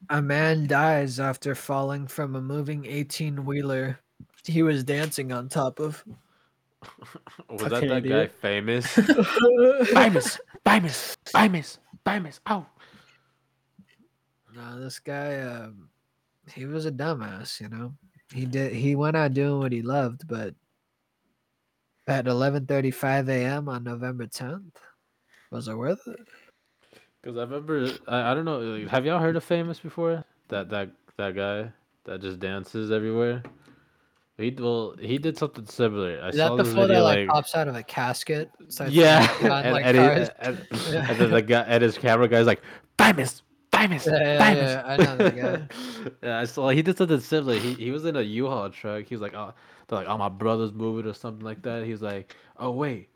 a 0.10 0.22
man 0.22 0.68
dies 0.68 1.20
after 1.20 1.56
falling 1.56 2.08
from 2.08 2.36
a 2.36 2.42
moving 2.42 2.86
18 2.86 3.46
wheeler 3.46 4.00
he 4.46 4.62
was 4.62 4.84
dancing 4.84 5.32
on 5.32 5.48
top 5.50 5.80
of. 5.80 6.04
Was 7.50 7.62
that 7.64 7.70
Fucking 7.72 7.90
that 7.90 8.08
guy 8.08 8.28
famous? 8.42 8.88
famous? 8.88 9.88
famous, 9.88 10.40
Bimus, 10.66 11.18
Bimus, 11.34 11.78
Bimus. 12.06 12.40
Ow. 12.50 12.66
No, 14.56 14.80
this 14.80 15.00
guy, 15.00 15.42
um, 15.42 15.90
he 16.54 16.66
was 16.66 16.86
a 16.86 16.92
dumbass, 16.92 17.60
you 17.60 17.70
know. 17.70 17.94
He 18.32 18.46
did. 18.46 18.74
He 18.74 18.96
went 18.96 19.16
out 19.18 19.34
doing 19.34 19.60
what 19.60 19.72
he 19.72 19.82
loved, 19.82 20.28
but 20.28 20.54
at 22.08 22.26
11:35 22.26 23.30
a.m. 23.30 23.70
on 23.70 23.84
November 23.84 24.26
10th, 24.28 24.72
was 25.52 25.68
it 25.68 25.76
worth 25.78 26.08
it? 26.08 26.20
Because 27.22 27.38
I 27.38 27.42
remember, 27.42 27.90
I, 28.08 28.32
I 28.32 28.34
don't 28.34 28.46
know. 28.46 28.60
like, 28.60 28.88
Have 28.90 29.06
y'all 29.06 29.20
heard 29.20 29.36
of 29.36 29.44
Famous 29.44 29.80
before? 29.80 30.24
That 30.50 30.70
that 30.70 30.90
that 31.18 31.36
guy 31.36 31.72
that 32.06 32.22
just 32.22 32.40
dances 32.40 32.92
everywhere. 32.92 33.44
He 34.38 34.50
well, 34.60 34.96
he 35.00 35.20
did 35.20 35.38
something 35.38 35.66
similar. 35.68 36.20
I 36.22 36.30
Is 36.30 36.38
saw 36.38 36.56
that 36.56 36.64
the 36.64 36.70
fool 36.70 36.88
video 36.88 36.98
that 36.98 37.04
like, 37.04 37.18
like 37.20 37.28
pops 37.28 37.54
out 37.56 37.68
of 37.68 37.76
a 37.76 37.84
casket? 37.84 38.50
starts 38.70 38.92
yeah, 38.92 39.30
and, 39.42 39.74
like, 39.74 39.86
and, 39.86 39.96
he- 39.98 40.04
and, 40.40 40.68
and 40.72 41.20
then 41.20 41.30
the 41.32 41.42
guy 41.42 41.62
and 41.62 41.84
his 41.84 41.98
camera 41.98 42.28
guy's 42.28 42.48
like 42.48 42.62
Bimus, 42.98 43.44
Bimus, 43.72 44.08
Yeah, 44.08 44.20
yeah, 44.22 44.40
Bimus. 44.40 44.58
yeah, 44.58 44.84
I 44.86 44.98
know 44.98 45.18
that 45.18 45.36
guy. 45.36 46.10
yeah, 46.28 46.40
I 46.40 46.46
saw 46.46 46.70
he 46.70 46.82
did 46.82 46.98
something 46.98 47.20
similar. 47.20 47.60
He 47.60 47.76
he 47.76 47.92
was 47.92 48.06
in 48.06 48.16
a 48.16 48.22
U-Haul 48.22 48.72
truck. 48.72 49.06
He 49.06 49.14
was 49.14 49.22
like, 49.22 49.36
oh, 49.36 49.54
they're 49.88 50.00
like, 50.00 50.08
oh, 50.08 50.18
my 50.18 50.30
brother's 50.30 50.74
moving 50.74 51.10
or 51.10 51.14
something 51.14 51.46
like 51.46 51.62
that. 51.62 51.86
He 51.86 51.92
was 51.92 52.02
like, 52.02 52.36
oh 52.58 52.72
wait, 52.72 53.10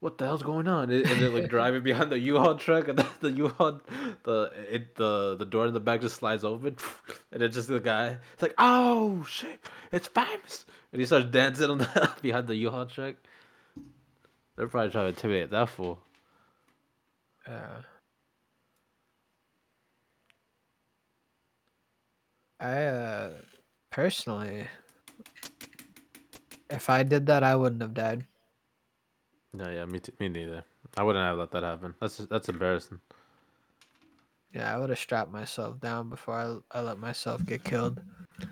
what 0.00 0.16
the 0.16 0.24
hell's 0.24 0.42
going 0.42 0.66
on? 0.66 0.90
And 0.90 1.04
they're 1.04 1.28
like 1.28 1.48
driving 1.48 1.82
behind 1.82 2.10
the 2.10 2.18
U-Haul 2.18 2.56
truck, 2.56 2.88
and 2.88 2.98
the, 2.98 3.06
the 3.20 3.30
U-Haul, 3.32 3.80
the 4.24 4.50
it 4.70 4.94
the 4.96 5.36
the 5.38 5.44
door 5.44 5.66
in 5.66 5.74
the 5.74 5.80
back 5.80 6.00
just 6.00 6.16
slides 6.16 6.42
open, 6.42 6.76
and 7.32 7.42
it's 7.42 7.54
just 7.54 7.68
the 7.68 7.80
guy. 7.80 8.16
It's 8.32 8.42
like, 8.42 8.54
oh 8.58 9.24
shit, 9.28 9.60
it's 9.92 10.08
famous, 10.08 10.64
and 10.92 11.00
he 11.00 11.06
starts 11.06 11.30
dancing 11.30 11.70
on 11.70 11.78
the 11.78 12.10
behind 12.22 12.48
the 12.48 12.56
U-Haul 12.56 12.86
truck. 12.86 13.16
They're 14.56 14.68
probably 14.68 14.90
trying 14.90 15.04
to 15.04 15.08
intimidate 15.08 15.50
that 15.50 15.68
fool. 15.68 15.98
Uh, 17.46 17.82
I 22.58 22.82
uh, 22.84 23.30
personally, 23.90 24.66
if 26.68 26.90
I 26.90 27.02
did 27.02 27.26
that, 27.26 27.42
I 27.42 27.56
wouldn't 27.56 27.80
have 27.82 27.94
died. 27.94 28.26
No, 29.52 29.70
yeah, 29.70 29.84
me 29.84 29.98
too, 29.98 30.12
me 30.20 30.28
neither. 30.28 30.64
I 30.96 31.02
wouldn't 31.02 31.24
have 31.24 31.38
let 31.38 31.50
that 31.52 31.62
happen. 31.62 31.94
That's 32.00 32.16
that's 32.16 32.48
embarrassing. 32.48 33.00
Yeah, 34.54 34.74
I 34.74 34.78
would 34.78 34.90
have 34.90 34.98
strapped 34.98 35.30
myself 35.30 35.80
down 35.80 36.08
before 36.08 36.34
I, 36.34 36.78
I 36.78 36.82
let 36.82 36.98
myself 36.98 37.44
get 37.44 37.62
killed. 37.62 38.00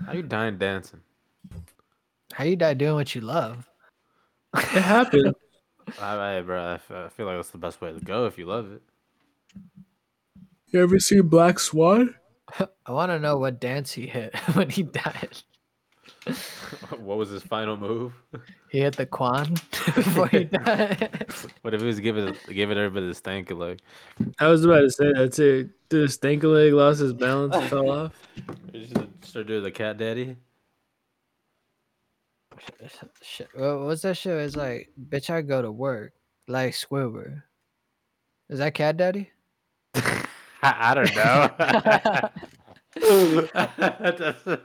How 0.07 0.13
you 0.13 0.23
dying 0.23 0.59
dancing? 0.59 1.01
How 2.33 2.45
you 2.45 2.57
die 2.57 2.75
doing 2.75 2.95
what 2.95 3.15
you 3.15 3.21
love? 3.21 3.69
It 4.57 4.63
happened. 4.65 5.35
I, 6.01 6.37
I, 6.37 6.41
bro, 6.43 6.75
I 6.75 7.09
feel 7.09 7.27
like 7.27 7.37
that's 7.37 7.51
the 7.51 7.59
best 7.59 7.81
way 7.81 7.93
to 7.93 8.01
go 8.01 8.27
if 8.27 8.39
you 8.39 8.47
love 8.47 8.71
it. 8.71 8.83
You 10.67 10.83
ever 10.83 10.99
seen 11.01 11.23
Black 11.23 11.59
Swan? 11.59 12.15
I 12.87 12.93
want 12.93 13.11
to 13.11 13.19
know 13.19 13.39
what 13.39 13.61
dance 13.61 13.93
he 13.93 14.07
hit 14.07 14.37
when 14.53 14.71
he 14.71 14.83
died. 14.83 15.43
what 16.99 17.19
was 17.19 17.31
his 17.31 17.43
final 17.43 17.77
move? 17.77 18.13
He 18.71 18.81
hit 18.81 18.97
the 18.97 19.07
quan 19.07 19.55
before 19.95 20.29
he 20.29 20.45
died. 20.45 21.27
What 21.63 21.75
if 21.75 21.81
he 21.81 21.87
was 21.87 22.01
giving 22.01 22.35
giving 22.49 22.79
everybody 22.79 23.07
the 23.07 23.15
stanky 23.15 23.57
leg? 23.57 23.81
I 24.39 24.49
was 24.49 24.65
about 24.65 24.81
to 24.81 24.91
say 24.91 25.13
that 25.13 25.33
too. 25.33 25.71
Did 25.89 26.03
The 26.05 26.09
stank 26.09 26.43
leg 26.43 26.73
lost 26.73 27.01
his 27.01 27.13
balance, 27.13 27.55
and 27.55 27.69
fell 27.69 27.91
off. 27.91 28.29
You 28.73 28.87
should 28.87 29.25
start 29.25 29.47
doing 29.47 29.63
the 29.63 29.71
cat 29.71 29.99
daddy. 29.99 30.37
Shit, 33.23 33.49
what, 33.55 33.81
what's 33.81 34.03
that 34.03 34.17
shit? 34.17 34.37
It's 34.37 34.57
like, 34.57 34.91
bitch, 35.09 35.31
I 35.31 35.43
go 35.43 35.63
to 35.63 35.71
work 35.71 36.13
like 36.49 36.73
Squidward. 36.73 37.43
Is 38.49 38.59
that 38.59 38.75
Cat 38.75 38.97
Daddy? 38.97 39.31
I, 39.95 40.25
I 40.63 40.95
don't 40.95 41.15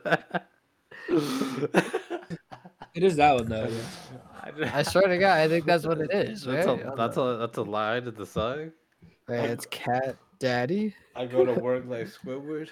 know. 0.09 0.43
It 2.95 3.01
is 3.04 3.16
that 3.16 3.34
one 3.34 3.49
though. 3.49 3.72
I 4.72 4.84
swear 4.84 5.08
to 5.08 5.18
God, 5.18 5.39
I 5.39 5.47
think 5.47 5.66
that's 5.66 5.84
what 5.86 5.99
it 5.99 6.12
is. 6.14 6.43
That's 6.45 6.68
right? 6.68 6.80
a 6.86 6.93
that's 6.95 7.18
a 7.18 7.38
that's 7.39 7.58
a 7.58 7.64
line 7.64 8.08
in 8.08 8.14
the 8.14 8.26
song. 8.26 8.72
Wait, 9.28 9.49
it's 9.49 9.66
Cat 9.66 10.16
Daddy. 10.38 10.93
I 11.16 11.26
go 11.26 11.43
to 11.45 11.54
work 11.54 11.86
like 11.88 12.08
Squidward. 12.08 12.70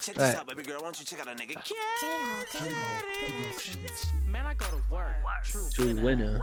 Check 0.00 0.16
Right. 0.18 0.26
this 0.26 0.34
out, 0.36 0.48
baby 0.48 0.62
girl. 0.64 0.78
Why 0.78 0.84
don't 0.86 0.98
you 0.98 1.06
check 1.06 1.20
out 1.20 1.28
a 1.28 1.36
nigga? 1.36 1.54
Cat. 1.54 2.72
Man, 4.26 4.46
I 4.46 4.54
go 4.54 4.66
to 4.66 4.82
work. 4.90 5.14
True. 5.44 5.68
To 5.70 6.02
winner. 6.02 6.40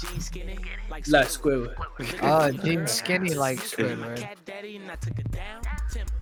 Jean 0.00 0.20
skinny. 0.20 0.58
Like 0.90 1.08
Like 1.08 1.26
Squidward. 1.26 1.74
Oh, 2.22 2.50
Gene 2.52 2.86
Skinny 2.86 3.34
like 3.34 3.58
Squidward. 3.58 4.16
Cat 4.16 4.38
daddy 4.44 4.76
and 4.76 4.88
I 4.90 4.94
took 4.96 5.18
it 5.18 5.30
down. 5.32 5.62
Timber. 5.90 6.12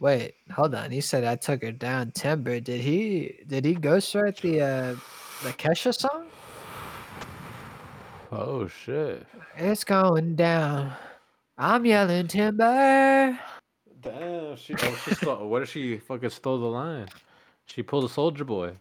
Wait, 0.00 0.34
hold 0.50 0.74
on. 0.74 0.90
He 0.90 1.02
said 1.02 1.24
I 1.24 1.36
took 1.36 1.62
her 1.62 1.72
down 1.72 2.10
timber. 2.12 2.58
Did 2.58 2.80
he? 2.80 3.36
Did 3.46 3.66
he 3.66 3.74
ghostwrite 3.74 4.40
the 4.40 4.60
uh, 4.62 4.96
the 5.44 5.52
Kesha 5.52 5.94
song? 5.94 6.26
Oh 8.32 8.66
shit! 8.66 9.26
It's 9.56 9.84
going 9.84 10.36
down. 10.36 10.92
I'm 11.58 11.84
yelling 11.84 12.28
timber. 12.28 13.38
Damn, 14.00 14.56
she 14.56 14.74
oh 14.74 14.98
she 15.04 15.14
stole. 15.14 15.46
What 15.50 15.62
if 15.62 15.70
she 15.70 15.98
fucking 15.98 16.30
stole 16.30 16.58
the 16.58 16.66
line? 16.66 17.08
She 17.66 17.82
pulled 17.82 18.04
a 18.04 18.08
soldier 18.08 18.44
boy. 18.44 18.72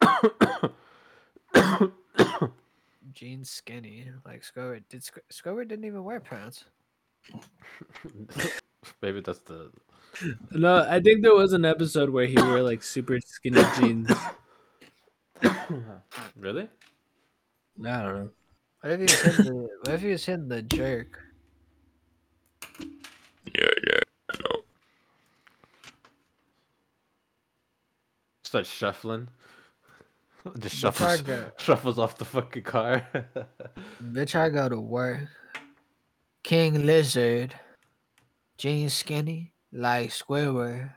Gene 3.12 3.44
Skinny 3.44 4.06
like 4.24 4.42
Squidward. 4.42 4.84
Did 4.88 5.02
Squidward 5.32 5.66
didn't 5.68 5.86
even 5.86 6.04
wear 6.04 6.20
pants? 6.20 6.66
Maybe 9.02 9.20
that's 9.20 9.40
the. 9.40 9.72
No, 10.52 10.86
I 10.88 11.00
think 11.00 11.22
there 11.22 11.34
was 11.34 11.52
an 11.52 11.64
episode 11.64 12.10
where 12.10 12.26
he 12.26 12.36
wore 12.36 12.62
like 12.62 12.82
super 12.82 13.18
skinny 13.24 13.62
jeans. 13.78 14.10
Really? 16.36 16.68
I 17.84 18.02
don't 18.02 18.14
know. 18.14 18.30
What 18.80 18.92
if 18.92 18.98
he 18.98 19.02
was 19.02 19.20
hitting 19.20 19.44
the, 19.44 19.68
what 19.82 19.94
if 19.94 20.00
he 20.00 20.08
was 20.08 20.24
hitting 20.24 20.48
the 20.48 20.62
jerk? 20.62 21.18
Yeah, 22.80 23.70
yeah, 23.86 24.00
I 24.30 24.36
know. 24.38 24.60
Start 28.44 28.66
shuffling. 28.66 29.28
Just 30.58 30.76
shuffles, 30.76 31.22
go- 31.22 31.50
shuffles 31.58 31.98
off 31.98 32.18
the 32.18 32.24
fucking 32.24 32.62
car. 32.62 33.06
Bitch, 34.02 34.34
I 34.34 34.48
go 34.48 34.68
to 34.68 34.80
work. 34.80 35.20
King 36.42 36.86
Lizard. 36.86 37.54
Jeans 38.56 38.92
Skinny 38.94 39.52
like 39.72 40.10
Squidward. 40.10 40.90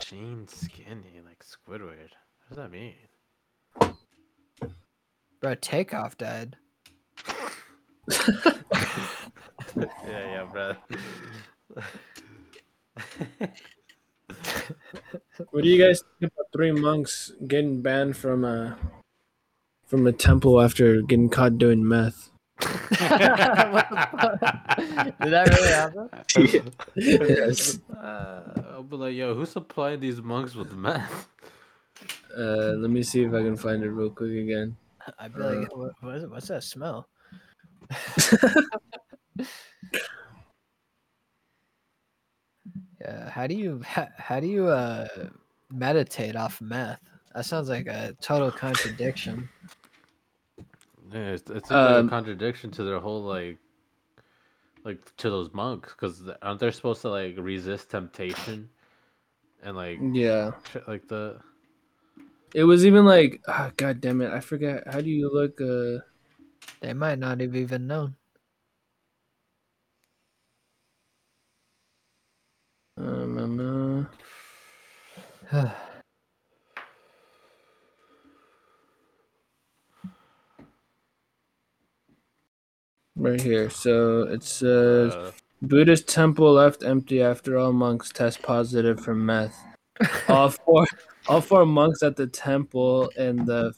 Gene 0.00 0.46
skinny 0.48 1.20
like 1.24 1.44
Squidward. 1.44 2.12
What 2.48 2.50
does 2.50 2.56
that 2.56 2.70
mean? 2.70 2.94
Bro, 5.40 5.54
Takeoff 5.56 6.16
died. 6.16 6.56
yeah, 9.76 9.84
yeah, 10.06 10.46
bro. 10.50 10.74
What 15.50 15.62
do 15.62 15.68
you 15.68 15.82
guys 15.82 16.02
think 16.18 16.32
about 16.32 16.46
three 16.52 16.72
monks 16.72 17.32
getting 17.46 17.80
banned 17.80 18.16
from 18.16 18.44
a 18.44 18.76
from 19.86 20.06
a 20.06 20.12
temple 20.12 20.60
after 20.60 21.00
getting 21.02 21.28
caught 21.28 21.58
doing 21.58 21.86
meth? 21.86 22.30
Did 22.60 22.98
that 25.30 25.48
really 25.54 25.68
happen? 25.68 26.10
yes. 26.96 27.78
Uh, 27.96 28.42
I'll 28.72 28.82
be 28.82 28.96
like, 28.96 29.14
yo, 29.14 29.34
who's 29.34 29.50
supplying 29.50 30.00
these 30.00 30.20
monks 30.20 30.56
with 30.56 30.72
meth? 30.72 31.28
Uh, 32.36 32.74
let 32.78 32.90
me 32.90 33.02
see 33.02 33.22
if 33.22 33.32
I 33.32 33.42
can 33.42 33.56
find 33.56 33.82
it 33.84 33.90
real 33.90 34.10
quick 34.10 34.32
again. 34.32 34.76
I'd 35.18 35.34
be 35.34 35.40
like, 35.40 35.76
what, 35.76 35.92
what 36.00 36.16
is 36.16 36.24
it? 36.24 36.30
what's 36.30 36.48
that 36.48 36.64
smell? 36.64 37.08
yeah, 43.00 43.30
how 43.30 43.46
do 43.46 43.54
you 43.54 43.80
how, 43.84 44.08
how 44.16 44.40
do 44.40 44.46
you 44.46 44.66
uh 44.66 45.06
meditate 45.70 46.36
off 46.36 46.60
meth? 46.60 47.00
That 47.34 47.44
sounds 47.44 47.68
like 47.68 47.86
a 47.86 48.14
total 48.20 48.50
contradiction. 48.50 49.48
Yeah, 51.12 51.32
it's, 51.32 51.50
it's 51.50 51.70
like 51.70 51.96
Um, 51.98 52.06
a 52.06 52.10
contradiction 52.10 52.70
to 52.72 52.84
their 52.84 53.00
whole 53.00 53.22
like, 53.22 53.58
like 54.84 55.16
to 55.16 55.30
those 55.30 55.52
monks, 55.52 55.92
because 55.92 56.22
aren't 56.42 56.60
they 56.60 56.70
supposed 56.70 57.02
to 57.02 57.10
like 57.10 57.34
resist 57.38 57.90
temptation, 57.90 58.68
and 59.62 59.76
like 59.76 60.00
Yeah. 60.00 60.52
shit 60.72 60.86
like 60.88 61.08
the. 61.08 61.40
It 62.54 62.64
was 62.64 62.84
even 62.86 63.04
like, 63.04 63.40
ah, 63.48 63.70
god 63.76 64.00
damn 64.00 64.20
it, 64.20 64.32
I 64.32 64.40
forget. 64.40 64.86
How 64.86 65.00
do 65.00 65.10
you 65.10 65.30
look? 65.32 65.60
Uh, 65.60 66.04
They 66.80 66.92
might 66.94 67.18
not 67.18 67.40
have 67.40 67.56
even 67.56 67.86
known. 67.86 68.16
um, 72.98 73.38
um, 73.38 74.08
uh, 75.52 75.70
right 83.18 83.40
here. 83.40 83.68
So 83.70 84.22
it 84.22 84.42
says 84.42 85.14
Uh, 85.14 85.32
Buddhist 85.62 86.08
temple 86.08 86.52
left 86.52 86.82
empty 86.82 87.20
after 87.22 87.58
all 87.58 87.72
monks 87.72 88.10
test 88.10 88.42
positive 88.42 89.00
for 89.00 89.14
meth. 89.14 89.56
all 90.28 90.50
four, 90.50 90.86
all 91.28 91.40
four 91.40 91.66
monks 91.66 92.02
at 92.02 92.16
the 92.16 92.26
temple 92.26 93.08
in 93.16 93.44
the, 93.44 93.72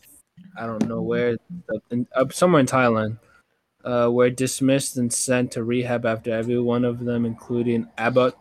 I 0.58 0.66
don't 0.66 0.86
know 0.86 1.00
where, 1.00 1.36
in, 1.90 2.06
uh, 2.14 2.26
somewhere 2.30 2.60
in 2.60 2.66
Thailand, 2.66 3.18
uh, 3.84 4.10
were 4.12 4.28
dismissed 4.28 4.98
and 4.98 5.10
sent 5.10 5.52
to 5.52 5.64
rehab 5.64 6.04
after 6.04 6.32
every 6.32 6.60
one 6.60 6.84
of 6.84 7.04
them, 7.04 7.24
including 7.24 7.88
abbot, 7.96 8.34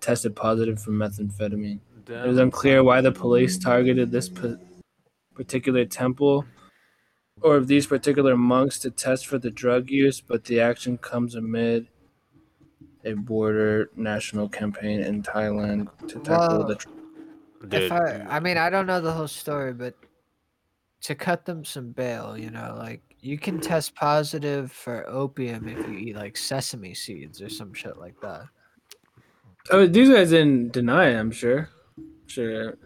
tested 0.00 0.36
positive 0.36 0.80
for 0.80 0.92
methamphetamine. 0.92 1.80
It 2.08 2.28
was 2.28 2.38
unclear 2.38 2.84
why 2.84 3.00
the 3.00 3.10
police 3.10 3.58
targeted 3.58 4.12
this 4.12 4.28
pa- 4.28 4.58
particular 5.34 5.84
temple 5.84 6.44
or 7.42 7.56
of 7.56 7.68
these 7.68 7.86
particular 7.86 8.36
monks 8.36 8.78
to 8.80 8.90
test 8.90 9.26
for 9.26 9.38
the 9.38 9.50
drug 9.50 9.90
use, 9.90 10.20
but 10.20 10.44
the 10.44 10.60
action 10.60 10.98
comes 10.98 11.34
amid 11.34 11.88
a 13.04 13.12
border 13.12 13.90
national 13.94 14.48
campaign 14.48 15.00
in 15.00 15.22
Thailand 15.22 15.88
to 16.08 16.18
tackle 16.20 16.58
Well, 16.58 16.66
the. 16.66 16.74
Tr- 16.76 16.88
Dude, 17.68 17.82
if 17.84 17.92
I, 17.92 18.26
I 18.28 18.40
mean, 18.40 18.58
I 18.58 18.70
don't 18.70 18.86
know 18.86 19.00
the 19.00 19.12
whole 19.12 19.26
story, 19.28 19.72
but 19.72 19.94
to 21.02 21.14
cut 21.14 21.44
them 21.44 21.64
some 21.64 21.90
bail, 21.92 22.36
you 22.36 22.50
know, 22.50 22.74
like 22.78 23.02
You 23.20 23.38
can 23.38 23.60
test 23.60 23.94
positive 23.94 24.70
for 24.70 25.08
opium 25.08 25.66
if 25.68 25.78
you 25.88 25.94
eat 25.94 26.16
like 26.16 26.36
sesame 26.36 26.94
seeds 26.94 27.40
or 27.42 27.48
some 27.48 27.72
shit 27.72 27.96
like 27.96 28.20
that. 28.20 28.44
Oh, 29.70 29.86
these 29.86 30.10
guys 30.10 30.30
didn't 30.30 30.72
deny 30.72 31.08
it. 31.08 31.16
I'm 31.16 31.32
sure. 31.32 31.70
Sure. 32.26 32.76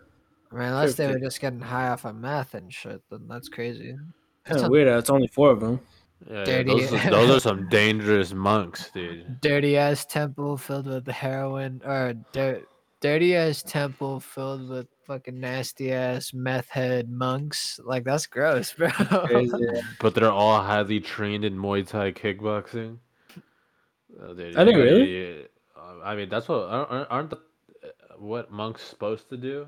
I 0.50 0.54
mean, 0.54 0.64
unless 0.68 0.94
they 0.94 1.06
were 1.08 1.18
just 1.18 1.40
getting 1.40 1.60
high 1.60 1.88
off 1.88 2.04
of 2.04 2.16
meth 2.16 2.54
and 2.54 2.72
shit, 2.72 3.02
then 3.10 3.26
that's 3.28 3.48
crazy. 3.48 3.96
Kind 4.44 4.56
That's 4.56 4.62
of 4.64 4.70
weird. 4.70 4.88
how 4.88 4.98
It's 4.98 5.10
only 5.10 5.26
four 5.28 5.50
of 5.50 5.60
them. 5.60 5.80
Yeah, 6.28 6.38
yeah, 6.38 6.44
Dirty. 6.44 6.64
those, 6.80 6.92
are- 6.92 7.10
those 7.10 7.30
are 7.36 7.40
some 7.48 7.68
dangerous 7.68 8.32
monks, 8.34 8.90
dude. 8.90 9.40
dirty 9.40 9.76
ass 9.76 10.04
temple 10.04 10.56
filled 10.58 10.86
with 10.86 11.06
heroin 11.06 11.80
or 11.84 12.14
dirt, 12.32 12.68
dirty 13.00 13.34
ass 13.36 13.62
temple 13.62 14.20
filled 14.20 14.68
with 14.68 14.86
fucking 15.06 15.40
nasty 15.40 15.92
ass 15.92 16.32
meth 16.34 16.68
head 16.68 17.10
monks. 17.10 17.80
Like 17.84 18.04
that's 18.04 18.26
gross, 18.26 18.72
bro. 18.76 18.90
Crazy. 18.90 19.52
But 19.98 20.14
they're 20.14 20.30
all 20.30 20.60
highly 20.62 21.00
trained 21.00 21.44
in 21.44 21.56
Muay 21.56 21.86
Thai 21.86 22.12
kickboxing. 22.12 22.98
Uh, 24.22 24.32
dude, 24.34 24.56
Are 24.56 24.64
they 24.64 24.72
you- 24.72 24.78
really? 24.82 25.10
you- 25.10 25.44
uh, 25.76 26.04
I 26.04 26.14
mean, 26.16 26.28
that's 26.28 26.48
what 26.48 26.68
aren't- 26.68 26.90
aren't 26.90 27.10
aren't 27.10 27.30
the, 27.30 27.36
uh, 27.82 27.88
what 28.18 28.50
monks 28.50 28.82
supposed 28.82 29.30
to 29.30 29.36
do? 29.38 29.66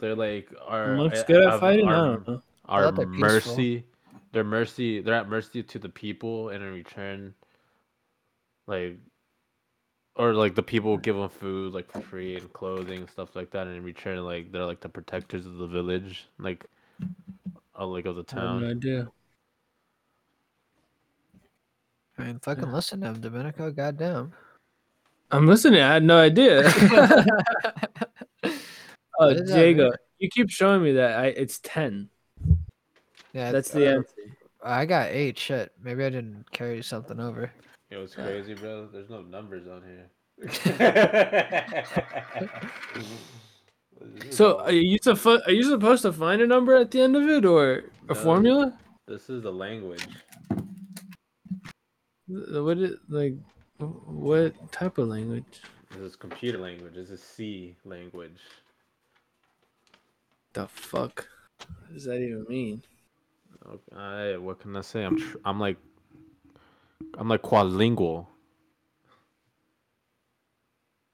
They're 0.00 0.14
like 0.16 0.48
are 0.66 0.94
Monks 0.96 1.22
good 1.24 1.42
at 1.44 1.50
have- 1.52 1.60
fighting? 1.60 1.86
I 1.88 1.92
don't 1.92 2.26
know. 2.28 2.42
Are 2.70 2.84
thought 2.84 2.96
peaceful. 2.96 3.18
mercy? 3.18 3.84
They're 4.32 4.44
mercy. 4.44 5.00
They're 5.00 5.14
at 5.14 5.28
mercy 5.28 5.62
to 5.62 5.78
the 5.78 5.88
people, 5.88 6.50
and 6.50 6.62
in 6.62 6.72
return, 6.72 7.34
like, 8.68 8.96
or 10.14 10.34
like 10.34 10.54
the 10.54 10.62
people 10.62 10.96
give 10.96 11.16
them 11.16 11.28
food 11.28 11.72
like 11.72 11.90
for 11.90 12.00
free 12.00 12.36
and 12.36 12.52
clothing 12.52 13.00
and 13.00 13.10
stuff 13.10 13.34
like 13.34 13.50
that, 13.50 13.66
and 13.66 13.76
in 13.76 13.82
return, 13.82 14.24
like 14.24 14.52
they're 14.52 14.64
like 14.64 14.80
the 14.80 14.88
protectors 14.88 15.46
of 15.46 15.56
the 15.56 15.66
village, 15.66 16.28
like, 16.38 16.64
uh, 17.78 17.86
like 17.86 18.06
of 18.06 18.14
the 18.14 18.22
town. 18.22 18.46
I 18.46 18.52
have 18.52 18.62
no 18.62 18.70
idea. 18.70 19.08
I 22.18 22.24
mean, 22.24 22.38
fucking 22.38 22.70
listen 22.70 23.00
to 23.00 23.08
him, 23.08 23.20
Domenico. 23.20 23.72
Goddamn. 23.72 24.32
I'm 25.32 25.46
listening. 25.46 25.80
I 25.80 25.94
had 25.94 26.04
no 26.04 26.18
idea. 26.18 26.62
oh, 28.44 28.52
What 29.16 29.36
is 29.36 29.48
that, 29.48 29.56
Diego, 29.56 29.90
you 30.18 30.28
keep 30.28 30.50
showing 30.50 30.84
me 30.84 30.92
that. 30.92 31.18
I 31.18 31.26
it's 31.26 31.58
ten. 31.64 32.10
Yeah, 33.32 33.52
That's 33.52 33.70
the 33.70 33.86
uh, 33.88 33.96
answer. 33.96 34.14
I 34.62 34.84
got 34.86 35.08
eight. 35.10 35.38
Shit, 35.38 35.72
maybe 35.82 36.04
I 36.04 36.10
didn't 36.10 36.50
carry 36.52 36.82
something 36.82 37.18
over. 37.20 37.50
It 37.90 37.96
was 37.96 38.14
crazy, 38.14 38.54
bro. 38.54 38.86
There's 38.92 39.10
no 39.10 39.22
numbers 39.22 39.66
on 39.66 39.82
here. 39.82 40.10
So 44.30 44.60
are 44.60 44.72
you 44.72 44.98
supposed 45.02 45.42
are 45.46 45.52
you 45.52 45.62
supposed 45.64 46.02
to 46.02 46.12
find 46.12 46.40
a 46.40 46.46
number 46.46 46.74
at 46.74 46.90
the 46.90 47.02
end 47.02 47.16
of 47.16 47.28
it 47.28 47.44
or 47.44 47.84
a 48.08 48.14
No. 48.14 48.20
formula? 48.20 48.78
this 49.06 49.28
is 49.28 49.42
the 49.42 49.52
language. 49.52 50.06
Th- 52.28 52.48
What 52.62 52.78
is 52.78 52.96
like? 53.08 53.34
What 53.78 54.54
type 54.72 54.98
of 54.98 55.08
language? 55.08 55.44
This 55.90 56.00
is 56.00 56.16
computer 56.16 56.58
language. 56.58 56.94
This 56.94 57.10
is 57.10 57.22
C 57.22 57.76
language. 57.84 58.38
The 60.54 60.66
fuck 60.68 61.28
What 61.58 61.92
does 61.92 62.04
that 62.04 62.16
even 62.22 62.46
mean? 62.48 62.82
Okay, 63.66 63.96
I, 63.96 64.36
what 64.36 64.60
can 64.60 64.74
I 64.76 64.80
say? 64.80 65.04
I'm 65.04 65.18
tr- 65.18 65.38
I'm 65.44 65.60
like 65.60 65.76
I'm 67.18 67.28
like 67.28 67.42
quadlingual. 67.42 68.26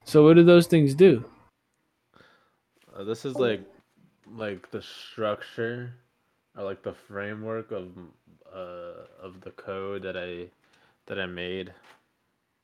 So 0.04 0.24
what 0.24 0.34
do 0.34 0.44
those 0.44 0.66
things 0.66 0.94
do? 0.94 1.24
Uh, 2.94 3.04
this 3.04 3.24
is 3.24 3.34
like 3.36 3.60
like 4.34 4.70
the 4.70 4.80
structure 4.82 5.92
or 6.56 6.64
like 6.64 6.82
the 6.82 6.94
framework 6.94 7.72
of 7.72 7.88
uh 8.54 9.06
of 9.20 9.40
the 9.40 9.50
code 9.50 10.02
that 10.02 10.16
I 10.16 10.46
that 11.06 11.18
I 11.18 11.26
made 11.26 11.72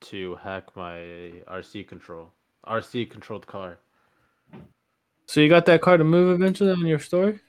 to 0.01 0.35
hack 0.35 0.75
my 0.75 0.99
RC 1.47 1.87
control. 1.87 2.31
RC 2.65 3.09
controlled 3.09 3.45
car. 3.47 3.77
So 5.25 5.39
you 5.41 5.49
got 5.49 5.65
that 5.65 5.81
car 5.81 5.97
to 5.97 6.03
move 6.03 6.33
eventually 6.33 6.71
on 6.71 6.85
your 6.85 6.99
story? 6.99 7.39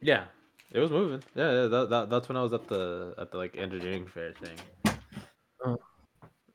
Yeah, 0.00 0.24
it 0.72 0.80
was 0.80 0.90
moving. 0.90 1.22
Yeah, 1.34 1.52
yeah 1.52 1.66
that, 1.68 1.90
that 1.90 2.10
that's 2.10 2.28
when 2.28 2.36
I 2.36 2.42
was 2.42 2.52
at 2.52 2.66
the 2.68 3.14
at 3.18 3.30
the 3.30 3.38
like 3.38 3.56
engineering 3.56 4.06
fair 4.06 4.32
thing. 4.32 4.96
Oh. 5.64 5.78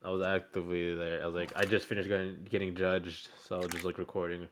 I 0.04 0.10
was 0.10 0.22
actively 0.22 0.94
there. 0.96 1.22
I 1.22 1.26
was 1.26 1.34
like, 1.34 1.52
I 1.54 1.64
just 1.64 1.86
finished 1.86 2.08
getting 2.08 2.46
getting 2.50 2.74
judged, 2.74 3.28
so 3.46 3.56
I 3.56 3.58
was 3.60 3.68
just 3.68 3.84
like 3.84 3.98
recording. 3.98 4.48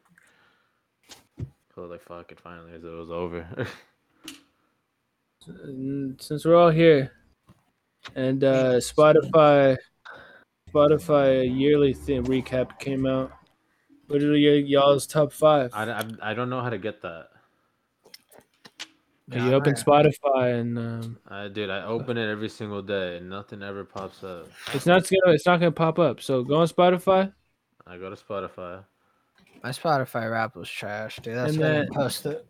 So 1.38 1.78
I 1.78 1.80
was 1.80 1.90
like, 1.90 2.02
fuck 2.02 2.30
it, 2.30 2.40
finally, 2.40 2.72
it 2.72 2.82
was 2.82 3.10
over. 3.10 3.46
Since 6.18 6.44
we're 6.44 6.54
all 6.54 6.70
here, 6.70 7.12
and 8.14 8.44
uh, 8.44 8.74
Spotify, 8.74 9.76
Spotify 10.72 11.58
yearly 11.58 11.94
thing 11.94 12.24
recap 12.24 12.78
came 12.78 13.06
out. 13.06 13.32
What 14.06 14.22
are 14.22 14.32
y- 14.32 14.64
y'all's 14.66 15.06
top 15.06 15.32
five? 15.32 15.70
I, 15.72 15.84
I, 15.90 16.04
I 16.22 16.34
don't 16.34 16.50
know 16.50 16.60
how 16.60 16.70
to 16.70 16.78
get 16.78 17.02
that. 17.02 17.29
You 19.32 19.52
open 19.54 19.74
Spotify 19.74 20.60
and 20.60 20.78
um, 20.78 21.18
I 21.28 21.48
dude, 21.48 21.70
I 21.70 21.84
open 21.84 22.16
it 22.18 22.28
every 22.30 22.48
single 22.48 22.82
day 22.82 23.18
and 23.18 23.28
nothing 23.28 23.62
ever 23.62 23.84
pops 23.84 24.24
up. 24.24 24.48
it's 24.74 24.86
not 24.86 25.08
gonna 25.08 25.34
it's 25.34 25.46
not 25.46 25.58
gonna 25.60 25.72
pop 25.72 25.98
up. 25.98 26.20
So 26.20 26.42
go 26.42 26.56
on 26.56 26.66
Spotify. 26.68 27.32
I 27.86 27.96
go 27.96 28.10
to 28.10 28.16
Spotify. 28.16 28.84
My 29.62 29.70
Spotify 29.70 30.30
rap 30.30 30.56
was 30.56 30.68
trash, 30.70 31.16
dude. 31.20 31.36
That's 31.36 31.52
And 31.52 31.60
why 31.60 31.66
I 31.66 31.70
then- 31.72 31.80
didn't 31.82 31.94
post 31.94 32.26
it. 32.26 32.46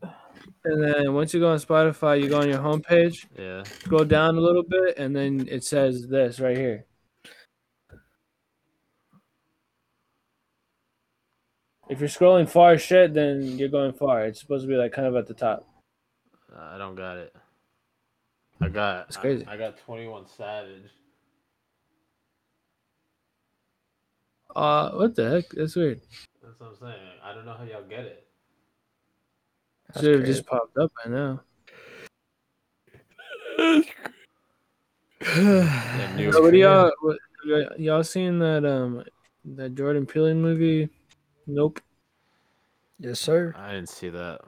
And 0.65 0.83
then 0.83 1.13
once 1.15 1.35
you 1.35 1.41
go 1.41 1.51
on 1.51 1.59
Spotify, 1.59 2.23
you 2.23 2.29
go 2.29 2.41
on 2.41 2.49
your 2.49 2.59
homepage, 2.61 3.27
Yeah. 3.39 3.63
scroll 3.65 4.05
down 4.05 4.37
a 4.37 4.41
little 4.41 4.63
bit, 4.63 4.97
and 4.99 5.15
then 5.15 5.47
it 5.51 5.65
says 5.65 6.07
this 6.09 6.41
right 6.41 6.57
here. 6.57 6.87
If 11.89 11.99
you're 11.99 12.09
scrolling 12.09 12.49
far 12.49 12.73
as 12.73 12.83
shit, 12.83 13.15
then 13.15 13.59
you're 13.59 13.69
going 13.69 13.93
far. 13.93 14.25
It's 14.25 14.41
supposed 14.41 14.65
to 14.65 14.69
be 14.69 14.77
like 14.77 14.93
kind 14.93 15.09
of 15.09 15.17
at 15.17 15.27
the 15.27 15.35
top. 15.35 15.67
I 16.59 16.79
don't 16.79 16.95
got 16.95 17.17
it. 17.17 17.35
I 18.61 18.69
got 18.69 19.09
That's 19.09 19.17
crazy. 19.17 19.47
I, 19.47 19.55
I 19.55 19.57
got 19.57 19.79
21 19.79 20.27
Savage. 20.27 20.91
Uh, 24.55 24.91
what 24.91 25.15
the 25.15 25.31
heck? 25.31 25.49
That's 25.51 25.77
weird. 25.77 26.01
That's 26.43 26.59
what 26.59 26.71
I'm 26.71 26.77
saying. 26.77 27.09
I 27.23 27.35
don't 27.35 27.47
know 27.47 27.55
how 27.55 27.65
y'all 27.65 27.83
get 27.89 28.01
it. 28.01 28.27
That's 29.89 30.05
Should 30.05 30.19
have 30.19 30.27
just 30.27 30.47
popped 30.47 30.77
up 30.77 30.91
by 31.05 31.11
now. 31.11 31.41
That 33.57 33.85
So 36.33 36.41
what 36.43 36.53
do 36.53 36.59
y'all 36.59 36.93
what, 37.03 37.19
y'all 37.79 38.05
seen 38.05 38.39
that 38.39 38.65
um 38.65 39.05
that 39.45 39.75
Jordan 39.75 40.07
Peele 40.07 40.35
movie? 40.35 40.89
Nope. 41.47 41.81
Yes, 42.99 43.21
sir. 43.21 43.55
I 43.57 43.73
didn't 43.73 43.89
see 43.89 44.11
that. 44.11 44.41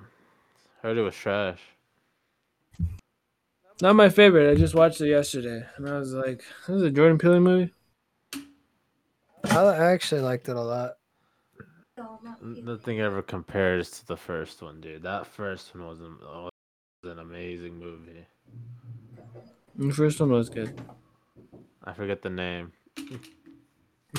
Heard 0.82 0.98
it 0.98 1.02
was 1.02 1.14
trash. 1.14 1.60
Not 3.80 3.96
my 3.96 4.08
favorite. 4.08 4.50
I 4.50 4.54
just 4.54 4.74
watched 4.74 5.00
it 5.00 5.08
yesterday, 5.08 5.64
and 5.76 5.88
I 5.88 5.98
was 5.98 6.12
like, 6.14 6.44
"This 6.66 6.76
is 6.76 6.82
a 6.82 6.90
Jordan 6.90 7.18
Peele 7.18 7.40
movie." 7.40 7.72
I 9.44 9.92
actually 9.92 10.20
liked 10.20 10.48
it 10.48 10.56
a 10.56 10.60
lot. 10.60 10.92
Nothing 12.40 13.00
ever 13.00 13.22
compares 13.22 13.90
to 13.90 14.06
the 14.06 14.16
first 14.16 14.62
one, 14.62 14.80
dude. 14.80 15.02
That 15.02 15.26
first 15.26 15.74
one 15.74 15.86
was 15.86 16.00
an, 16.00 16.16
oh, 16.22 16.48
was 17.02 17.12
an 17.12 17.18
amazing 17.18 17.78
movie. 17.78 18.24
The 19.76 19.92
first 19.92 20.20
one 20.20 20.30
was 20.30 20.48
good. 20.48 20.80
I 21.84 21.92
forget 21.92 22.22
the 22.22 22.30
name. 22.30 22.72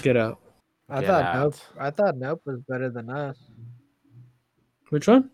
Get 0.02 0.18
out. 0.18 0.40
I 0.90 1.00
Get 1.00 1.08
thought 1.08 1.24
out. 1.24 1.42
Nope. 1.42 1.56
I 1.80 1.90
thought 1.90 2.18
Nope 2.18 2.42
was 2.46 2.60
better 2.68 2.90
than 2.90 3.10
us. 3.10 3.38
Which 4.90 5.08
one? 5.08 5.30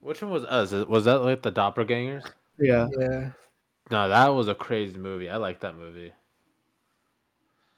Which 0.00 0.22
one 0.22 0.30
was 0.30 0.44
us? 0.44 0.72
Was 0.86 1.04
that 1.04 1.22
like 1.22 1.42
the 1.42 1.52
Doppelgangers? 1.52 2.28
Yeah. 2.58 2.88
Yeah. 2.98 3.30
No, 3.90 4.08
that 4.08 4.28
was 4.28 4.48
a 4.48 4.54
crazy 4.54 4.96
movie. 4.98 5.30
I 5.30 5.36
like 5.36 5.60
that 5.60 5.76
movie. 5.76 6.12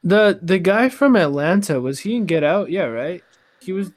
The 0.02 0.38
the 0.40 0.58
guy 0.58 0.88
from 0.88 1.14
Atlanta 1.16 1.80
was 1.80 2.00
he 2.00 2.16
in 2.16 2.26
Get 2.26 2.42
Out? 2.42 2.70
Yeah, 2.70 2.84
right. 2.84 3.22
He 3.60 3.72
was. 3.72 3.92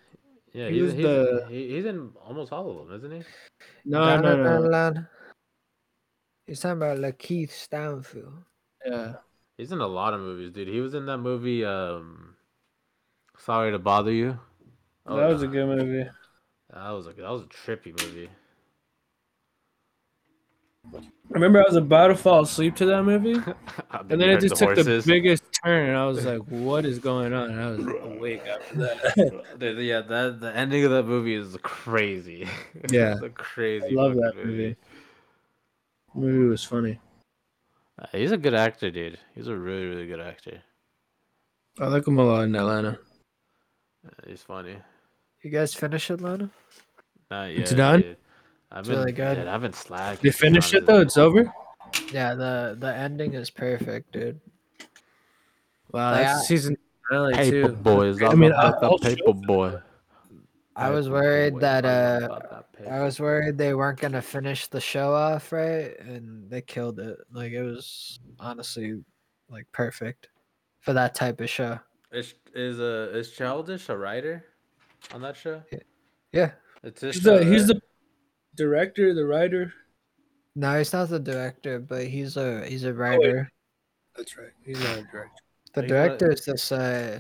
Yeah, 0.52 0.68
He 0.68 0.76
he's, 0.76 0.84
was 0.84 0.94
he's, 0.94 1.04
the- 1.04 1.46
he's 1.50 1.86
in 1.86 2.12
almost 2.26 2.52
all 2.52 2.70
of 2.70 2.88
them, 2.88 2.96
isn't 2.98 3.12
he? 3.12 3.24
No, 3.86 4.20
no, 4.20 4.36
no. 4.36 4.60
no. 4.92 5.06
He's 6.46 6.60
talking 6.60 6.78
about 6.78 6.98
LaKeith 7.00 7.52
Stanfield. 7.52 8.34
Yeah. 8.86 9.14
He's 9.58 9.72
in 9.72 9.80
a 9.80 9.88
lot 9.88 10.14
of 10.14 10.20
movies, 10.20 10.52
dude. 10.52 10.68
He 10.68 10.82
was 10.82 10.94
in 10.94 11.06
that 11.06 11.18
movie. 11.20 11.64
Um, 11.66 12.36
Sorry 13.40 13.72
to 13.72 13.80
bother 13.80 14.12
you. 14.12 14.38
Oh, 15.06 15.18
that 15.18 15.28
was 15.28 15.42
a 15.42 15.48
good 15.48 15.68
movie. 15.68 16.08
That 16.74 16.90
was 16.92 17.08
a 17.08 17.14
that 17.14 17.30
was 17.30 17.42
a 17.42 17.46
trippy 17.46 17.92
movie. 18.00 18.30
I 20.92 21.00
remember 21.30 21.60
I 21.60 21.64
was 21.64 21.76
about 21.76 22.08
to 22.08 22.16
fall 22.16 22.42
asleep 22.42 22.76
to 22.78 22.86
that 22.88 23.04
movie, 23.04 23.34
And 23.92 24.12
and 24.12 24.22
then 24.22 24.30
it 24.30 24.42
just 24.42 24.56
took 24.58 24.76
the 24.76 25.04
biggest 25.06 25.44
turn, 25.64 25.88
and 25.90 25.98
I 25.98 26.06
was 26.06 26.26
like, 26.26 26.42
"What 26.50 26.86
is 26.86 27.00
going 27.00 27.34
on?" 27.34 27.52
And 27.52 27.60
I 27.62 27.70
was 27.72 27.80
awake 28.04 28.44
after 28.46 28.76
that. 28.80 29.44
The- 29.58 29.74
the- 29.74 29.84
yeah, 29.84 30.02
that 30.02 30.40
the 30.42 30.56
ending 30.56 30.84
of 30.84 30.92
that 30.92 31.04
movie 31.04 31.36
is 31.36 31.58
crazy. 31.64 32.48
Yeah. 32.92 33.14
it's 33.14 33.22
a 33.24 33.30
crazy. 33.30 33.88
I 33.88 33.90
love 33.92 34.14
fucking 34.14 34.22
that 34.22 34.36
movie. 34.46 34.76
The 36.14 36.20
movie 36.20 36.48
was 36.50 36.64
funny. 36.64 37.00
Uh, 38.00 38.06
He's 38.12 38.32
a 38.32 38.38
good 38.38 38.54
actor, 38.54 38.92
dude. 38.92 39.18
He's 39.36 39.48
a 39.48 39.56
really, 39.56 39.86
really 39.86 40.08
good 40.08 40.20
actor. 40.20 40.62
I 41.80 41.88
like 41.88 42.06
him 42.08 42.20
a 42.20 42.24
lot 42.24 42.44
in 42.44 42.56
Atlanta. 42.56 43.00
Uh, 44.06 44.10
He's 44.28 44.42
funny. 44.42 44.76
You 45.42 45.50
guys 45.50 45.74
finish 45.74 46.10
Atlanta? 46.10 46.50
Not 47.32 47.46
yet. 47.46 47.60
It's 47.60 47.72
done? 47.74 48.02
dude. 48.02 48.18
I've 48.74 48.80
It's 48.80 48.90
been, 48.90 48.98
really 49.00 49.12
good. 49.12 49.36
dude, 49.36 49.48
I've 49.48 49.62
been 49.62 49.72
slacking. 49.74 50.20
They 50.24 50.32
to 50.32 50.38
finished 50.38 50.74
it 50.74 50.86
though. 50.86 51.00
It's 51.02 51.18
over. 51.18 51.54
Yeah, 52.12 52.34
the 52.34 52.76
the 52.80 52.94
ending 52.94 53.36
is 53.36 53.50
perfect, 53.52 54.12
dude. 54.14 54.40
Wow, 55.92 56.12
Like, 56.12 56.26
that's 56.26 56.42
I- 56.42 56.44
season 56.46 56.78
finale 57.08 57.34
Paper 57.36 57.68
too. 57.70 57.76
boys. 57.76 58.22
I 58.22 58.26
all 58.26 58.36
mean, 58.36 58.52
about 58.52 58.76
I- 58.76 58.80
the 58.80 58.86
I'll 58.88 58.98
paper 59.00 59.34
boy. 59.34 59.80
I 60.76 60.90
was 60.90 61.08
worried 61.08 61.60
that 61.60 61.86
uh 61.86 62.64
I 62.90 63.02
was 63.02 63.20
worried 63.20 63.60
they 63.60 63.76
weren't 63.76 64.00
gonna 64.00 64.24
finish 64.24 64.66
the 64.68 64.82
show 64.82 65.14
off 65.14 65.52
right, 65.52 65.98
and 66.00 66.50
they 66.50 66.62
killed 66.62 67.00
it. 67.00 67.20
Like 67.32 67.52
it 67.52 67.62
was 67.62 68.20
honestly 68.40 69.04
like 69.50 69.68
perfect 69.72 70.30
for 70.80 70.94
that 70.94 71.14
type 71.14 71.40
of 71.42 71.50
show. 71.50 71.78
Is 72.12 72.34
is 72.56 72.80
uh 72.80 73.12
is 73.14 73.30
Childish 73.32 73.90
a 73.90 73.96
writer 73.98 74.46
on 75.14 75.22
that 75.22 75.38
show? 75.38 75.62
Yeah. 76.32 76.52
It's 76.84 77.02
his 77.02 77.16
He's 77.18 77.24
show, 77.24 77.38
the 77.38 77.46
he's 77.46 77.68
the 77.68 77.80
director, 78.56 79.14
the 79.14 79.26
writer. 79.26 79.74
No, 80.56 80.78
he's 80.78 80.94
not 80.94 81.10
the 81.10 81.20
director, 81.20 81.80
but 81.80 82.06
he's 82.06 82.38
a 82.38 82.66
he's 82.66 82.84
a 82.84 82.94
writer. 82.94 83.50
That's 84.16 84.38
right. 84.38 84.52
He's 84.64 84.80
not 84.80 84.98
a 85.00 85.04
director. 85.12 85.32
The 85.74 85.82
He's 85.82 85.90
not- 85.92 85.98
director 85.98 86.32
is 86.32 86.46
this 86.46 86.72
uh 86.72 87.20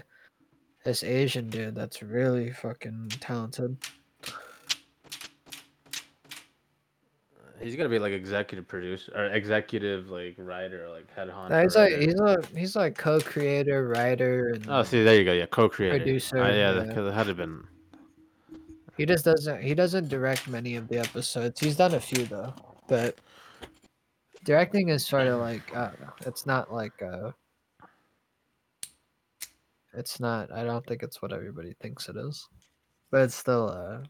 this 0.86 1.04
Asian 1.04 1.50
dude 1.50 1.76
that's 1.76 2.04
really 2.04 2.52
fucking 2.52 3.10
talented. 3.20 3.78
He's 7.62 7.78
gonna 7.78 7.88
be 7.90 7.98
like 8.00 8.12
executive 8.12 8.68
producer 8.68 9.12
or 9.16 9.26
executive 9.28 10.10
like 10.10 10.36
writer, 10.38 10.90
like 10.90 11.10
head 11.16 11.30
honcho. 11.30 11.50
No, 11.50 11.62
he's 11.64 11.76
like 11.78 11.94
he's 11.98 12.20
a 12.20 12.44
he's 12.56 12.76
like 12.76 12.98
co-creator, 12.98 13.88
writer, 13.88 14.50
and 14.50 14.66
Oh, 14.70 14.84
see, 14.84 15.02
there 15.04 15.16
you 15.16 15.24
go. 15.24 15.32
Yeah, 15.32 15.46
co-creator. 15.46 15.98
Producer, 15.98 16.38
Uh, 16.40 16.50
yeah, 16.50 16.74
yeah. 16.76 16.84
because 16.84 17.08
it 17.08 17.14
had 17.14 17.28
to 17.28 17.34
been. 17.34 17.64
He 18.98 19.06
just 19.06 19.26
doesn't 19.26 19.62
he 19.62 19.74
doesn't 19.74 20.10
direct 20.10 20.48
many 20.48 20.76
of 20.76 20.88
the 20.88 21.00
episodes. 21.00 21.60
He's 21.60 21.76
done 21.76 21.96
a 21.96 22.00
few 22.00 22.26
though, 22.26 22.54
but 22.88 23.18
directing 24.44 24.90
is 24.90 25.06
sort 25.06 25.28
of 25.28 25.40
like 25.40 25.76
I 25.76 25.88
don't 25.88 26.02
know. 26.02 26.14
It's 26.26 26.46
not 26.46 26.72
like 26.72 27.02
uh 27.02 27.32
it's 29.94 30.20
not 30.20 30.52
I 30.52 30.64
don't 30.64 30.86
think 30.86 31.04
it's 31.04 31.22
what 31.22 31.34
everybody 31.34 31.74
thinks 31.82 32.10
it 32.10 32.18
is. 32.18 32.48
But 33.12 33.22
it's 33.22 33.36
still 33.36 33.70
uh 33.70 34.04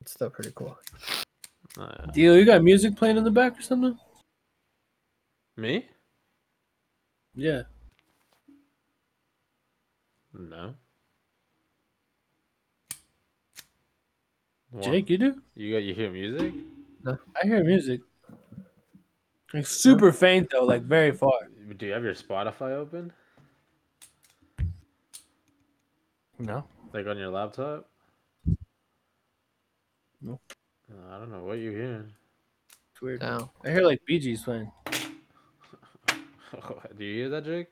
it's 0.00 0.12
still 0.12 0.30
pretty 0.30 0.52
cool. 0.54 0.76
Uh, 1.78 2.06
Deal, 2.06 2.36
you 2.36 2.44
got 2.44 2.62
music 2.62 2.96
playing 2.96 3.16
in 3.16 3.24
the 3.24 3.30
back 3.30 3.58
or 3.58 3.62
something? 3.62 3.96
me? 5.56 5.86
Yeah. 7.34 7.62
No. 10.32 10.74
What? 14.70 14.84
Jake, 14.84 15.10
you 15.10 15.18
do? 15.18 15.42
You 15.54 15.74
got 15.74 15.82
you 15.82 15.94
hear 15.94 16.10
music? 16.10 16.54
No. 17.02 17.18
I 17.42 17.46
hear 17.46 17.64
music. 17.64 18.00
Like 19.52 19.66
super 19.66 20.12
faint 20.12 20.50
though, 20.50 20.64
like 20.64 20.82
very 20.82 21.12
far. 21.12 21.32
Do 21.76 21.86
you 21.86 21.92
have 21.92 22.04
your 22.04 22.14
Spotify 22.14 22.72
open? 22.72 23.12
No. 26.38 26.64
Like 26.92 27.06
on 27.06 27.18
your 27.18 27.30
laptop? 27.30 27.88
No. 30.22 30.40
Uh, 30.90 31.14
I 31.14 31.18
don't 31.18 31.30
know 31.30 31.44
what 31.44 31.58
you 31.58 31.70
hearing. 31.70 32.12
It's 32.92 33.02
weird. 33.02 33.20
No. 33.20 33.50
I 33.64 33.70
hear 33.70 33.82
like 33.82 34.00
Bee 34.06 34.18
Gees 34.18 34.42
playing. 34.42 34.70
Do 36.96 37.04
you 37.04 37.14
hear 37.14 37.28
that, 37.30 37.44
Jake? 37.44 37.68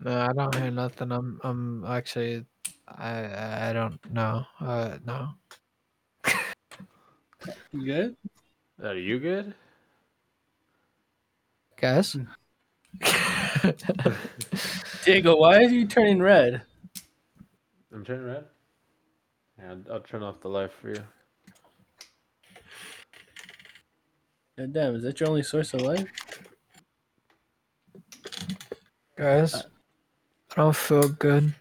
No, 0.00 0.20
I 0.20 0.32
don't 0.32 0.54
hear 0.54 0.70
nothing. 0.70 1.12
I'm 1.12 1.40
I'm 1.44 1.84
actually 1.84 2.44
I 2.88 3.68
I 3.68 3.72
don't 3.72 4.12
know. 4.12 4.44
Uh 4.60 4.98
no. 5.04 5.28
You 7.72 7.84
good? 7.86 8.16
Are 8.84 8.94
you 8.94 9.18
good? 9.18 9.54
Guys? 11.80 12.16
Diego, 15.04 15.36
why 15.36 15.56
are 15.56 15.62
you 15.62 15.86
turning 15.86 16.20
red? 16.20 16.60
I'm 17.90 18.04
turning 18.04 18.26
red. 18.26 18.44
Yeah, 19.58 19.70
I'll, 19.70 19.94
I'll 19.94 20.00
turn 20.00 20.22
off 20.22 20.40
the 20.42 20.48
light 20.48 20.70
for 20.70 20.90
you. 20.90 21.02
God 24.58 24.72
damn, 24.74 24.94
is 24.96 25.02
that 25.04 25.18
your 25.18 25.30
only 25.30 25.42
source 25.42 25.72
of 25.72 25.80
light? 25.80 26.06
Guys? 29.16 29.54
I 29.54 29.62
don't 30.56 30.76
feel 30.76 31.08
good. 31.08 31.54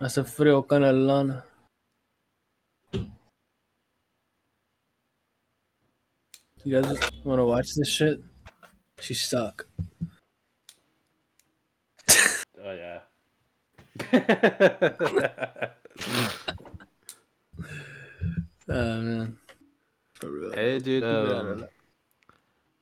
Hace 0.00 0.22
frío 0.22 0.68
con 0.68 0.84
el 0.84 1.04
lana. 1.04 1.44
You 6.64 6.80
guys 6.80 6.98
want 7.24 7.38
to 7.38 7.44
watch 7.44 7.74
this 7.74 7.88
shit? 7.88 8.20
She 8.98 9.12
stuck. 9.14 9.66
Oh 12.64 12.72
yeah. 12.72 13.00
Oh 18.66 19.00
man. 19.02 19.36
For 20.14 20.30
real. 20.30 20.52
hey, 20.54 20.78
dude. 20.78 21.02
Keep 21.02 21.10
it 21.10 21.36
out 21.36 21.44
of 21.44 21.60
Um, 21.60 21.68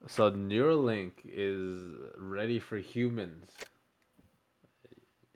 so 0.06 0.30
Neuralink 0.30 1.12
is 1.24 1.80
ready 2.16 2.60
for 2.60 2.76
humans. 2.76 3.50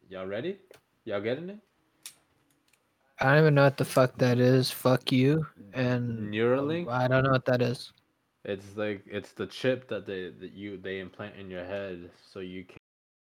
Y'all 0.08 0.26
ready? 0.26 0.58
Y'all 1.04 1.20
getting 1.20 1.50
it? 1.50 1.58
I 3.18 3.30
don't 3.30 3.38
even 3.40 3.54
know 3.54 3.64
what 3.64 3.76
the 3.76 3.84
fuck 3.84 4.16
that 4.18 4.38
is. 4.38 4.70
Fuck 4.70 5.10
you. 5.10 5.44
And 5.72 6.32
Neuralink. 6.32 6.88
I 6.88 7.08
don't 7.08 7.24
know 7.24 7.32
what 7.32 7.44
that 7.46 7.60
is. 7.60 7.92
It's 8.46 8.76
like 8.76 9.02
it's 9.06 9.32
the 9.32 9.46
chip 9.46 9.88
that 9.88 10.06
they 10.06 10.30
that 10.30 10.52
you 10.52 10.76
they 10.78 11.00
implant 11.00 11.34
in 11.34 11.50
your 11.50 11.64
head 11.64 12.10
so 12.32 12.38
you 12.38 12.64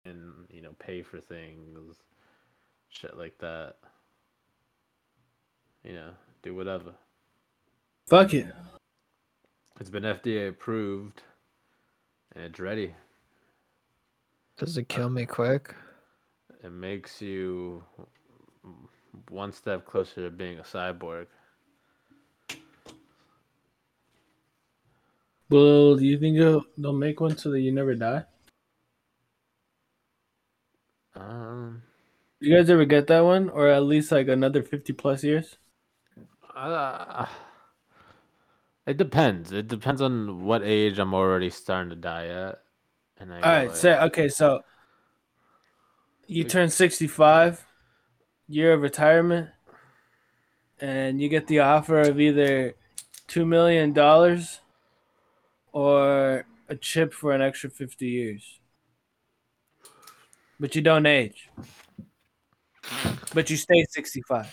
can 0.04 0.44
you 0.50 0.60
know 0.60 0.74
pay 0.78 1.02
for 1.02 1.18
things, 1.18 1.96
shit 2.90 3.16
like 3.16 3.38
that. 3.38 3.76
You 5.82 5.94
know, 5.94 6.10
do 6.42 6.54
whatever. 6.54 6.92
Fuck 8.06 8.34
it. 8.34 8.46
It's 9.80 9.88
been 9.88 10.02
FDA 10.02 10.50
approved, 10.50 11.22
and 12.36 12.44
it's 12.44 12.60
ready. 12.60 12.94
Does 14.58 14.76
it 14.76 14.86
uh, 14.90 14.94
kill 14.94 15.08
me 15.08 15.24
quick? 15.24 15.74
It 16.62 16.70
makes 16.70 17.22
you 17.22 17.82
one 19.30 19.52
step 19.52 19.86
closer 19.86 20.24
to 20.24 20.30
being 20.30 20.58
a 20.58 20.62
cyborg. 20.62 21.28
Well, 25.54 25.94
do 25.94 26.04
you 26.04 26.18
think 26.18 26.36
they'll, 26.36 26.64
they'll 26.76 26.92
make 26.92 27.20
one 27.20 27.38
so 27.38 27.52
that 27.52 27.60
you 27.60 27.70
never 27.70 27.94
die? 27.94 28.24
Um, 31.14 31.82
You 32.40 32.56
guys 32.56 32.68
ever 32.68 32.84
get 32.84 33.06
that 33.06 33.20
one, 33.20 33.50
or 33.50 33.68
at 33.68 33.84
least 33.84 34.10
like 34.10 34.26
another 34.26 34.64
fifty 34.64 34.92
plus 34.92 35.22
years? 35.22 35.56
uh, 36.56 37.26
it 38.84 38.96
depends. 38.96 39.52
It 39.52 39.68
depends 39.68 40.02
on 40.02 40.42
what 40.44 40.62
age 40.64 40.98
I'm 40.98 41.14
already 41.14 41.50
starting 41.50 41.90
to 41.90 41.96
die 41.96 42.26
at. 42.26 42.60
And 43.20 43.32
I 43.32 43.36
All 43.36 43.62
go, 43.62 43.68
like- 43.68 43.76
say 43.76 43.96
okay. 43.96 44.28
So 44.28 44.64
you 46.26 46.42
turn 46.42 46.68
sixty-five, 46.68 47.64
year 48.48 48.72
of 48.72 48.82
retirement, 48.82 49.50
and 50.80 51.20
you 51.22 51.28
get 51.28 51.46
the 51.46 51.60
offer 51.60 52.00
of 52.00 52.18
either 52.20 52.74
two 53.28 53.46
million 53.46 53.92
dollars 53.92 54.58
or 55.74 56.46
a 56.68 56.76
chip 56.76 57.12
for 57.12 57.32
an 57.32 57.42
extra 57.42 57.68
fifty 57.68 58.06
years. 58.06 58.60
But 60.58 60.74
you 60.74 60.80
don't 60.80 61.04
age. 61.04 61.50
But 63.34 63.50
you 63.50 63.56
stay 63.56 63.84
sixty-five. 63.90 64.46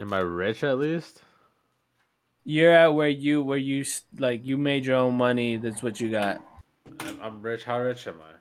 Am 0.00 0.12
I 0.12 0.20
rich 0.20 0.64
at 0.64 0.78
least? 0.78 1.22
You're 2.44 2.72
at 2.72 2.88
where 2.88 3.08
you 3.08 3.42
where 3.42 3.58
you 3.58 3.82
s- 3.82 4.04
like 4.18 4.44
you 4.44 4.56
made 4.56 4.86
your 4.86 4.96
own 4.96 5.16
money. 5.16 5.58
That's 5.58 5.82
what 5.82 6.00
you 6.00 6.10
got. 6.10 6.40
I'm, 7.00 7.20
I'm 7.20 7.42
rich. 7.42 7.64
How 7.64 7.80
rich 7.80 8.06
am 8.06 8.20
I? 8.22 8.32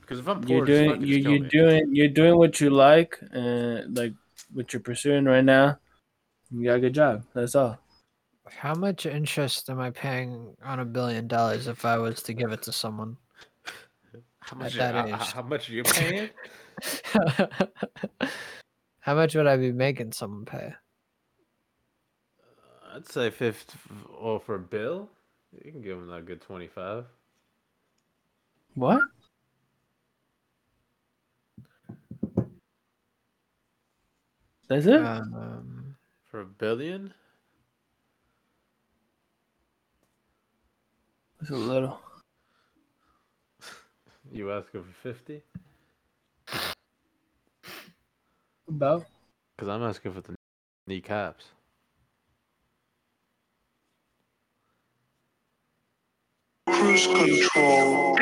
Because 0.00 0.20
if 0.20 0.28
I'm 0.28 0.40
poor, 0.42 0.56
you're 0.58 0.66
doing 0.66 1.02
you, 1.02 1.16
you're 1.16 1.40
me. 1.40 1.48
doing 1.48 1.94
you're 1.94 2.08
doing 2.08 2.36
what 2.36 2.60
you 2.60 2.70
like 2.70 3.18
and 3.32 3.96
like 3.96 4.14
what 4.52 4.72
you're 4.72 4.80
pursuing 4.80 5.24
right 5.24 5.44
now. 5.44 5.78
You 6.50 6.64
got 6.64 6.74
a 6.74 6.80
good 6.80 6.94
job. 6.94 7.24
That's 7.34 7.54
all. 7.54 7.78
How 8.58 8.74
much 8.74 9.06
interest 9.06 9.70
am 9.70 9.80
I 9.80 9.90
paying 9.90 10.56
on 10.62 10.80
a 10.80 10.84
billion 10.84 11.26
dollars 11.28 11.66
if 11.66 11.84
I 11.84 11.98
was 11.98 12.22
to 12.24 12.32
give 12.34 12.52
it 12.52 12.62
to 12.62 12.72
someone? 12.72 13.16
How 14.40 14.52
at 14.52 14.58
much? 14.58 14.74
that 14.74 14.94
how, 14.94 15.06
age? 15.06 15.12
how- 15.12 15.24
how 15.24 15.42
much 15.42 15.70
are 15.70 15.72
you 15.72 15.82
paying? 15.84 16.30
How 19.02 19.14
much 19.14 19.34
would 19.34 19.46
I 19.46 19.56
be 19.56 19.72
making 19.72 20.12
someone 20.12 20.44
pay? 20.44 20.74
I'd 22.94 23.06
say 23.08 23.30
fifty. 23.30 23.78
Or 24.18 24.38
for 24.40 24.56
a 24.56 24.58
Bill, 24.58 25.08
you 25.64 25.72
can 25.72 25.80
give 25.80 25.96
him 25.96 26.06
that 26.08 26.26
good 26.26 26.40
twenty-five. 26.42 27.06
What? 28.74 29.00
That's 34.68 34.86
it? 34.86 35.00
Um, 35.00 35.96
For 36.30 36.40
a 36.42 36.46
billion? 36.46 37.12
That's 41.40 41.52
a 41.52 41.56
little. 41.56 41.98
You 44.30 44.52
asking 44.52 44.82
for 44.82 44.92
50? 45.14 45.42
About? 48.68 49.06
Because 49.56 49.70
I'm 49.70 49.82
asking 49.82 50.12
for 50.12 50.20
the 50.20 50.34
kneecaps. 50.86 51.46
Cruise 56.68 57.06
control. 57.06 58.18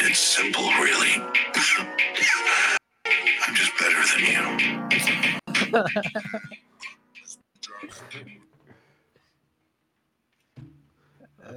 It's 0.00 0.18
simple, 0.18 0.64
really. 0.64 1.12
I'm 3.46 3.54
just 3.54 3.78
better 3.78 4.02
than 4.12 4.24
you. 4.26 4.42
I 7.82 7.88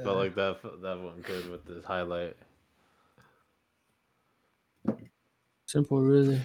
felt 0.03 0.17
like 0.17 0.35
that 0.35 0.57
that 0.81 0.99
one 0.99 1.21
good 1.21 1.49
with 1.49 1.65
this 1.65 1.85
highlight. 1.85 2.35
Simple, 5.65 6.01
really. 6.01 6.41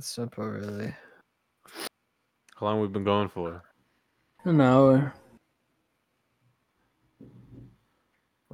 simple, 0.00 0.46
really. 0.46 0.94
How 2.56 2.66
long 2.66 2.80
we've 2.80 2.92
been 2.92 3.04
going 3.04 3.28
for? 3.28 3.62
An 4.44 4.60
hour. 4.60 5.12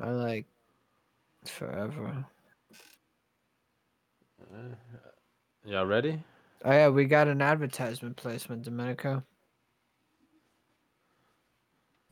I 0.01 0.11
like 0.11 0.47
forever. 1.47 2.27
Uh, 4.43 4.75
Y'all 5.65 5.87
ready? 5.87 6.23
Oh 6.65 6.73
yeah, 6.73 6.89
we 6.89 7.05
got 7.05 7.29
an 7.29 7.43
advertisement 7.43 8.17
placement, 8.17 8.63
Domenico. 8.63 9.23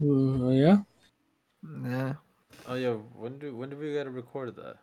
Uh, 0.02 0.48
yeah? 0.48 0.78
Yeah, 1.82 2.14
Oh 2.66 2.74
yeah, 2.74 2.92
when 2.92 3.38
do 3.38 3.56
when 3.56 3.70
do 3.70 3.76
we 3.76 3.94
gotta 3.94 4.10
record 4.10 4.54
that? 4.56 4.76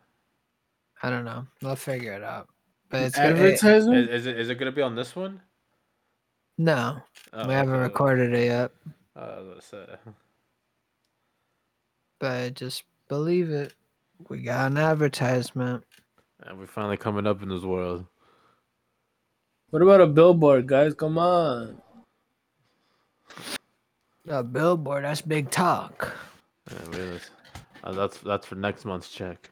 I 1.03 1.09
don't 1.09 1.25
know. 1.25 1.45
I'll 1.63 1.75
figure 1.75 2.13
it 2.13 2.23
out. 2.23 2.47
But 2.89 3.03
it's 3.03 3.17
Advertisement? 3.17 4.09
Is, 4.09 4.21
is 4.21 4.27
it 4.27 4.39
is 4.39 4.49
it 4.49 4.55
gonna 4.55 4.71
be 4.71 4.81
on 4.81 4.95
this 4.95 5.15
one? 5.15 5.41
No, 6.57 6.97
Oh, 7.33 7.47
we 7.47 7.53
haven't 7.53 7.73
okay. 7.73 7.83
recorded 7.83 8.33
it 8.33 8.45
yet. 8.45 8.71
Uh, 9.15 9.19
I 9.19 9.39
was 9.39 9.47
gonna 9.47 9.61
say. 9.61 9.95
But 12.19 12.53
just 12.55 12.83
believe 13.07 13.49
it. 13.49 13.73
We 14.29 14.39
got 14.41 14.71
an 14.71 14.77
advertisement. 14.77 15.83
And 16.43 16.59
we're 16.59 16.67
finally 16.67 16.97
coming 16.97 17.25
up 17.25 17.41
in 17.41 17.49
this 17.49 17.63
world. 17.63 18.05
What 19.71 19.81
about 19.81 20.01
a 20.01 20.07
billboard, 20.07 20.67
guys? 20.67 20.93
Come 20.93 21.17
on. 21.17 21.81
A 24.27 24.43
billboard, 24.43 25.05
that's 25.05 25.21
big 25.21 25.49
talk. 25.49 26.13
Yeah, 26.69 26.97
really. 26.97 27.19
Uh, 27.83 27.93
that's 27.93 28.17
that's 28.19 28.45
for 28.45 28.55
next 28.55 28.85
month's 28.85 29.09
check. 29.09 29.49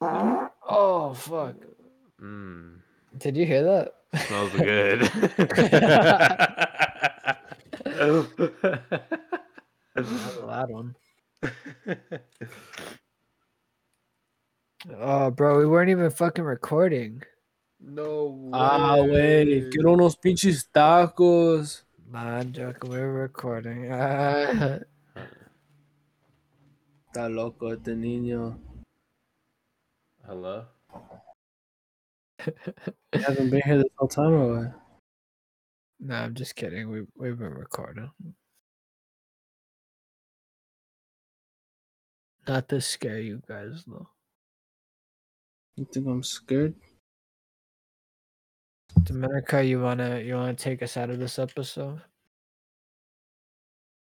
Oh 0.00 1.14
fuck. 1.14 1.54
Mmm. 2.20 2.78
Did 3.18 3.36
you 3.36 3.44
hear 3.46 3.62
that? 3.62 3.94
Smells 4.26 4.52
good. 4.52 5.00
That's 9.94 10.36
a 10.38 10.46
loud 10.46 10.70
one. 10.70 10.96
Oh, 14.98 15.30
bro, 15.30 15.58
we 15.58 15.66
weren't 15.66 15.90
even 15.90 16.08
fucking 16.08 16.42
recording. 16.42 17.22
No 17.80 18.26
Way. 18.26 18.50
Ah, 18.52 18.96
güey. 18.96 19.70
Quiero 19.70 19.92
unos 19.92 20.16
pinches 20.16 20.68
tacos. 20.70 21.84
Nah, 22.10 22.42
I'm. 22.42 22.84
we're 22.84 23.12
recording. 23.12 23.92
Ah. 23.92 24.80
Está 27.12 27.28
loco 27.28 27.72
este 27.72 27.96
niño. 27.96 28.58
Hello. 30.24 30.66
You 32.46 33.20
haven't 33.20 33.50
been 33.50 33.62
here 33.62 33.78
this 33.78 33.92
whole 33.96 34.08
time 34.08 34.32
or 34.32 34.56
what? 34.56 34.72
no, 36.00 36.14
I'm 36.14 36.34
just 36.34 36.56
kidding. 36.56 36.88
We 36.88 37.02
we've 37.16 37.38
been 37.38 37.54
recording. 37.54 38.10
Not 42.46 42.68
to 42.68 42.80
scare 42.80 43.20
you 43.20 43.42
guys 43.46 43.84
though. 43.86 44.08
You 45.76 45.86
think 45.92 46.06
I'm 46.06 46.22
scared? 46.22 46.74
Domenico, 49.04 49.60
you 49.60 49.80
wanna 49.80 50.20
you 50.20 50.34
wanna 50.34 50.54
take 50.54 50.82
us 50.82 50.96
out 50.96 51.10
of 51.10 51.18
this 51.18 51.38
episode? 51.38 52.00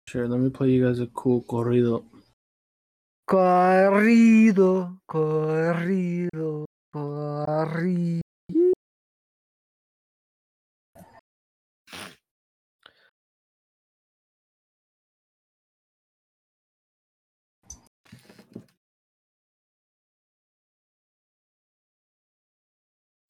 Sure, 0.08 0.28
let 0.28 0.40
me 0.40 0.50
play 0.50 0.70
you 0.70 0.84
guys 0.86 1.00
a 1.00 1.06
cool 1.08 1.42
corrido. 1.42 2.04
Corrido, 3.26 5.00
corrido, 5.08 6.64
corrido. 6.94 8.23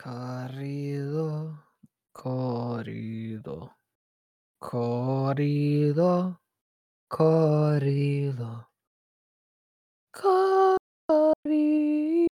Corrido, 0.04 1.64
corrido, 2.12 3.74
corrido, 4.58 6.38
corrido, 7.08 8.68
corrido. 10.12 12.26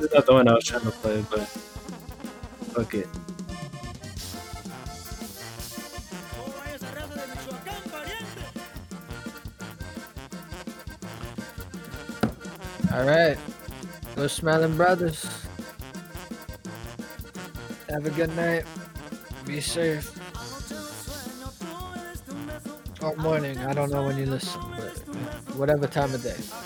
This 0.00 0.08
is 0.08 0.14
not 0.14 0.24
the 0.24 0.32
one 0.32 0.48
I 0.48 0.54
was 0.54 0.64
trying 0.64 0.80
to 0.80 0.90
play, 0.92 1.22
but 1.30 1.40
fuck 2.72 2.94
it. 2.94 3.06
All 12.94 13.04
right. 13.04 13.36
Good 14.16 14.30
Smelling 14.30 14.74
Brothers. 14.74 15.28
Have 17.90 18.06
a 18.06 18.10
good 18.10 18.34
night. 18.34 18.64
Be 19.44 19.60
safe. 19.60 20.16
Or 23.02 23.14
morning. 23.16 23.58
I 23.58 23.74
don't 23.74 23.90
know 23.90 24.04
when 24.04 24.16
you 24.16 24.24
listen, 24.24 24.62
but 24.78 24.96
whatever 25.56 25.86
time 25.86 26.14
of 26.14 26.22
day. 26.22 26.59